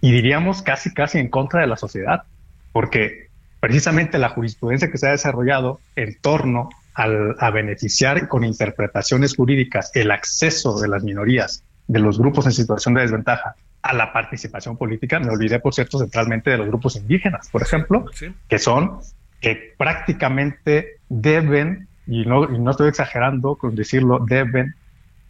y 0.00 0.10
diríamos 0.10 0.62
casi, 0.62 0.92
casi 0.92 1.18
en 1.18 1.28
contra 1.28 1.60
de 1.60 1.68
la 1.68 1.76
sociedad, 1.76 2.24
porque 2.72 3.28
precisamente 3.60 4.18
la 4.18 4.30
jurisprudencia 4.30 4.90
que 4.90 4.98
se 4.98 5.06
ha 5.06 5.12
desarrollado 5.12 5.80
en 5.96 6.18
torno 6.20 6.70
a 6.98 7.50
beneficiar 7.50 8.26
con 8.28 8.44
interpretaciones 8.44 9.36
jurídicas 9.36 9.92
el 9.94 10.10
acceso 10.10 10.80
de 10.80 10.88
las 10.88 11.04
minorías, 11.04 11.62
de 11.86 12.00
los 12.00 12.18
grupos 12.18 12.46
en 12.46 12.52
situación 12.52 12.94
de 12.94 13.02
desventaja 13.02 13.54
a 13.82 13.94
la 13.94 14.12
participación 14.12 14.76
política. 14.76 15.20
Me 15.20 15.30
olvidé, 15.30 15.60
por 15.60 15.74
cierto, 15.74 15.98
centralmente 15.98 16.50
de 16.50 16.58
los 16.58 16.66
grupos 16.66 16.96
indígenas, 16.96 17.48
por 17.50 17.62
ejemplo, 17.62 18.06
que 18.48 18.58
son, 18.58 18.98
que 19.40 19.74
prácticamente 19.78 20.98
deben, 21.08 21.88
y 22.06 22.24
no, 22.24 22.52
y 22.52 22.58
no 22.58 22.72
estoy 22.72 22.88
exagerando 22.88 23.54
con 23.54 23.76
decirlo, 23.76 24.24
deben 24.26 24.74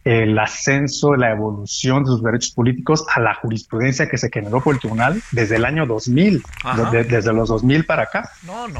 el 0.05 0.37
ascenso, 0.39 1.15
la 1.15 1.31
evolución 1.31 2.03
de 2.03 2.11
sus 2.11 2.23
derechos 2.23 2.51
políticos 2.51 3.05
a 3.13 3.19
la 3.19 3.33
jurisprudencia 3.35 4.07
que 4.07 4.17
se 4.17 4.29
generó 4.31 4.61
por 4.61 4.75
el 4.75 4.79
tribunal 4.79 5.21
desde 5.31 5.57
el 5.57 5.65
año 5.65 5.85
2000, 5.85 6.41
desde 6.91 7.33
los 7.33 7.49
2000 7.49 7.85
para 7.85 8.03
acá. 8.03 8.29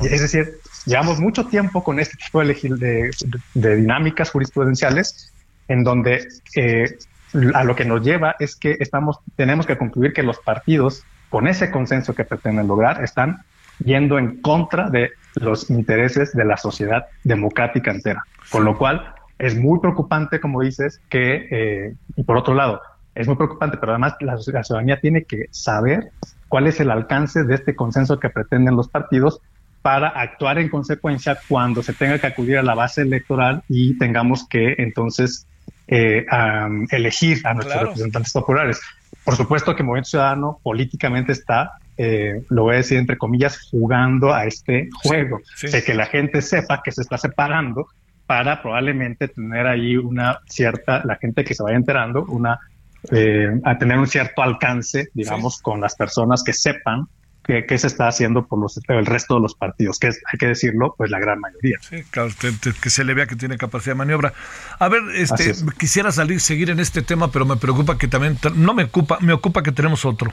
Es 0.01 0.22
decir, 0.22 0.59
llevamos 0.86 1.20
mucho 1.20 1.45
tiempo 1.45 1.84
con 1.84 1.99
este 1.99 2.17
tipo 2.17 2.43
de, 2.43 3.11
de, 3.53 3.76
dinámicas 3.76 4.32
jurisprudenciales 4.32 5.34
en 5.67 5.84
donde 5.84 6.28
eh, 6.55 6.97
a 7.53 7.63
lo 7.63 7.76
que 7.76 7.86
nos 7.86 8.01
lleva 8.03 8.36
es 8.39 8.55
que 8.55 8.78
estamos, 8.80 9.20
tenemos 9.36 9.65
que 9.65 9.78
concluir 9.78 10.13
que 10.13 10.24
los 10.24 10.39
partidos, 10.39 11.03
con 11.30 11.47
ese 11.47 11.70
consenso 11.70 12.15
que 12.15 12.24
pretenden 12.24 12.67
lograr, 12.67 13.03
están 13.03 13.43
yendo 13.84 14.17
en 14.17 14.41
contra 14.41 14.89
de 14.89 15.11
los 15.36 15.70
intereses 15.70 16.34
de 16.34 16.45
la 16.45 16.57
sociedad 16.57 17.05
democrática 17.24 17.91
entera. 17.91 18.24
Con 18.49 18.65
lo 18.65 18.78
cual, 18.78 19.13
es 19.40 19.56
muy 19.56 19.80
preocupante, 19.80 20.40
como 20.40 20.62
dices, 20.62 21.02
que, 21.10 21.48
eh, 21.50 21.96
y 22.16 22.24
por 22.24 22.38
otro 22.38 22.54
lado, 22.54 22.82
es 23.16 23.26
muy 23.26 23.38
preocupante, 23.38 23.78
pero 23.78 23.94
además 23.94 24.16
la, 24.20 24.38
ciudadanía 24.38 25.00
tiene 25.00 25.24
que 25.24 25.46
saber 25.52 26.12
cuál 26.50 26.68
es 26.68 26.80
el 26.80 26.92
alcance 26.92 27.44
de 27.44 27.56
este 27.56 27.76
consenso 27.76 28.20
que 28.20 28.30
pretenden 28.30 28.76
los 28.76 28.90
partidos 28.90 29.42
para 29.82 30.10
actuar 30.10 30.60
en 30.60 30.70
consecuencia 30.70 31.40
cuando 31.48 31.82
se 31.82 31.94
tenga 31.94 32.20
que 32.20 32.28
acudir 32.28 32.58
a 32.58 32.64
la 32.64 32.76
base 32.76 33.02
electoral 33.02 33.64
y 33.70 33.98
tengamos 33.98 34.46
que 34.48 34.76
entonces 34.78 35.48
eh, 35.88 36.26
elegir 36.92 37.40
a 37.46 37.54
nuestros 37.54 37.82
representantes 37.82 38.34
populares. 38.34 38.82
Por 39.24 39.36
supuesto 39.36 39.76
que 39.76 39.84
Movimiento 39.84 40.10
Ciudadano 40.10 40.60
políticamente 40.62 41.32
está, 41.32 41.74
eh, 41.98 42.44
lo 42.50 42.64
voy 42.64 42.76
a 42.76 42.78
decir 42.78 42.98
entre 42.98 43.18
comillas, 43.18 43.70
jugando 43.72 44.34
a 44.34 44.46
este 44.46 44.90
juego, 45.02 45.40
de 45.62 45.84
que 45.84 45.94
la 45.94 46.08
gente 46.08 46.42
sepa 46.42 46.82
que 46.84 46.92
se 46.92 47.02
está 47.02 47.18
separando 47.18 47.88
para 48.30 48.62
probablemente 48.62 49.28
tener 49.28 49.66
ahí 49.66 49.98
una 49.98 50.38
cierta, 50.48 51.02
la 51.04 51.16
gente 51.16 51.44
que 51.44 51.56
se 51.56 51.64
vaya 51.64 51.78
enterando, 51.78 52.26
una 52.26 52.60
eh, 53.10 53.48
a 53.64 53.76
tener 53.80 53.98
un 53.98 54.06
cierto 54.06 54.44
alcance, 54.44 55.10
digamos, 55.16 55.60
con 55.60 55.82
las 55.82 55.96
personas 55.96 56.44
que 56.44 56.54
sepan 56.54 57.08
qué, 57.42 57.76
se 57.80 57.88
está 57.88 58.08
haciendo 58.08 58.46
por 58.46 58.60
los, 58.60 58.80
el 58.88 59.08
resto 59.08 59.34
de 59.34 59.42
los 59.42 59.56
partidos, 59.56 59.98
que 59.98 60.10
es, 60.10 60.22
hay 60.32 60.38
que 60.38 60.46
decirlo, 60.46 60.94
pues 60.96 61.10
la 61.10 61.18
gran 61.18 61.40
mayoría. 61.40 61.78
Sí, 61.82 62.04
claro, 62.12 62.30
que 62.80 62.90
se 62.92 63.04
le 63.04 63.16
vea 63.16 63.26
que 63.26 63.36
tiene 63.36 63.58
capacidad 63.58 63.94
de 63.94 63.98
maniobra. 63.98 64.32
A 64.78 64.88
ver, 64.90 65.02
este, 65.16 65.52
quisiera 65.80 66.12
salir, 66.12 66.40
seguir 66.40 66.70
en 66.70 66.80
este 66.80 67.02
tema, 67.02 67.32
pero 67.32 67.48
me 67.48 67.58
preocupa 67.58 67.98
que 67.98 68.08
también, 68.08 68.38
no 68.54 68.76
me 68.76 68.84
ocupa, 68.84 69.18
me 69.22 69.34
ocupa 69.34 69.64
que 69.64 69.72
tenemos 69.72 70.06
otro. 70.06 70.32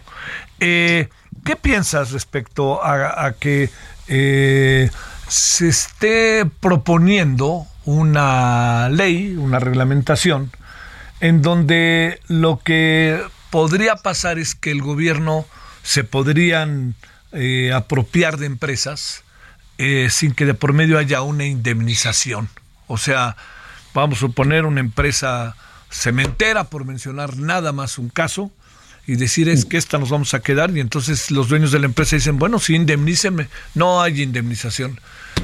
Eh, 0.61 1.09
¿Qué 1.47 1.57
piensas 1.57 2.13
respecto 2.13 2.85
a, 2.85 3.33
que 3.41 3.71
eh, 4.07 4.91
se 5.29 5.69
esté 5.69 6.45
proponiendo 6.61 7.67
una 7.87 8.91
ley, 8.91 9.37
una 9.37 9.59
reglamentación, 9.59 10.51
en 11.21 11.41
donde 11.41 12.21
lo 12.29 12.61
que 12.63 13.23
podría 13.51 13.97
pasar 13.97 14.39
es 14.39 14.55
que 14.55 14.71
el 14.71 14.83
gobierno 14.83 15.47
se 15.83 16.05
podrían 16.05 16.95
eh, 17.33 17.73
apropiar 17.73 18.37
de 18.37 18.47
empresas 18.47 19.23
eh, 19.79 20.09
sin 20.11 20.35
que 20.35 20.45
de 20.45 20.55
por 20.55 20.73
medio 20.73 20.99
haya 20.99 21.23
una 21.23 21.47
indemnización. 21.47 22.49
O 22.89 22.99
sea, 22.99 23.37
vamos 23.95 24.19
a 24.19 24.21
suponer 24.21 24.67
una 24.67 24.81
empresa 24.81 25.57
cementera, 25.91 26.65
por 26.65 26.85
mencionar 26.85 27.37
nada 27.37 27.73
más 27.73 27.99
un 27.99 28.09
caso, 28.09 28.51
y 29.07 29.17
decir 29.17 29.49
es 29.49 29.65
que 29.65 29.77
esta 29.77 29.99
nos 29.99 30.11
vamos 30.11 30.35
a 30.35 30.41
quedar 30.41 30.77
y 30.77 30.81
entonces 30.81 31.31
los 31.31 31.49
dueños 31.49 31.71
de 31.71 31.79
la 31.79 31.87
empresa 31.87 32.17
dicen, 32.17 32.39
bueno, 32.39 32.59
sí, 32.59 32.75
indemníceme. 32.75 33.49
No 33.75 34.03
hay 34.03 34.23
indemnización. 34.23 35.01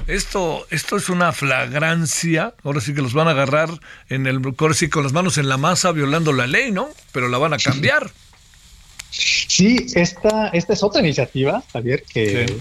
Esto, 0.06 0.66
esto 0.70 0.96
es 0.96 1.08
una 1.08 1.32
flagrancia, 1.32 2.54
ahora 2.64 2.80
sí 2.80 2.92
que 2.92 3.02
los 3.02 3.12
van 3.12 3.28
a 3.28 3.32
agarrar 3.32 3.68
en 4.08 4.26
el, 4.26 4.40
ahora 4.58 4.74
sí 4.74 4.88
con 4.88 5.04
las 5.04 5.12
manos 5.12 5.38
en 5.38 5.48
la 5.48 5.58
masa 5.58 5.92
violando 5.92 6.32
la 6.32 6.46
ley, 6.46 6.72
¿no? 6.72 6.88
Pero 7.12 7.28
la 7.28 7.38
van 7.38 7.52
a 7.52 7.58
cambiar. 7.58 8.10
Sí, 9.10 9.86
esta, 9.94 10.48
esta 10.48 10.72
es 10.72 10.82
otra 10.82 11.02
iniciativa, 11.02 11.62
Javier, 11.72 12.02
que, 12.02 12.60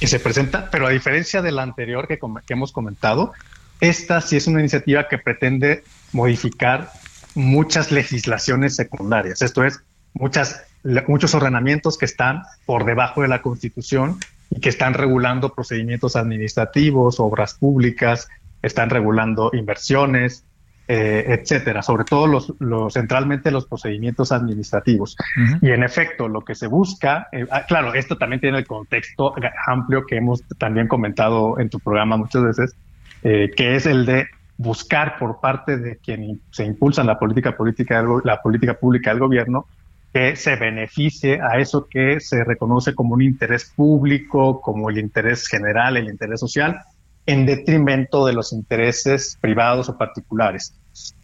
que 0.00 0.06
se 0.06 0.18
presenta, 0.18 0.70
pero 0.70 0.86
a 0.86 0.90
diferencia 0.90 1.42
de 1.42 1.52
la 1.52 1.62
anterior 1.62 2.08
que, 2.08 2.18
que 2.18 2.52
hemos 2.54 2.72
comentado, 2.72 3.32
esta 3.80 4.20
sí 4.20 4.36
es 4.36 4.46
una 4.46 4.60
iniciativa 4.60 5.08
que 5.08 5.18
pretende 5.18 5.84
modificar 6.12 6.90
muchas 7.34 7.92
legislaciones 7.92 8.74
secundarias, 8.76 9.42
esto 9.42 9.62
es, 9.62 9.80
muchas, 10.14 10.64
muchos 11.08 11.34
ordenamientos 11.34 11.98
que 11.98 12.04
están 12.04 12.42
por 12.66 12.84
debajo 12.84 13.22
de 13.22 13.28
la 13.28 13.42
Constitución 13.42 14.18
y 14.50 14.60
que 14.60 14.68
están 14.68 14.94
regulando 14.94 15.54
procedimientos 15.54 16.16
administrativos, 16.16 17.20
obras 17.20 17.54
públicas, 17.54 18.28
están 18.62 18.90
regulando 18.90 19.50
inversiones, 19.52 20.44
eh, 20.92 21.38
etcétera, 21.38 21.82
sobre 21.82 22.02
todo 22.02 22.26
los, 22.26 22.52
los, 22.58 22.94
centralmente 22.94 23.52
los 23.52 23.64
procedimientos 23.66 24.32
administrativos. 24.32 25.16
Y 25.62 25.70
en 25.70 25.84
efecto, 25.84 26.26
lo 26.26 26.44
que 26.44 26.56
se 26.56 26.66
busca, 26.66 27.28
eh, 27.30 27.46
ah, 27.52 27.64
claro, 27.68 27.94
esto 27.94 28.18
también 28.18 28.40
tiene 28.40 28.58
el 28.58 28.66
contexto 28.66 29.32
amplio 29.68 30.04
que 30.04 30.16
hemos 30.16 30.42
también 30.58 30.88
comentado 30.88 31.60
en 31.60 31.70
tu 31.70 31.78
programa 31.78 32.16
muchas 32.16 32.42
veces, 32.42 32.74
eh, 33.22 33.52
que 33.56 33.76
es 33.76 33.86
el 33.86 34.04
de 34.04 34.26
buscar 34.56 35.16
por 35.16 35.40
parte 35.40 35.76
de 35.78 35.96
quien 35.98 36.40
se 36.50 36.64
impulsa 36.64 37.04
la 37.04 37.20
política 37.20 37.56
política 37.56 38.04
la 38.24 38.42
política 38.42 38.74
pública 38.74 39.10
del 39.10 39.20
gobierno 39.20 39.66
que 40.12 40.36
se 40.36 40.56
beneficie 40.56 41.40
a 41.40 41.58
eso 41.58 41.86
que 41.88 42.20
se 42.20 42.42
reconoce 42.44 42.94
como 42.94 43.14
un 43.14 43.22
interés 43.22 43.72
público, 43.74 44.60
como 44.60 44.90
el 44.90 44.98
interés 44.98 45.46
general, 45.46 45.96
el 45.96 46.08
interés 46.08 46.40
social, 46.40 46.80
en 47.26 47.46
detrimento 47.46 48.26
de 48.26 48.32
los 48.32 48.52
intereses 48.52 49.38
privados 49.40 49.88
o 49.88 49.96
particulares. 49.96 50.74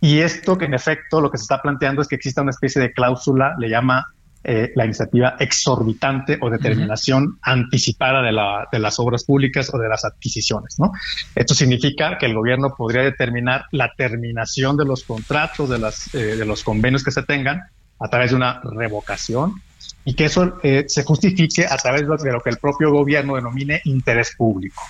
Y 0.00 0.20
esto 0.20 0.56
que 0.56 0.66
en 0.66 0.74
efecto 0.74 1.20
lo 1.20 1.30
que 1.30 1.38
se 1.38 1.42
está 1.42 1.60
planteando 1.60 2.00
es 2.00 2.08
que 2.08 2.14
exista 2.14 2.42
una 2.42 2.50
especie 2.50 2.80
de 2.80 2.92
cláusula, 2.92 3.56
le 3.58 3.68
llama 3.68 4.06
eh, 4.44 4.70
la 4.76 4.84
iniciativa 4.84 5.34
exorbitante 5.40 6.38
o 6.40 6.48
determinación 6.48 7.36
anticipada 7.42 8.22
de, 8.22 8.30
la, 8.30 8.68
de, 8.70 8.78
las 8.78 9.00
obras 9.00 9.24
públicas 9.24 9.68
o 9.74 9.78
de 9.78 9.88
las 9.88 10.04
adquisiciones. 10.04 10.76
¿no? 10.78 10.92
Esto 11.34 11.54
significa 11.54 12.16
que 12.16 12.26
el 12.26 12.34
gobierno 12.34 12.72
podría 12.76 13.02
determinar 13.02 13.64
la 13.72 13.90
terminación 13.96 14.76
de 14.76 14.84
los 14.84 15.02
contratos, 15.02 15.68
de, 15.68 15.80
las, 15.80 16.14
eh, 16.14 16.36
de 16.36 16.44
los 16.44 16.62
convenios 16.62 17.02
que 17.02 17.10
se 17.10 17.24
tengan 17.24 17.62
a 17.98 18.08
través 18.08 18.30
de 18.30 18.36
una 18.36 18.60
revocación 18.62 19.54
y 20.04 20.14
que 20.14 20.26
eso 20.26 20.58
eh, 20.62 20.84
se 20.86 21.02
justifique 21.02 21.66
a 21.66 21.76
través 21.76 22.02
de 22.02 22.32
lo 22.32 22.40
que 22.40 22.50
el 22.50 22.58
propio 22.58 22.92
gobierno 22.92 23.34
denomine 23.34 23.80
interés 23.84 24.34
público. 24.36 24.80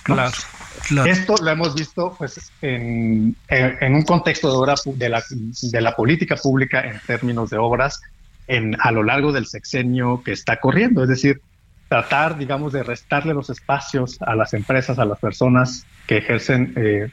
Esto 1.05 1.35
lo 1.41 1.49
hemos 1.51 1.73
visto 1.73 2.15
pues, 2.17 2.51
en, 2.61 3.35
un 3.81 4.03
contexto 4.03 4.51
de, 4.51 4.57
obra, 4.57 4.75
de, 4.85 5.09
la, 5.09 5.23
de 5.29 5.81
la 5.81 5.95
política 5.95 6.35
pública 6.35 6.81
en 6.81 6.99
términos 7.05 7.49
de 7.49 7.57
obras 7.57 7.99
en, 8.47 8.77
a 8.79 8.91
lo 8.91 9.03
largo 9.03 9.31
del 9.31 9.47
sexenio 9.47 10.21
que 10.23 10.33
está 10.33 10.57
corriendo, 10.57 11.01
es 11.01 11.09
decir, 11.09 11.41
tratar, 11.89 12.37
digamos, 12.37 12.73
de 12.73 12.83
restarle 12.83 13.33
los 13.33 13.49
espacios 13.49 14.21
a 14.21 14.35
las 14.35 14.53
empresas, 14.53 14.99
a 14.99 15.05
las 15.05 15.19
personas 15.19 15.85
que 16.05 16.17
ejercen, 16.17 16.73
eh, 16.75 17.09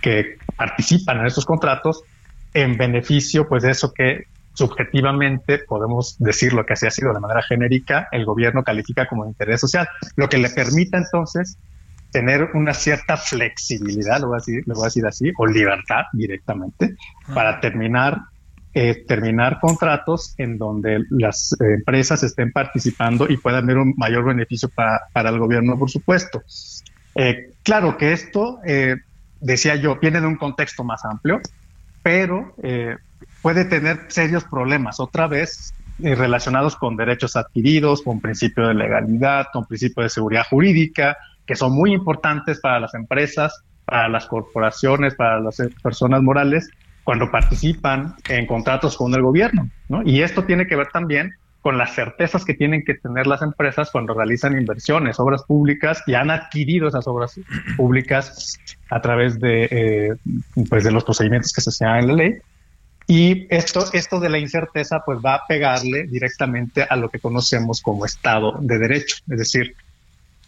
que 0.00 0.38
participan 0.56 1.20
en 1.20 1.26
estos 1.26 1.44
contratos 1.44 2.02
en 2.54 2.76
beneficio, 2.76 3.48
pues, 3.48 3.64
de 3.64 3.72
eso 3.72 3.92
que 3.92 4.26
subjetivamente 4.56 5.58
podemos 5.58 6.16
decir 6.18 6.54
lo 6.54 6.64
que 6.64 6.72
así 6.72 6.86
ha 6.86 6.90
sido 6.90 7.12
de 7.12 7.20
manera 7.20 7.42
genérica, 7.42 8.08
el 8.10 8.24
gobierno 8.24 8.64
califica 8.64 9.06
como 9.06 9.26
interés 9.26 9.60
social, 9.60 9.86
lo 10.16 10.28
que 10.28 10.38
le 10.38 10.48
permita 10.48 10.96
entonces 10.96 11.58
tener 12.10 12.50
una 12.54 12.72
cierta 12.72 13.18
flexibilidad, 13.18 14.18
lo 14.20 14.28
voy 14.28 14.36
a 14.36 14.38
decir, 14.38 14.62
lo 14.66 14.74
voy 14.74 14.84
a 14.84 14.86
decir 14.86 15.06
así, 15.06 15.30
o 15.36 15.46
libertad 15.46 16.04
directamente, 16.14 16.96
para 17.34 17.60
terminar, 17.60 18.18
eh, 18.72 19.04
terminar 19.06 19.58
contratos 19.60 20.34
en 20.38 20.56
donde 20.56 21.04
las 21.10 21.54
empresas 21.60 22.22
estén 22.22 22.50
participando 22.50 23.26
y 23.28 23.36
puedan 23.36 23.64
haber 23.64 23.76
un 23.76 23.92
mayor 23.98 24.24
beneficio 24.24 24.70
para, 24.70 25.02
para 25.12 25.28
el 25.28 25.38
gobierno, 25.38 25.78
por 25.78 25.90
supuesto. 25.90 26.42
Eh, 27.14 27.52
claro 27.62 27.98
que 27.98 28.14
esto, 28.14 28.60
eh, 28.64 28.96
decía 29.38 29.76
yo, 29.76 29.96
viene 29.96 30.22
de 30.22 30.26
un 30.26 30.36
contexto 30.36 30.82
más 30.82 31.04
amplio, 31.04 31.42
pero 32.02 32.54
puede 33.46 33.64
tener 33.64 34.06
serios 34.08 34.42
problemas, 34.42 34.98
otra 34.98 35.28
vez 35.28 35.72
relacionados 36.00 36.74
con 36.74 36.96
derechos 36.96 37.36
adquiridos, 37.36 38.02
con 38.02 38.20
principio 38.20 38.66
de 38.66 38.74
legalidad, 38.74 39.46
con 39.52 39.64
principio 39.66 40.02
de 40.02 40.08
seguridad 40.08 40.42
jurídica, 40.50 41.16
que 41.46 41.54
son 41.54 41.70
muy 41.70 41.92
importantes 41.92 42.58
para 42.58 42.80
las 42.80 42.92
empresas, 42.94 43.62
para 43.84 44.08
las 44.08 44.26
corporaciones, 44.26 45.14
para 45.14 45.38
las 45.38 45.62
personas 45.80 46.22
morales, 46.22 46.68
cuando 47.04 47.30
participan 47.30 48.16
en 48.28 48.48
contratos 48.48 48.96
con 48.96 49.14
el 49.14 49.22
gobierno. 49.22 49.70
¿no? 49.88 50.02
Y 50.04 50.22
esto 50.22 50.42
tiene 50.42 50.66
que 50.66 50.74
ver 50.74 50.88
también 50.88 51.30
con 51.62 51.78
las 51.78 51.94
certezas 51.94 52.44
que 52.44 52.54
tienen 52.54 52.82
que 52.84 52.94
tener 52.94 53.28
las 53.28 53.42
empresas 53.42 53.90
cuando 53.92 54.12
realizan 54.12 54.58
inversiones, 54.58 55.20
obras 55.20 55.44
públicas 55.44 56.02
y 56.08 56.14
han 56.14 56.32
adquirido 56.32 56.88
esas 56.88 57.06
obras 57.06 57.38
públicas 57.76 58.58
a 58.90 59.00
través 59.00 59.38
de, 59.38 59.68
eh, 59.70 60.16
pues 60.68 60.82
de 60.82 60.90
los 60.90 61.04
procedimientos 61.04 61.52
que 61.52 61.60
se 61.60 61.70
señalan 61.70 62.00
en 62.00 62.06
la 62.08 62.14
ley. 62.14 62.40
Y 63.06 63.46
esto, 63.54 63.84
esto 63.92 64.18
de 64.18 64.28
la 64.28 64.38
incerteza 64.38 65.02
pues 65.04 65.18
va 65.24 65.34
a 65.34 65.46
pegarle 65.46 66.04
directamente 66.04 66.86
a 66.88 66.96
lo 66.96 67.08
que 67.08 67.20
conocemos 67.20 67.80
como 67.80 68.04
Estado 68.04 68.56
de 68.60 68.78
Derecho, 68.78 69.16
es 69.30 69.38
decir, 69.38 69.76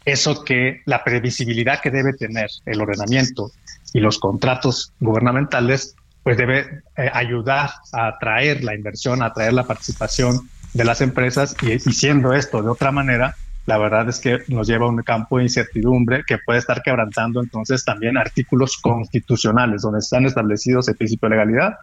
eso 0.04 0.42
que 0.42 0.82
la 0.86 1.04
previsibilidad 1.04 1.80
que 1.80 1.90
debe 1.90 2.14
tener 2.14 2.50
el 2.64 2.80
ordenamiento 2.80 3.52
y 3.92 4.00
los 4.00 4.18
contratos 4.18 4.92
gubernamentales, 5.00 5.94
pues 6.22 6.36
debe 6.36 6.82
eh, 6.96 7.10
ayudar 7.12 7.70
a 7.92 8.08
atraer 8.08 8.64
la 8.64 8.74
inversión, 8.74 9.22
a 9.22 9.26
atraer 9.26 9.52
la 9.52 9.64
participación 9.64 10.48
de 10.72 10.84
las 10.84 11.00
empresas 11.00 11.56
y, 11.62 11.78
siendo 11.78 12.32
esto 12.32 12.62
de 12.62 12.70
otra 12.70 12.90
manera, 12.90 13.36
la 13.68 13.76
verdad 13.76 14.08
es 14.08 14.18
que 14.18 14.38
nos 14.48 14.66
lleva 14.66 14.86
a 14.86 14.88
un 14.88 15.02
campo 15.02 15.36
de 15.36 15.42
incertidumbre 15.42 16.24
que 16.26 16.38
puede 16.38 16.58
estar 16.58 16.82
quebrantando 16.82 17.42
entonces 17.42 17.84
también 17.84 18.16
artículos 18.16 18.78
constitucionales 18.78 19.82
donde 19.82 19.98
están 19.98 20.24
establecidos 20.24 20.88
el 20.88 20.96
principio 20.96 21.28
de 21.28 21.36
legalidad, 21.36 21.74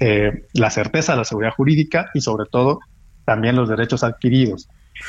eh, 0.00 0.44
la 0.52 0.68
certeza, 0.68 1.16
la 1.16 1.24
seguridad 1.24 1.52
jurídica 1.52 2.10
y 2.12 2.20
sobre 2.20 2.46
todo 2.50 2.80
también 3.24 3.56
los 3.56 3.70
derechos 3.70 4.04
adquiridos. 4.04 4.68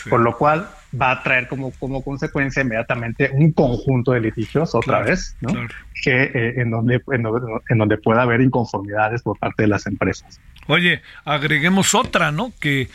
Por 0.09 0.21
lo 0.21 0.37
cual 0.37 0.69
va 0.99 1.11
a 1.11 1.21
traer 1.21 1.49
como, 1.49 1.71
como 1.71 2.01
consecuencia 2.01 2.61
inmediatamente 2.61 3.29
un 3.33 3.51
conjunto 3.51 4.13
de 4.13 4.21
litigios 4.21 4.73
otra 4.73 5.01
vez, 5.01 5.35
¿no? 5.41 5.53
Que 6.01 6.23
eh, 6.23 6.53
en, 6.61 6.71
donde, 6.71 7.01
en, 7.11 7.77
donde, 7.77 7.97
pueda 7.97 8.21
haber 8.21 8.39
inconformidades 8.39 9.21
por 9.21 9.37
parte 9.37 9.63
de 9.63 9.67
las 9.67 9.85
empresas. 9.85 10.39
Oye, 10.67 11.01
agreguemos 11.25 11.93
otra, 11.93 12.31
¿no? 12.31 12.53
Que 12.59 12.87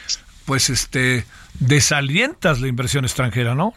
pues 0.47 0.69
este 0.69 1.25
desalientas 1.61 2.61
la 2.61 2.69
inversión 2.69 3.05
extranjera, 3.05 3.55
¿no? 3.55 3.73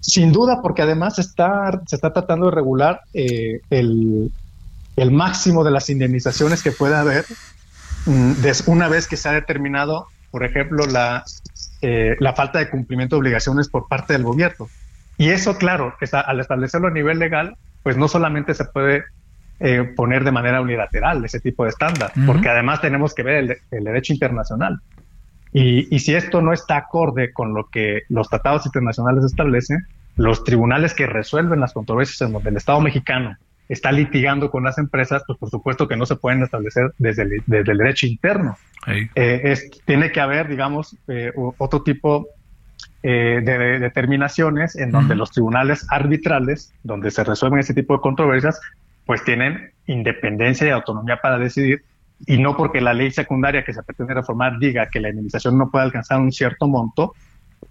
Sin 0.00 0.32
duda, 0.32 0.60
porque 0.62 0.82
además 0.82 1.18
está, 1.18 1.80
se 1.86 1.96
está 1.96 2.12
tratando 2.12 2.46
de 2.46 2.52
regular 2.54 3.00
eh, 3.14 3.60
el, 3.70 4.30
el 4.96 5.10
máximo 5.10 5.64
de 5.64 5.70
las 5.70 5.88
indemnizaciones 5.90 6.62
que 6.62 6.72
pueda 6.72 7.00
haber 7.00 7.24
mm, 8.04 8.32
una 8.66 8.88
vez 8.88 9.08
que 9.08 9.16
se 9.16 9.28
ha 9.28 9.32
determinado, 9.32 10.06
por 10.30 10.44
ejemplo, 10.44 10.86
la 10.86 11.24
eh, 11.82 12.16
la 12.20 12.32
falta 12.32 12.58
de 12.58 12.70
cumplimiento 12.70 13.16
de 13.16 13.20
obligaciones 13.20 13.68
por 13.68 13.86
parte 13.86 14.14
del 14.14 14.22
gobierno. 14.22 14.68
Y 15.18 15.28
eso, 15.28 15.58
claro, 15.58 15.94
está, 16.00 16.20
al 16.20 16.40
establecerlo 16.40 16.88
a 16.88 16.90
nivel 16.90 17.18
legal, 17.18 17.56
pues 17.82 17.96
no 17.96 18.08
solamente 18.08 18.54
se 18.54 18.64
puede 18.64 19.04
eh, 19.60 19.84
poner 19.94 20.24
de 20.24 20.32
manera 20.32 20.60
unilateral 20.60 21.24
ese 21.24 21.38
tipo 21.38 21.64
de 21.64 21.70
estándar, 21.70 22.12
porque 22.26 22.48
además 22.48 22.80
tenemos 22.80 23.14
que 23.14 23.22
ver 23.22 23.60
el, 23.70 23.84
derecho 23.84 24.12
internacional. 24.12 24.80
Y, 25.58 25.88
y, 25.94 26.00
si 26.00 26.14
esto 26.14 26.42
no 26.42 26.52
está 26.52 26.76
acorde 26.76 27.32
con 27.32 27.54
lo 27.54 27.70
que 27.70 28.02
los 28.10 28.28
tratados 28.28 28.66
internacionales 28.66 29.24
establecen, 29.24 29.86
los 30.14 30.44
tribunales 30.44 30.92
que 30.92 31.06
resuelven 31.06 31.60
las 31.60 31.72
controversias 31.72 32.20
en 32.20 32.34
donde 32.34 32.50
el 32.50 32.58
Estado 32.58 32.78
mexicano 32.82 33.38
está 33.66 33.90
litigando 33.90 34.50
con 34.50 34.64
las 34.64 34.76
empresas, 34.76 35.22
pues 35.26 35.38
por 35.38 35.48
supuesto 35.48 35.88
que 35.88 35.96
no 35.96 36.04
se 36.04 36.16
pueden 36.16 36.42
establecer 36.42 36.92
desde 36.98 37.22
el, 37.22 37.42
desde 37.46 37.72
el 37.72 37.78
derecho 37.78 38.06
interno. 38.06 38.56
Eh, 38.86 39.40
es, 39.44 39.70
tiene 39.86 40.12
que 40.12 40.20
haber, 40.20 40.46
digamos, 40.48 40.94
eh, 41.08 41.32
otro 41.34 41.82
tipo 41.82 42.28
eh, 43.02 43.40
de, 43.42 43.78
determinaciones 43.78 44.76
en 44.76 44.92
donde 44.92 45.14
los 45.14 45.30
tribunales 45.30 45.86
arbitrales, 45.90 46.72
donde 46.82 47.10
se 47.10 47.24
resuelven 47.24 47.60
ese 47.60 47.74
tipo 47.74 47.94
de 47.94 48.00
controversias, 48.00 48.60
pues 49.06 49.24
tienen 49.24 49.72
independencia 49.86 50.66
y 50.66 50.70
autonomía 50.70 51.16
para 51.16 51.38
decidir 51.38 51.82
y 52.24 52.38
no 52.38 52.56
porque 52.56 52.80
la 52.80 52.94
ley 52.94 53.10
secundaria 53.10 53.64
que 53.64 53.74
se 53.74 53.82
pretende 53.82 54.14
reformar 54.14 54.58
diga 54.58 54.88
que 54.88 55.00
la 55.00 55.10
indemnización 55.10 55.58
no 55.58 55.70
puede 55.70 55.84
alcanzar 55.84 56.20
un 56.20 56.32
cierto 56.32 56.66
monto, 56.66 57.12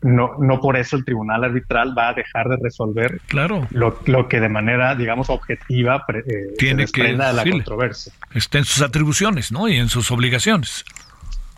no, 0.02 0.38
no 0.40 0.60
por 0.60 0.78
eso 0.78 0.96
el 0.98 1.06
tribunal 1.06 1.44
arbitral 1.44 1.98
va 1.98 2.10
a 2.10 2.14
dejar 2.14 2.50
de 2.50 2.58
resolver 2.62 3.22
claro. 3.28 3.68
lo, 3.72 3.98
lo 4.06 4.28
que 4.28 4.40
de 4.40 4.50
manera, 4.50 4.96
digamos, 4.96 5.30
objetiva 5.30 6.06
eh, 6.14 6.54
tiene 6.58 6.86
que 6.86 7.04
de 7.04 7.14
la 7.16 7.44
controversia. 7.44 8.14
Está 8.34 8.60
en 8.60 8.66
sus 8.66 8.82
atribuciones, 8.82 9.52
¿no? 9.52 9.68
Y 9.68 9.78
en 9.78 9.90
sus 9.90 10.12
obligaciones. 10.12 10.86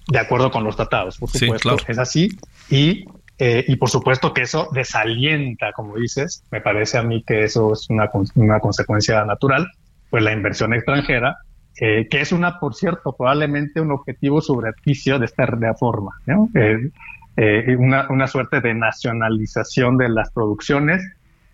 De 0.08 0.20
acuerdo 0.20 0.52
con 0.52 0.64
los 0.64 0.76
tratados, 0.76 1.18
por 1.18 1.30
supuesto, 1.30 1.78
es 1.88 1.98
así. 1.98 2.30
Y, 2.70 3.06
eh, 3.38 3.66
y 3.68 3.76
por 3.76 3.90
supuesto 3.90 4.34
que 4.34 4.44
eso 4.44 4.70
desalienta, 4.72 5.74
como 5.74 5.98
dices, 5.98 6.44
me 6.52 6.62
parece 6.62 6.98
a 6.98 7.04
mí 7.04 7.24
que 7.28 7.44
eso 7.44 7.74
es 7.74 7.90
una, 7.90 8.10
una 8.36 8.60
consecuencia 8.62 9.26
natural, 9.26 9.68
pues 10.10 10.24
la 10.24 10.32
inversión 10.32 10.74
extranjera 10.74 11.38
eh, 11.80 12.08
que 12.10 12.22
es 12.22 12.32
una, 12.32 12.60
por 12.60 12.74
cierto, 12.76 13.16
probablemente 13.16 13.82
un 13.82 13.92
objetivo 13.92 14.42
subrepticio 14.42 15.20
de 15.20 15.26
esta 15.26 15.46
reforma. 15.46 16.12
¿no? 16.26 16.50
Eh, 16.56 16.90
eh, 17.38 17.76
una, 17.78 18.08
una, 18.10 18.26
suerte 18.26 18.62
de 18.62 18.74
nacionalización 18.74 19.98
de 19.98 20.10
las 20.10 20.32
producciones 20.32 21.04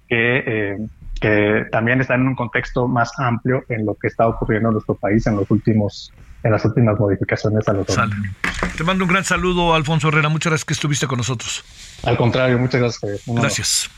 que, 0.08 0.44
eh, 0.46 0.78
que 1.20 1.66
también 1.72 2.00
está 2.00 2.16
en 2.16 2.28
un 2.28 2.36
contexto 2.36 2.88
más 2.88 3.12
amplio 3.18 3.66
en 3.68 3.86
lo 3.86 3.96
que 3.96 4.08
está 4.08 4.28
ocurriendo 4.28 4.70
en 4.70 4.74
nuestro 4.74 4.96
país 4.96 5.28
en 5.28 5.36
los 5.36 5.52
últimos 5.52 6.14
en 6.44 6.52
las 6.52 6.64
últimas 6.66 7.00
modificaciones 7.00 7.68
a 7.68 7.74
los 7.74 7.88
Te 7.88 8.84
mando 8.84 9.06
un 9.06 9.10
gran 9.10 9.24
saludo, 9.24 9.74
Alfonso 9.74 10.10
Herrera. 10.10 10.28
Muchas 10.28 10.52
gracias 10.52 10.66
que 10.66 10.74
estuviste 10.74 11.08
con 11.08 11.18
nosotros. 11.18 11.64
Al 12.04 12.18
contrario, 12.18 12.60
muchas 12.60 12.82
gracias. 12.82 13.22
Gracias. 13.26 13.90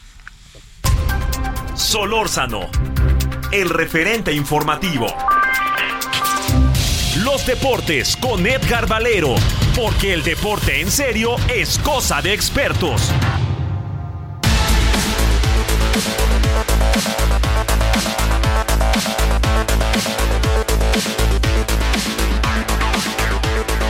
Solórzano, 1.73 2.61
el 3.51 3.69
referente 3.69 4.31
informativo. 4.31 5.07
Deportes 7.45 8.17
con 8.17 8.47
Edgar 8.47 8.87
Valero, 8.87 9.35
porque 9.75 10.13
el 10.13 10.23
deporte 10.23 10.81
en 10.81 10.89
serio 10.89 11.35
es 11.47 11.77
cosa 11.77 12.19
de 12.19 12.33
expertos. 12.33 13.11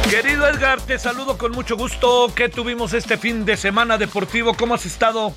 Querido 0.09 0.49
Edgar, 0.49 0.81
te 0.81 0.99
saludo 0.99 1.37
con 1.37 1.53
mucho 1.53 1.77
gusto. 1.77 2.33
¿Qué 2.35 2.49
tuvimos 2.49 2.91
este 2.91 3.17
fin 3.17 3.45
de 3.45 3.55
semana 3.55 3.97
deportivo? 3.97 4.53
¿Cómo 4.55 4.75
has 4.75 4.85
estado? 4.85 5.33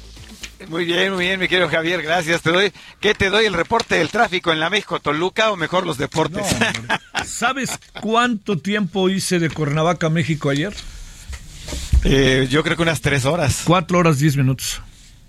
Muy 0.68 0.84
bien, 0.84 1.12
muy 1.14 1.26
bien, 1.26 1.38
mi 1.38 1.46
querido 1.46 1.68
Javier, 1.68 2.02
gracias. 2.02 2.42
Te 2.42 2.50
doy, 2.50 2.72
¿Qué 3.00 3.14
te 3.14 3.30
doy 3.30 3.46
el 3.46 3.54
reporte 3.54 3.94
del 3.94 4.08
tráfico 4.08 4.52
en 4.52 4.60
la 4.60 4.70
México 4.70 4.98
Toluca 5.00 5.50
o 5.52 5.56
mejor 5.56 5.86
los 5.86 5.98
deportes? 5.98 6.44
¿Sabes 7.24 7.78
cuánto 8.00 8.58
tiempo 8.58 9.08
hice 9.08 9.38
de 9.38 9.50
Cuernavaca, 9.50 10.08
México 10.10 10.50
ayer? 10.50 10.74
Eh, 12.04 12.48
yo 12.50 12.62
creo 12.64 12.76
que 12.76 12.82
unas 12.82 13.00
tres 13.00 13.24
horas. 13.24 13.62
Cuatro 13.64 13.98
horas, 13.98 14.18
diez 14.18 14.36
minutos. 14.36 14.80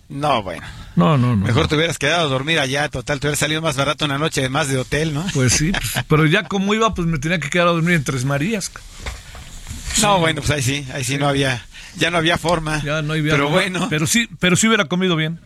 No, 0.10 0.42
bueno. 0.42 0.66
No, 0.96 1.18
no, 1.18 1.36
no. 1.36 1.46
Mejor 1.46 1.68
te 1.68 1.76
hubieras 1.76 2.00
quedado 2.00 2.26
a 2.26 2.30
dormir 2.30 2.60
allá, 2.60 2.90
total, 2.90 3.20
te 3.20 3.28
hubieras 3.28 3.40
salido 3.40 3.62
más 3.62 3.78
barato 3.78 4.06
una 4.06 4.18
noche 4.18 4.50
más 4.50 4.68
de 4.68 4.78
hotel, 4.78 5.14
¿no? 5.14 5.26
Pues 5.34 5.54
sí, 5.54 5.72
pues, 5.72 6.06
pero 6.08 6.26
ya 6.26 6.44
como 6.44 6.74
iba, 6.74 6.94
pues 6.94 7.08
me 7.08 7.20
tenía 7.20 7.40
que 7.40 7.50
quedar 7.50 7.68
a 7.68 7.72
dormir 7.72 7.94
en 7.94 8.04
Tres 8.04 8.26
Marías. 8.26 8.72
No, 10.02 10.20
bueno, 10.20 10.42
pues 10.42 10.52
ahí 10.52 10.62
sí, 10.62 10.88
ahí 10.94 11.04
sí 11.04 11.18
no 11.18 11.28
había 11.28 11.66
ya 11.96 12.12
no 12.12 12.18
había 12.18 12.38
forma. 12.38 12.82
Ya 12.84 13.02
no 13.02 13.14
había 13.14 13.32
Pero 13.32 13.50
bueno. 13.50 13.88
Pero 13.90 14.08
sí, 14.08 14.30
pero 14.40 14.56
sí 14.56 14.68
hubiera 14.68 14.86
comido 14.86 15.16
bien. 15.16 15.40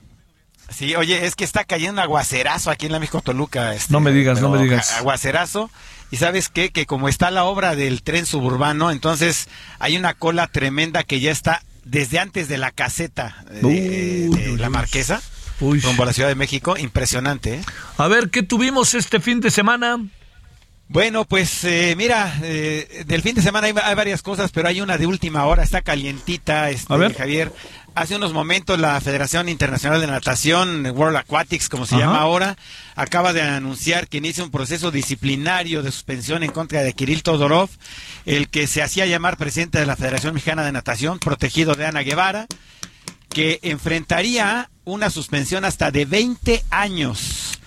Sí, 0.69 0.95
oye, 0.95 1.25
es 1.25 1.35
que 1.35 1.43
está 1.43 1.63
cayendo 1.65 1.93
un 1.93 1.99
aguacerazo 1.99 2.71
aquí 2.71 2.87
en 2.87 2.93
la 2.93 2.99
México 2.99 3.21
Toluca. 3.21 3.75
Este, 3.75 3.91
no 3.91 3.99
me 3.99 4.11
digas, 4.11 4.41
no 4.41 4.49
me 4.49 4.61
digas. 4.61 4.91
Aguacerazo. 4.93 5.69
Y 6.09 6.17
sabes 6.17 6.49
qué? 6.49 6.69
Que 6.69 6.85
como 6.85 7.09
está 7.09 7.31
la 7.31 7.43
obra 7.43 7.75
del 7.75 8.03
tren 8.03 8.25
suburbano, 8.25 8.91
entonces 8.91 9.47
hay 9.79 9.97
una 9.97 10.13
cola 10.13 10.47
tremenda 10.47 11.03
que 11.03 11.19
ya 11.19 11.31
está 11.31 11.63
desde 11.85 12.19
antes 12.19 12.47
de 12.47 12.57
la 12.57 12.71
caseta 12.71 13.43
de, 13.49 14.55
la 14.59 14.69
Marquesa, 14.69 15.21
Uy. 15.59 15.79
rumbo 15.79 16.03
a 16.03 16.05
la 16.05 16.13
Ciudad 16.13 16.29
de 16.29 16.35
México. 16.35 16.77
Impresionante, 16.77 17.55
¿eh? 17.55 17.61
A 17.97 18.07
ver, 18.07 18.29
¿qué 18.29 18.43
tuvimos 18.43 18.93
este 18.93 19.19
fin 19.19 19.39
de 19.41 19.49
semana? 19.49 19.99
Bueno, 20.93 21.25
pues 21.25 21.63
eh, 21.63 21.95
mira, 21.97 22.39
eh, 22.43 23.03
del 23.07 23.23
fin 23.23 23.33
de 23.33 23.41
semana 23.41 23.65
hay, 23.65 23.95
varias 23.95 24.21
cosas, 24.21 24.51
pero 24.51 24.67
hay 24.67 24.79
una 24.79 24.95
de 24.99 25.07
última 25.07 25.43
hora, 25.47 25.63
está 25.63 25.81
calientita, 25.81 26.69
este, 26.69 27.13
Javier. 27.15 27.51
Hace 27.95 28.15
unos 28.15 28.31
momentos 28.31 28.77
la 28.77 29.01
Federación 29.01 29.49
Internacional 29.49 29.99
de 29.99 30.05
Natación, 30.05 30.85
World 30.85 31.17
Aquatics, 31.17 31.67
como 31.67 31.87
se 31.87 31.97
llama 31.97 32.19
ahora, 32.19 32.57
acaba 32.95 33.33
de 33.33 33.41
anunciar 33.41 34.07
que 34.07 34.17
inicia 34.17 34.43
un 34.43 34.51
proceso 34.51 34.91
disciplinario 34.91 35.81
de 35.81 35.91
suspensión 35.91 36.43
en 36.43 36.51
contra 36.51 36.83
de 36.83 36.93
Kirill 36.93 37.23
Todorov, 37.23 37.71
el 38.27 38.47
que 38.49 38.67
se 38.67 38.83
hacía 38.83 39.07
llamar 39.07 39.37
presidente 39.37 39.79
de 39.79 39.87
la 39.87 39.95
Federación 39.95 40.35
Mexicana 40.35 40.63
de 40.63 40.73
Natación, 40.73 41.17
protegido 41.17 41.73
de 41.73 41.87
Ana 41.87 42.01
Guevara, 42.01 42.45
que 43.29 43.57
enfrentaría 43.63 44.69
una 44.85 45.09
suspensión 45.09 45.65
hasta 45.65 45.89
de 45.89 46.05
20 46.05 46.63
años 46.69 47.59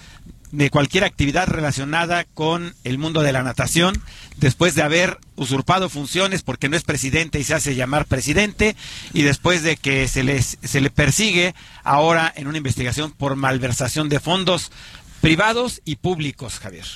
de 0.56 0.70
cualquier 0.70 1.04
actividad 1.04 1.48
relacionada 1.48 2.24
con 2.24 2.74
el 2.82 2.96
mundo 2.96 3.22
de 3.22 3.32
la 3.32 3.42
natación, 3.42 4.00
después 4.38 4.74
de 4.74 4.80
haber 4.80 5.18
usurpado 5.36 5.90
funciones 5.90 6.42
porque 6.42 6.70
no 6.70 6.78
es 6.78 6.82
presidente 6.82 7.38
y 7.38 7.44
se 7.44 7.52
hace 7.52 7.74
llamar 7.74 8.06
presidente, 8.06 8.74
y 9.12 9.22
después 9.22 9.62
de 9.62 9.76
que 9.76 10.08
se, 10.08 10.24
les, 10.24 10.56
se 10.62 10.80
le 10.80 10.88
persigue 10.88 11.54
ahora 11.84 12.32
en 12.34 12.46
una 12.46 12.56
investigación 12.56 13.12
por 13.12 13.36
malversación 13.36 14.08
de 14.08 14.18
fondos 14.18 14.72
privados 15.20 15.82
y 15.84 15.96
públicos, 15.96 16.58
Javier. 16.58 16.86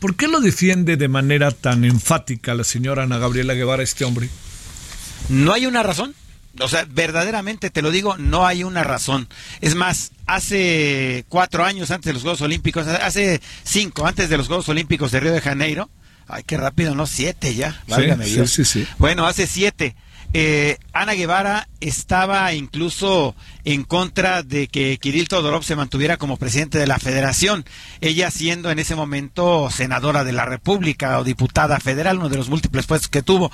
¿Por 0.00 0.16
qué 0.16 0.26
lo 0.26 0.40
defiende 0.40 0.96
de 0.96 1.08
manera 1.08 1.50
tan 1.50 1.84
enfática 1.84 2.54
la 2.54 2.64
señora 2.64 3.02
Ana 3.02 3.18
Gabriela 3.18 3.52
Guevara 3.52 3.82
este 3.82 4.06
hombre? 4.06 4.30
No 5.28 5.52
hay 5.52 5.66
una 5.66 5.82
razón 5.82 6.14
o 6.60 6.68
sea, 6.68 6.86
verdaderamente 6.88 7.70
te 7.70 7.82
lo 7.82 7.90
digo, 7.90 8.16
no 8.16 8.46
hay 8.46 8.64
una 8.64 8.84
razón. 8.84 9.28
Es 9.60 9.74
más, 9.74 10.12
hace 10.26 11.24
cuatro 11.28 11.64
años 11.64 11.90
antes 11.90 12.06
de 12.06 12.12
los 12.14 12.22
Juegos 12.22 12.40
Olímpicos, 12.40 12.86
hace 12.86 13.40
cinco 13.62 14.06
antes 14.06 14.28
de 14.28 14.36
los 14.36 14.46
Juegos 14.46 14.68
Olímpicos 14.68 15.12
de 15.12 15.20
Río 15.20 15.32
de 15.32 15.40
Janeiro, 15.40 15.90
ay, 16.28 16.42
qué 16.44 16.56
rápido, 16.56 16.94
¿no? 16.94 17.06
Siete 17.06 17.54
ya, 17.54 17.82
válgame 17.88 18.26
Dios. 18.26 18.50
Sí, 18.50 18.64
sí, 18.64 18.86
bueno, 18.98 19.26
hace 19.26 19.46
siete. 19.46 19.96
Eh, 20.36 20.78
Ana 20.92 21.14
Guevara 21.14 21.68
estaba 21.78 22.52
incluso 22.54 23.36
en 23.64 23.84
contra 23.84 24.42
de 24.42 24.66
que 24.66 24.98
Kirill 24.98 25.28
Todorov 25.28 25.62
se 25.62 25.76
mantuviera 25.76 26.16
como 26.16 26.38
presidente 26.38 26.76
de 26.76 26.88
la 26.88 26.98
federación, 26.98 27.64
ella 28.00 28.32
siendo 28.32 28.72
en 28.72 28.80
ese 28.80 28.96
momento 28.96 29.70
senadora 29.70 30.24
de 30.24 30.32
la 30.32 30.44
República 30.44 31.20
o 31.20 31.24
diputada 31.24 31.78
federal, 31.78 32.18
uno 32.18 32.28
de 32.30 32.36
los 32.36 32.48
múltiples 32.48 32.84
puestos 32.84 33.08
que 33.08 33.22
tuvo. 33.22 33.52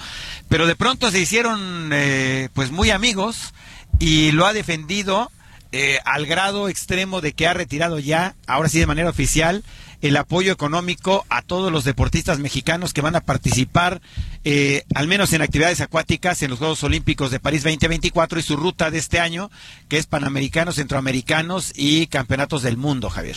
Pero 0.48 0.66
de 0.66 0.74
pronto 0.74 1.10
se 1.10 1.20
hicieron 1.20 1.90
eh, 1.92 2.48
pues 2.54 2.70
muy 2.70 2.88
amigos 2.88 3.52
y 3.98 4.32
lo 4.32 4.46
ha 4.46 4.54
defendido 4.54 5.30
eh, 5.72 5.98
al 6.06 6.24
grado 6.24 6.70
extremo 6.70 7.20
de 7.20 7.34
que 7.34 7.46
ha 7.46 7.52
retirado 7.52 7.98
ya, 7.98 8.36
ahora 8.46 8.70
sí 8.70 8.78
de 8.78 8.86
manera 8.86 9.10
oficial, 9.10 9.64
el 10.00 10.16
apoyo 10.16 10.52
económico 10.52 11.26
a 11.28 11.42
todos 11.42 11.70
los 11.70 11.84
deportistas 11.84 12.38
mexicanos 12.38 12.92
que 12.92 13.00
van 13.00 13.16
a 13.16 13.20
participar, 13.20 14.00
eh, 14.44 14.84
al 14.94 15.06
menos 15.08 15.32
en 15.32 15.42
actividades 15.42 15.80
acuáticas, 15.80 16.42
en 16.42 16.50
los 16.50 16.58
Juegos 16.58 16.82
Olímpicos 16.84 17.30
de 17.30 17.40
París 17.40 17.62
2024 17.62 18.38
y 18.38 18.42
su 18.42 18.56
ruta 18.56 18.90
de 18.90 18.98
este 18.98 19.20
año, 19.20 19.50
que 19.88 19.98
es 19.98 20.06
Panamericanos, 20.06 20.76
Centroamericanos 20.76 21.72
y 21.76 22.06
Campeonatos 22.06 22.62
del 22.62 22.76
Mundo, 22.76 23.10
Javier. 23.10 23.36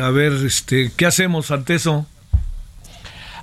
A 0.00 0.10
ver, 0.10 0.32
este, 0.32 0.90
¿qué 0.96 1.06
hacemos 1.06 1.50
ante 1.50 1.74
eso? 1.74 2.06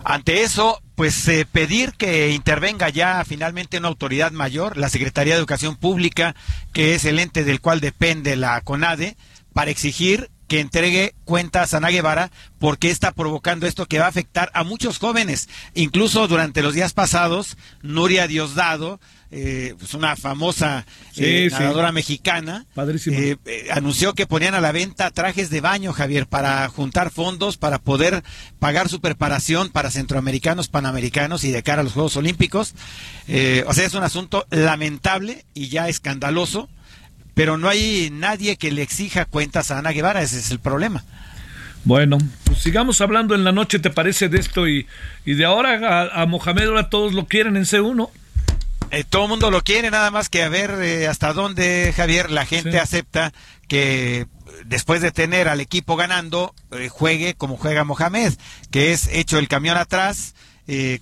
Ante 0.04 0.44
eso, 0.44 0.82
pues 0.94 1.28
eh, 1.28 1.48
pedir 1.52 1.94
que 1.94 2.30
intervenga 2.30 2.90
ya 2.90 3.24
finalmente 3.26 3.80
una 3.80 3.88
autoridad 3.88 4.32
mayor, 4.32 4.78
la 4.78 4.90
Secretaría 4.90 5.34
de 5.34 5.40
Educación 5.40 5.78
Pública, 5.78 6.36
que 6.74 6.94
es 6.94 7.06
el 7.06 7.18
ente 7.20 7.44
del 7.44 7.60
cual 7.60 7.80
depende 7.80 8.36
la 8.36 8.62
CONADE, 8.62 9.18
para 9.54 9.72
exigir 9.72 10.30
que 10.48 10.60
entregue 10.60 11.16
cuentas 11.24 11.74
a 11.74 11.78
Ana 11.78 11.90
Guevara 11.90 12.32
porque 12.60 12.92
está 12.92 13.12
provocando 13.12 13.68
esto 13.68 13.86
que 13.86 14.00
va 14.00 14.06
a 14.06 14.10
afectar 14.10 14.52
a 14.54 14.64
muchos 14.64 15.00
jóvenes. 15.00 15.50
Incluso 15.74 16.28
durante 16.28 16.62
los 16.62 16.74
días 16.74 16.94
pasados, 16.94 17.58
Nuria 17.82 18.28
Diosdado, 18.28 19.00
eh, 19.32 19.76
pues 19.78 19.94
una 19.94 20.16
famosa 20.16 20.86
eh, 21.18 21.50
nadadora 21.52 21.92
mexicana, 21.92 22.66
eh, 22.78 23.36
eh, 23.46 23.68
anunció 23.72 24.14
que 24.14 24.28
ponían 24.28 24.54
a 24.54 24.62
la 24.62 24.72
venta 24.72 25.12
trajes 25.12 25.50
de 25.50 25.62
baño, 25.62 25.94
Javier, 25.94 26.28
para 26.28 26.68
juntar 26.70 27.12
fondos, 27.12 27.58
para 27.58 27.80
poder 27.80 28.24
pagar 28.60 28.88
su 28.88 29.02
preparación 29.02 29.70
para 29.70 29.92
centroamericanos, 29.92 30.68
panamericanos 30.68 31.44
y 31.44 31.52
de 31.52 31.64
cara 31.64 31.82
a 31.82 31.84
los 31.84 31.94
Juegos 31.94 32.16
Olímpicos. 32.18 32.76
o 33.68 33.74
sea, 33.74 33.86
es 33.86 33.94
un 33.94 34.04
asunto 34.04 34.46
lamentable 34.52 35.46
y 35.54 35.70
ya 35.70 35.90
escandaloso 35.90 36.70
pero 37.36 37.58
no 37.58 37.70
hay 37.70 38.10
nadie 38.12 38.56
que 38.56 38.72
le 38.72 38.82
exija 38.82 39.26
cuentas 39.26 39.70
a 39.70 39.78
Ana 39.78 39.92
Guevara, 39.92 40.24
ese 40.24 40.40
es 40.40 40.50
el 40.50 40.60
problema. 40.60 41.04
Bueno, 41.84 42.18
pues 42.46 42.60
sigamos 42.60 43.00
hablando 43.00 43.36
en 43.36 43.44
la 43.44 43.52
noche, 43.52 43.78
¿te 43.78 43.92
parece 43.92 44.28
de 44.28 44.40
esto? 44.40 44.68
Y, 44.68 44.88
y 45.24 45.36
de 45.36 45.46
ahora 45.46 46.10
a, 46.12 46.26
Mohamed 46.26 46.66
ahora 46.66 46.90
todos 46.90 47.14
lo 47.14 47.28
quieren 47.28 47.56
en 47.58 47.64
C1. 47.64 48.10
Eh, 48.90 49.04
todo 49.08 49.24
el 49.24 49.30
mundo 49.30 49.52
lo 49.52 49.62
quiere, 49.62 49.92
nada 49.92 50.10
más 50.10 50.30
que 50.30 50.42
a 50.42 50.50
ver 50.50 50.72
eh, 50.82 51.08
hasta 51.08 51.34
dónde, 51.34 51.94
Javier, 51.96 52.32
la 52.32 52.46
gente 52.46 52.80
acepta 52.80 53.34
que 53.68 54.26
después 54.66 55.02
de 55.02 55.12
tener 55.12 55.48
al 55.48 55.62
equipo 55.62 55.96
ganando, 55.96 56.56
eh, 56.72 56.90
juegue 56.90 57.36
como 57.36 57.56
juega 57.56 57.84
Mohamed, 57.84 58.34
que 58.72 58.92
es 58.92 59.08
hecho 59.12 59.38
el 59.38 59.48
camión 59.48 59.78
atrás, 59.78 60.34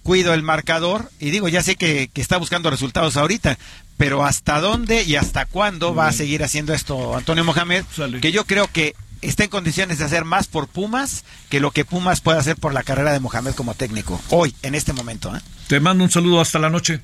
cuido 0.01 0.33
el 0.33 0.43
marcador, 0.43 1.09
y 1.21 1.29
digo, 1.29 1.47
ya 1.47 1.63
sé 1.63 1.77
que, 1.77 2.09
que, 2.13 2.19
está 2.19 2.35
buscando 2.35 2.69
resultados 2.69 3.15
ahorita, 3.15 3.57
pero 3.97 4.25
hasta 4.25 4.59
dónde 4.59 5.03
y 5.03 5.15
hasta 5.15 5.45
cuándo 5.45 5.93
va 5.93 6.07
a 6.07 6.11
seguir 6.11 6.43
haciendo 6.43 6.73
esto 6.73 7.15
Antonio 7.15 7.43
Mohamed, 7.43 7.83
que 8.21 8.31
yo 8.31 8.45
creo 8.45 8.67
que 8.67 8.95
está 9.21 9.43
en 9.43 9.49
condiciones 9.49 9.99
de 9.99 10.05
hacer 10.05 10.25
más 10.25 10.47
por 10.47 10.67
Pumas 10.67 11.23
que 11.49 11.59
lo 11.59 11.71
que 11.71 11.85
Pumas 11.85 12.21
puede 12.21 12.39
hacer 12.39 12.55
por 12.55 12.73
la 12.73 12.83
carrera 12.83 13.13
de 13.13 13.19
Mohamed 13.19 13.53
como 13.53 13.73
técnico, 13.73 14.19
hoy, 14.29 14.55
en 14.61 14.75
este 14.75 14.93
momento. 14.93 15.35
¿eh? 15.35 15.39
Te 15.67 15.79
mando 15.79 16.03
un 16.03 16.11
saludo 16.11 16.41
hasta 16.41 16.59
la 16.59 16.69
noche. 16.69 17.01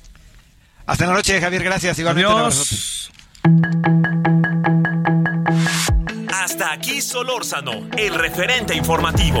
Hasta 0.86 1.06
la 1.06 1.14
noche, 1.14 1.40
Javier, 1.40 1.62
gracias. 1.62 1.98
Igualmente 1.98 2.30
Adiós. 2.30 3.10
Hasta 6.32 6.72
aquí 6.72 7.00
Solórzano, 7.00 7.88
el 7.96 8.14
referente 8.14 8.74
informativo. 8.74 9.40